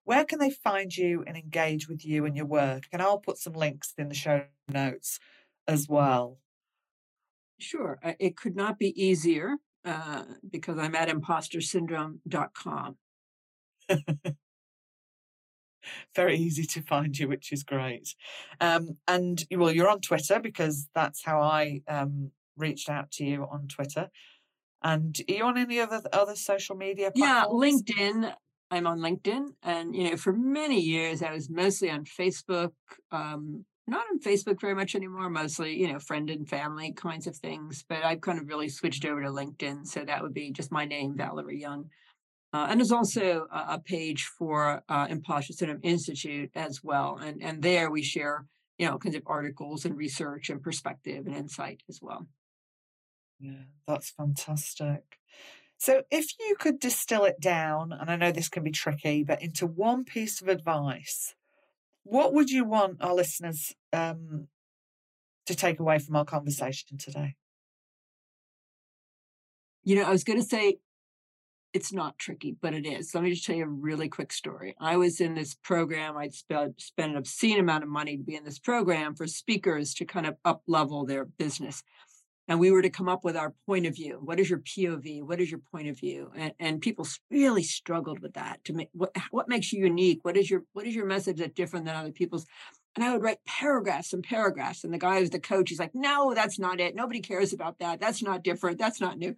where 0.05 0.25
can 0.25 0.39
they 0.39 0.51
find 0.51 0.95
you 0.97 1.25
and 1.27 1.37
engage 1.37 1.89
with 1.89 2.05
you 2.05 2.27
and 2.27 2.37
your 2.37 2.47
work? 2.47 2.85
And 2.93 3.03
I'll 3.03 3.19
put 3.19 3.39
some 3.39 3.55
links 3.55 3.95
in 3.97 4.09
the 4.09 4.15
show 4.15 4.45
notes 4.69 5.19
as 5.67 5.89
well. 5.89 6.39
sure 7.59 7.99
uh, 8.05 8.13
it 8.21 8.37
could 8.37 8.55
not 8.55 8.79
be 8.79 9.03
easier 9.03 9.57
uh, 9.85 10.25
because 10.49 10.79
I'm 10.79 10.95
at 10.95 11.09
impostorsyndrome.com. 11.09 12.97
Very 16.15 16.37
easy 16.37 16.65
to 16.65 16.83
find 16.83 17.19
you, 17.19 17.29
which 17.29 17.53
is 17.53 17.63
great. 17.63 18.15
Um, 18.61 18.97
and 19.09 19.45
well, 19.51 19.73
you're 19.73 19.91
on 19.91 20.01
Twitter 20.01 20.39
because 20.41 20.89
that's 20.95 21.25
how 21.25 21.41
I 21.41 21.83
um, 21.89 22.31
reached 22.57 22.89
out 22.89 23.11
to 23.13 23.25
you 23.25 23.47
on 23.51 23.69
Twitter. 23.69 24.11
And 24.83 25.17
are 25.29 25.35
you 25.35 25.45
on 25.45 25.57
any 25.59 25.81
other 25.81 26.03
other 26.13 26.37
social 26.37 26.77
media 26.77 27.11
Yeah. 27.15 27.45
LinkedIn. 27.49 28.35
I'm 28.71 28.87
on 28.87 28.99
LinkedIn, 28.99 29.51
and 29.63 29.95
you 29.95 30.11
know, 30.11 30.17
for 30.17 30.33
many 30.33 30.81
years 30.81 31.23
I 31.23 31.33
was 31.33 31.49
mostly 31.49 31.91
on 31.91 32.05
Facebook. 32.05 32.73
Um, 33.13 33.65
not 33.87 34.07
on 34.11 34.19
Facebook 34.19 34.61
very 34.61 34.75
much 34.75 34.95
anymore. 34.95 35.29
Mostly, 35.29 35.77
you 35.79 35.93
know, 35.93 35.99
friend 35.99 36.31
and 36.31 36.49
family 36.49 36.93
kinds 36.93 37.27
of 37.27 37.37
things. 37.37 37.85
But 37.89 38.03
I've 38.05 38.23
kind 38.23 38.39
of 38.41 38.49
really 38.49 38.69
switched 38.69 39.05
over 39.05 39.23
to 39.23 39.29
LinkedIn, 39.29 39.87
so 39.87 40.05
that 40.05 40.23
would 40.23 40.35
be 40.35 40.51
just 40.51 40.73
my 40.73 40.85
name, 40.87 41.17
Valerie 41.17 41.61
Young. 41.61 41.91
Uh, 42.53 42.67
and 42.71 42.81
there's 42.81 42.93
also 42.93 43.47
a, 43.53 43.75
a 43.75 43.83
page 43.85 44.25
for 44.39 44.83
uh, 44.89 45.07
Impostor 45.11 45.53
Syndrome 45.53 45.81
Institute 45.83 46.51
as 46.55 46.83
well, 46.83 47.19
and 47.23 47.43
and 47.43 47.63
there 47.63 47.91
we 47.91 48.03
share, 48.03 48.47
you 48.79 48.87
know, 48.87 48.99
kinds 48.99 49.17
of 49.17 49.23
articles 49.27 49.85
and 49.85 49.97
research 49.97 50.51
and 50.51 50.63
perspective 50.63 51.27
and 51.27 51.37
insight 51.37 51.83
as 51.89 52.01
well. 52.01 52.27
Yeah, 53.39 53.65
that's 53.87 54.11
fantastic. 54.11 55.19
So, 55.77 56.03
if 56.11 56.27
you 56.39 56.57
could 56.59 56.81
distill 56.81 57.25
it 57.25 57.41
down, 57.41 57.93
and 57.93 58.11
I 58.11 58.17
know 58.17 58.33
this 58.33 58.49
can 58.49 58.63
be 58.63 58.71
tricky, 58.71 59.23
but 59.23 59.43
into 59.43 59.67
one 59.67 60.05
piece 60.05 60.41
of 60.41 60.49
advice, 60.49 61.35
what 62.05 62.33
would 62.33 62.51
you 62.51 62.65
want 62.65 63.03
our 63.03 63.15
listeners 63.15 63.75
um, 63.93 64.49
to 65.47 65.55
take 65.55 65.81
away 65.81 65.99
from 65.99 66.17
our 66.17 66.25
conversation 66.25 66.97
today? 66.97 67.35
You 69.83 69.97
know, 69.97 70.05
I 70.05 70.11
was 70.11 70.25
going 70.25 70.41
to 70.41 70.47
say 70.47 70.79
it's 71.75 71.93
not 71.93 72.19
tricky, 72.19 72.57
but 72.63 72.73
it 72.73 72.87
is. 72.87 73.15
Let 73.15 73.25
me 73.25 73.31
just 73.31 73.45
tell 73.45 73.57
you 73.57 73.65
a 73.65 73.69
really 73.69 74.09
quick 74.09 74.33
story. 74.33 74.77
I 74.79 74.97
was 74.97 75.21
in 75.21 75.35
this 75.35 75.55
program. 75.55 76.17
I'd 76.17 76.33
spent 76.33 76.81
spent 76.81 77.13
an 77.13 77.19
obscene 77.19 77.59
amount 77.59 77.83
of 77.83 77.91
money 77.91 78.17
to 78.17 78.23
be 78.23 78.37
in 78.37 78.45
this 78.45 78.61
program 78.61 79.17
for 79.17 79.27
speakers 79.27 79.93
to 79.95 80.05
kind 80.05 80.25
of 80.25 80.37
up 80.45 80.63
level 80.69 81.05
their 81.05 81.25
business. 81.25 81.83
And 82.47 82.61
we 82.61 82.71
were 82.71 82.83
to 82.83 82.91
come 82.91 83.09
up 83.09 83.25
with 83.25 83.37
our 83.37 83.55
point 83.67 83.87
of 83.87 83.95
view. 83.95 84.21
What 84.23 84.39
is 84.39 84.51
your 84.51 84.59
POV? 84.59 85.23
What 85.23 85.41
is 85.41 85.51
your 85.51 85.61
point 85.73 85.89
of 85.89 85.99
view? 85.99 86.31
And, 86.37 86.53
and 86.61 86.81
people 86.81 87.07
really 87.31 87.63
struggled 87.63 88.21
with 88.21 88.35
that. 88.35 88.63
To 88.65 88.75
make 88.75 88.91
what 88.93 89.17
what 89.31 89.49
makes 89.49 89.73
you 89.73 89.83
unique? 89.83 90.21
What 90.23 90.37
is 90.37 90.51
your 90.51 90.65
what 90.73 90.87
is 90.87 90.95
your 90.95 91.07
message 91.07 91.39
that's 91.39 91.55
different 91.55 91.87
than 91.87 91.97
other 91.97 92.13
people's? 92.13 92.47
And 92.97 93.05
I 93.05 93.13
would 93.13 93.23
write 93.23 93.45
paragraphs 93.47 94.13
and 94.13 94.23
paragraphs. 94.23 94.85
And 94.85 94.93
the 94.93 94.99
guy 94.99 95.19
who's 95.19 95.31
the 95.31 95.41
coach, 95.41 95.71
he's 95.71 95.81
like, 95.81 95.95
"No, 95.95 96.35
that's 96.35 96.59
not 96.59 96.81
it. 96.81 96.95
Nobody 96.95 97.21
cares 97.21 97.53
about 97.53 97.79
that. 97.79 97.99
That's 97.99 98.23
not 98.23 98.45
different. 98.45 98.79
That's 98.79 99.01
not 99.01 99.19
new." 99.19 99.35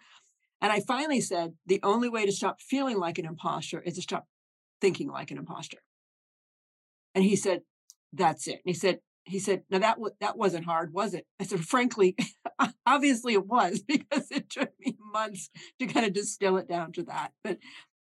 And 0.60 0.72
I 0.72 0.80
finally 0.80 1.20
said, 1.20 1.54
the 1.66 1.80
only 1.82 2.08
way 2.08 2.24
to 2.24 2.32
stop 2.32 2.60
feeling 2.60 2.98
like 2.98 3.18
an 3.18 3.26
imposter 3.26 3.80
is 3.80 3.94
to 3.94 4.02
stop 4.02 4.26
thinking 4.80 5.08
like 5.08 5.30
an 5.30 5.38
imposter. 5.38 5.78
And 7.14 7.24
he 7.24 7.36
said, 7.36 7.62
that's 8.12 8.46
it. 8.46 8.60
And 8.64 8.64
he 8.64 8.74
said, 8.74 9.00
he 9.26 9.38
said, 9.38 9.62
now 9.70 9.78
that 9.78 9.98
wa- 9.98 10.10
that 10.20 10.36
wasn't 10.36 10.64
hard, 10.64 10.92
was 10.92 11.14
it? 11.14 11.26
I 11.40 11.44
said, 11.44 11.60
frankly, 11.60 12.16
obviously 12.86 13.34
it 13.34 13.46
was 13.46 13.80
because 13.88 14.30
it 14.30 14.48
took 14.50 14.70
me 14.80 14.96
months 15.12 15.50
to 15.78 15.86
kind 15.86 16.06
of 16.06 16.12
distill 16.12 16.56
it 16.56 16.68
down 16.68 16.92
to 16.92 17.02
that. 17.04 17.32
But 17.44 17.58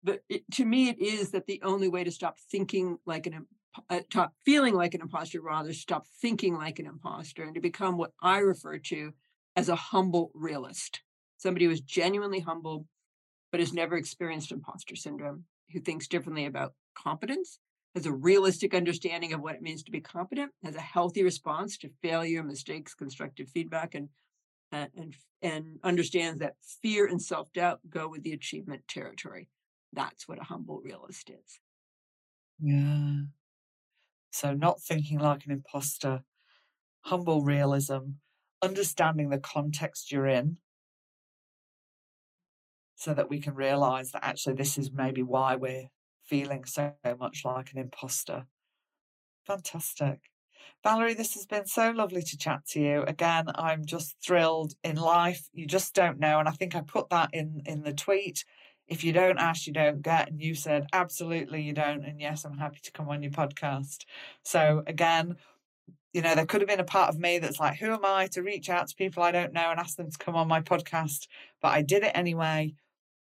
but 0.01 0.22
it, 0.30 0.43
to 0.53 0.66
me, 0.66 0.89
it 0.89 0.99
is 0.99 1.32
that 1.32 1.45
the 1.45 1.62
only 1.64 1.89
way 1.89 2.03
to 2.05 2.12
stop 2.12 2.38
thinking 2.51 2.99
like 3.05 3.28
an 3.28 3.45
uh, 3.89 3.99
stop 4.10 4.34
feeling 4.45 4.74
like 4.74 4.93
an 4.93 5.01
imposter, 5.01 5.41
rather 5.41 5.74
stop 5.74 6.05
thinking 6.22 6.55
like 6.55 6.80
an 6.80 6.86
imposter, 6.86 7.43
and 7.43 7.55
to 7.55 7.62
become 7.62 7.97
what 7.97 8.14
I 8.22 8.39
refer 8.39 8.78
to 8.78 9.14
as 9.55 9.68
a 9.70 9.76
humble 9.76 10.32
realist 10.34 11.01
somebody 11.39 11.66
who 11.66 11.72
is 11.72 11.82
genuinely 11.82 12.41
humble 12.41 12.86
but 13.51 13.60
has 13.60 13.74
never 13.74 13.95
experienced 13.95 14.51
imposter 14.51 14.95
syndrome, 14.95 15.45
who 15.74 15.80
thinks 15.80 16.07
differently 16.07 16.45
about 16.45 16.74
competence, 16.95 17.60
has 17.95 18.05
a 18.05 18.11
realistic 18.11 18.73
understanding 18.73 19.33
of 19.33 19.41
what 19.41 19.55
it 19.55 19.61
means 19.61 19.83
to 19.83 19.91
be 19.91 20.01
competent, 20.01 20.51
has 20.63 20.75
a 20.75 20.81
healthy 20.81 21.23
response 21.23 21.77
to 21.79 21.89
failure, 22.01 22.43
mistakes, 22.43 22.93
constructive 22.93 23.49
feedback, 23.49 23.95
and 23.95 24.09
uh, 24.71 24.85
and 24.95 25.15
and 25.41 25.79
understands 25.83 26.39
that 26.39 26.55
fear 26.81 27.07
and 27.07 27.21
self 27.21 27.51
doubt 27.53 27.79
go 27.89 28.07
with 28.07 28.23
the 28.23 28.33
achievement 28.33 28.87
territory. 28.87 29.47
That's 29.93 30.27
what 30.27 30.39
a 30.39 30.43
humble 30.43 30.81
realist 30.83 31.29
is. 31.29 31.59
Yeah. 32.61 33.21
So, 34.31 34.53
not 34.53 34.81
thinking 34.81 35.17
like 35.19 35.45
an 35.45 35.51
imposter, 35.51 36.21
humble 37.01 37.43
realism, 37.43 38.11
understanding 38.61 39.29
the 39.29 39.39
context 39.39 40.11
you're 40.11 40.27
in 40.27 40.57
so 42.95 43.13
that 43.13 43.29
we 43.29 43.39
can 43.39 43.55
realize 43.55 44.11
that 44.11 44.25
actually 44.25 44.55
this 44.55 44.77
is 44.77 44.91
maybe 44.91 45.23
why 45.23 45.55
we're 45.55 45.87
feeling 46.30 46.63
so 46.65 46.93
much 47.19 47.43
like 47.43 47.71
an 47.71 47.80
imposter. 47.80 48.45
Fantastic. 49.45 50.19
Valerie, 50.84 51.15
this 51.15 51.34
has 51.34 51.45
been 51.45 51.65
so 51.65 51.91
lovely 51.91 52.21
to 52.21 52.38
chat 52.38 52.65
to 52.67 52.80
you. 52.80 53.03
Again, 53.03 53.45
I'm 53.55 53.86
just 53.86 54.15
thrilled 54.23 54.75
in 54.84 54.95
life. 54.95 55.49
You 55.53 55.65
just 55.65 55.93
don't 55.93 56.19
know. 56.19 56.39
And 56.39 56.47
I 56.47 56.51
think 56.51 56.75
I 56.75 56.82
put 56.82 57.09
that 57.09 57.32
in 57.34 57.63
in 57.65 57.82
the 57.82 57.93
tweet. 57.93 58.45
If 58.88 59.03
you 59.03 59.11
don't 59.11 59.39
ask, 59.39 59.67
you 59.67 59.73
don't 59.73 60.01
get. 60.01 60.30
And 60.30 60.41
you 60.41 60.55
said, 60.55 60.88
absolutely, 60.93 61.61
you 61.61 61.73
don't. 61.73 62.05
And 62.05 62.21
yes, 62.21 62.45
I'm 62.45 62.57
happy 62.57 62.80
to 62.84 62.91
come 62.91 63.09
on 63.09 63.23
your 63.23 63.32
podcast. 63.32 64.05
So, 64.43 64.84
again, 64.88 65.36
you 66.13 66.21
know, 66.21 66.34
there 66.34 66.45
could 66.45 66.61
have 66.61 66.69
been 66.69 66.80
a 66.80 66.86
part 66.86 67.09
of 67.09 67.19
me 67.19 67.39
that's 67.39 67.59
like, 67.59 67.77
who 67.77 67.91
am 67.91 68.05
I 68.05 68.27
to 68.27 68.41
reach 68.41 68.69
out 68.69 68.88
to 68.88 68.95
people 68.95 69.21
I 69.21 69.32
don't 69.32 69.53
know 69.53 69.69
and 69.69 69.80
ask 69.80 69.95
them 69.95 70.09
to 70.09 70.17
come 70.17 70.36
on 70.36 70.47
my 70.47 70.61
podcast? 70.61 71.27
But 71.61 71.69
I 71.69 71.82
did 71.82 72.03
it 72.03 72.11
anyway. 72.15 72.73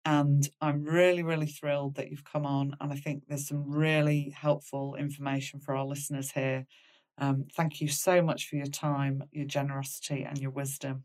And 0.05 0.49
I'm 0.61 0.83
really, 0.83 1.23
really 1.23 1.45
thrilled 1.45 1.95
that 1.95 2.09
you've 2.09 2.23
come 2.23 2.45
on. 2.45 2.75
And 2.79 2.91
I 2.91 2.95
think 2.95 3.23
there's 3.27 3.47
some 3.47 3.69
really 3.69 4.33
helpful 4.35 4.95
information 4.95 5.59
for 5.59 5.75
our 5.75 5.85
listeners 5.85 6.31
here. 6.31 6.65
Um, 7.17 7.45
thank 7.53 7.81
you 7.81 7.89
so 7.89 8.21
much 8.21 8.47
for 8.47 8.55
your 8.55 8.65
time, 8.67 9.23
your 9.31 9.45
generosity, 9.45 10.23
and 10.23 10.37
your 10.37 10.51
wisdom. 10.51 11.03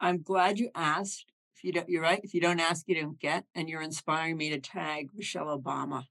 I'm 0.00 0.22
glad 0.22 0.58
you 0.58 0.70
asked. 0.74 1.32
If 1.56 1.64
you 1.64 1.72
don't, 1.72 1.88
you're 1.88 2.02
right. 2.02 2.20
If 2.22 2.34
you 2.34 2.40
don't 2.40 2.60
ask, 2.60 2.84
you 2.86 2.94
don't 3.00 3.18
get. 3.18 3.44
And 3.54 3.68
you're 3.68 3.82
inspiring 3.82 4.36
me 4.36 4.50
to 4.50 4.60
tag 4.60 5.08
Michelle 5.14 5.46
Obama. 5.46 6.04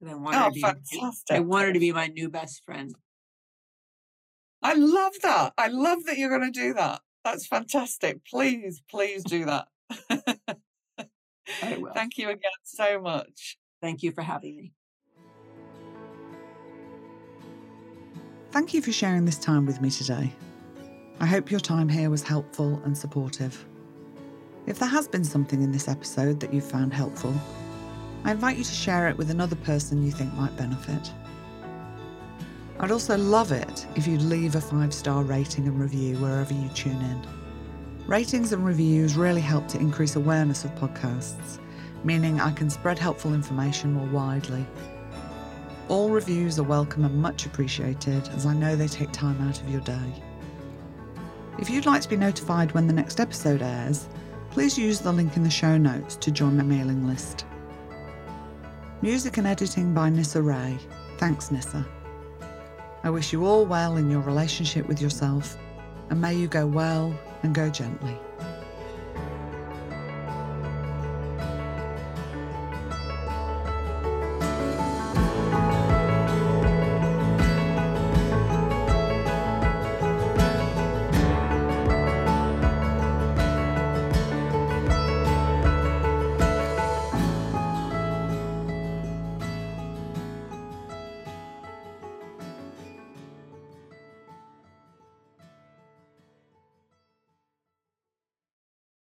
And 0.00 0.10
I 0.10 0.14
want 0.14 0.34
her 0.36 0.42
Oh, 0.42 0.48
to 0.48 0.52
be. 0.52 0.64
I 0.64 0.72
fantastic. 0.74 1.44
want 1.46 1.66
her 1.66 1.72
to 1.72 1.80
be 1.80 1.92
my 1.92 2.08
new 2.08 2.28
best 2.28 2.62
friend. 2.64 2.94
I 4.62 4.74
love 4.74 5.14
that. 5.22 5.54
I 5.56 5.68
love 5.68 6.04
that 6.04 6.18
you're 6.18 6.36
going 6.36 6.52
to 6.52 6.60
do 6.60 6.74
that. 6.74 7.00
That's 7.24 7.46
fantastic. 7.46 8.24
Please, 8.24 8.82
please 8.90 9.24
do 9.24 9.44
that. 9.46 9.68
I 9.90 11.78
will. 11.78 11.92
Thank 11.94 12.18
you 12.18 12.28
again 12.28 12.50
so 12.62 13.00
much. 13.00 13.58
Thank 13.80 14.02
you 14.02 14.12
for 14.12 14.22
having 14.22 14.56
me. 14.56 14.72
Thank 18.52 18.72
you 18.72 18.80
for 18.80 18.92
sharing 18.92 19.24
this 19.24 19.38
time 19.38 19.66
with 19.66 19.80
me 19.80 19.90
today. 19.90 20.32
I 21.20 21.26
hope 21.26 21.50
your 21.50 21.60
time 21.60 21.88
here 21.88 22.10
was 22.10 22.22
helpful 22.22 22.80
and 22.84 22.96
supportive. 22.96 23.64
If 24.66 24.78
there 24.78 24.88
has 24.88 25.06
been 25.06 25.24
something 25.24 25.62
in 25.62 25.72
this 25.72 25.88
episode 25.88 26.40
that 26.40 26.52
you 26.52 26.60
found 26.60 26.92
helpful, 26.92 27.34
I 28.24 28.32
invite 28.32 28.56
you 28.56 28.64
to 28.64 28.72
share 28.72 29.08
it 29.08 29.16
with 29.16 29.30
another 29.30 29.56
person 29.56 30.02
you 30.02 30.10
think 30.10 30.32
might 30.34 30.56
benefit. 30.56 31.12
I'd 32.80 32.90
also 32.90 33.16
love 33.16 33.52
it 33.52 33.86
if 33.94 34.06
you'd 34.06 34.22
leave 34.22 34.54
a 34.56 34.60
five 34.60 34.92
star 34.92 35.22
rating 35.22 35.66
and 35.66 35.80
review 35.80 36.16
wherever 36.16 36.52
you 36.52 36.68
tune 36.70 37.00
in. 37.00 37.35
Ratings 38.06 38.52
and 38.52 38.64
reviews 38.64 39.16
really 39.16 39.40
help 39.40 39.66
to 39.66 39.78
increase 39.78 40.14
awareness 40.14 40.64
of 40.64 40.72
podcasts, 40.76 41.58
meaning 42.04 42.40
I 42.40 42.52
can 42.52 42.70
spread 42.70 43.00
helpful 43.00 43.34
information 43.34 43.94
more 43.94 44.06
widely. 44.06 44.64
All 45.88 46.10
reviews 46.10 46.56
are 46.60 46.62
welcome 46.62 47.04
and 47.04 47.20
much 47.20 47.46
appreciated, 47.46 48.28
as 48.28 48.46
I 48.46 48.54
know 48.54 48.76
they 48.76 48.86
take 48.86 49.10
time 49.10 49.40
out 49.48 49.60
of 49.60 49.68
your 49.68 49.80
day. 49.80 50.22
If 51.58 51.68
you'd 51.68 51.86
like 51.86 52.00
to 52.02 52.08
be 52.08 52.16
notified 52.16 52.70
when 52.72 52.86
the 52.86 52.92
next 52.92 53.18
episode 53.18 53.60
airs, 53.60 54.06
please 54.50 54.78
use 54.78 55.00
the 55.00 55.12
link 55.12 55.36
in 55.36 55.42
the 55.42 55.50
show 55.50 55.76
notes 55.76 56.14
to 56.14 56.30
join 56.30 56.56
my 56.56 56.62
mailing 56.62 57.08
list. 57.08 57.44
Music 59.02 59.36
and 59.36 59.48
editing 59.48 59.92
by 59.92 60.10
Nissa 60.10 60.40
Ray. 60.40 60.78
Thanks, 61.18 61.50
Nissa. 61.50 61.84
I 63.02 63.10
wish 63.10 63.32
you 63.32 63.44
all 63.44 63.66
well 63.66 63.96
in 63.96 64.08
your 64.08 64.20
relationship 64.20 64.86
with 64.86 65.02
yourself, 65.02 65.58
and 66.10 66.20
may 66.20 66.34
you 66.34 66.48
go 66.48 66.66
well 66.66 67.18
and 67.42 67.54
go 67.54 67.70
gently. 67.70 68.18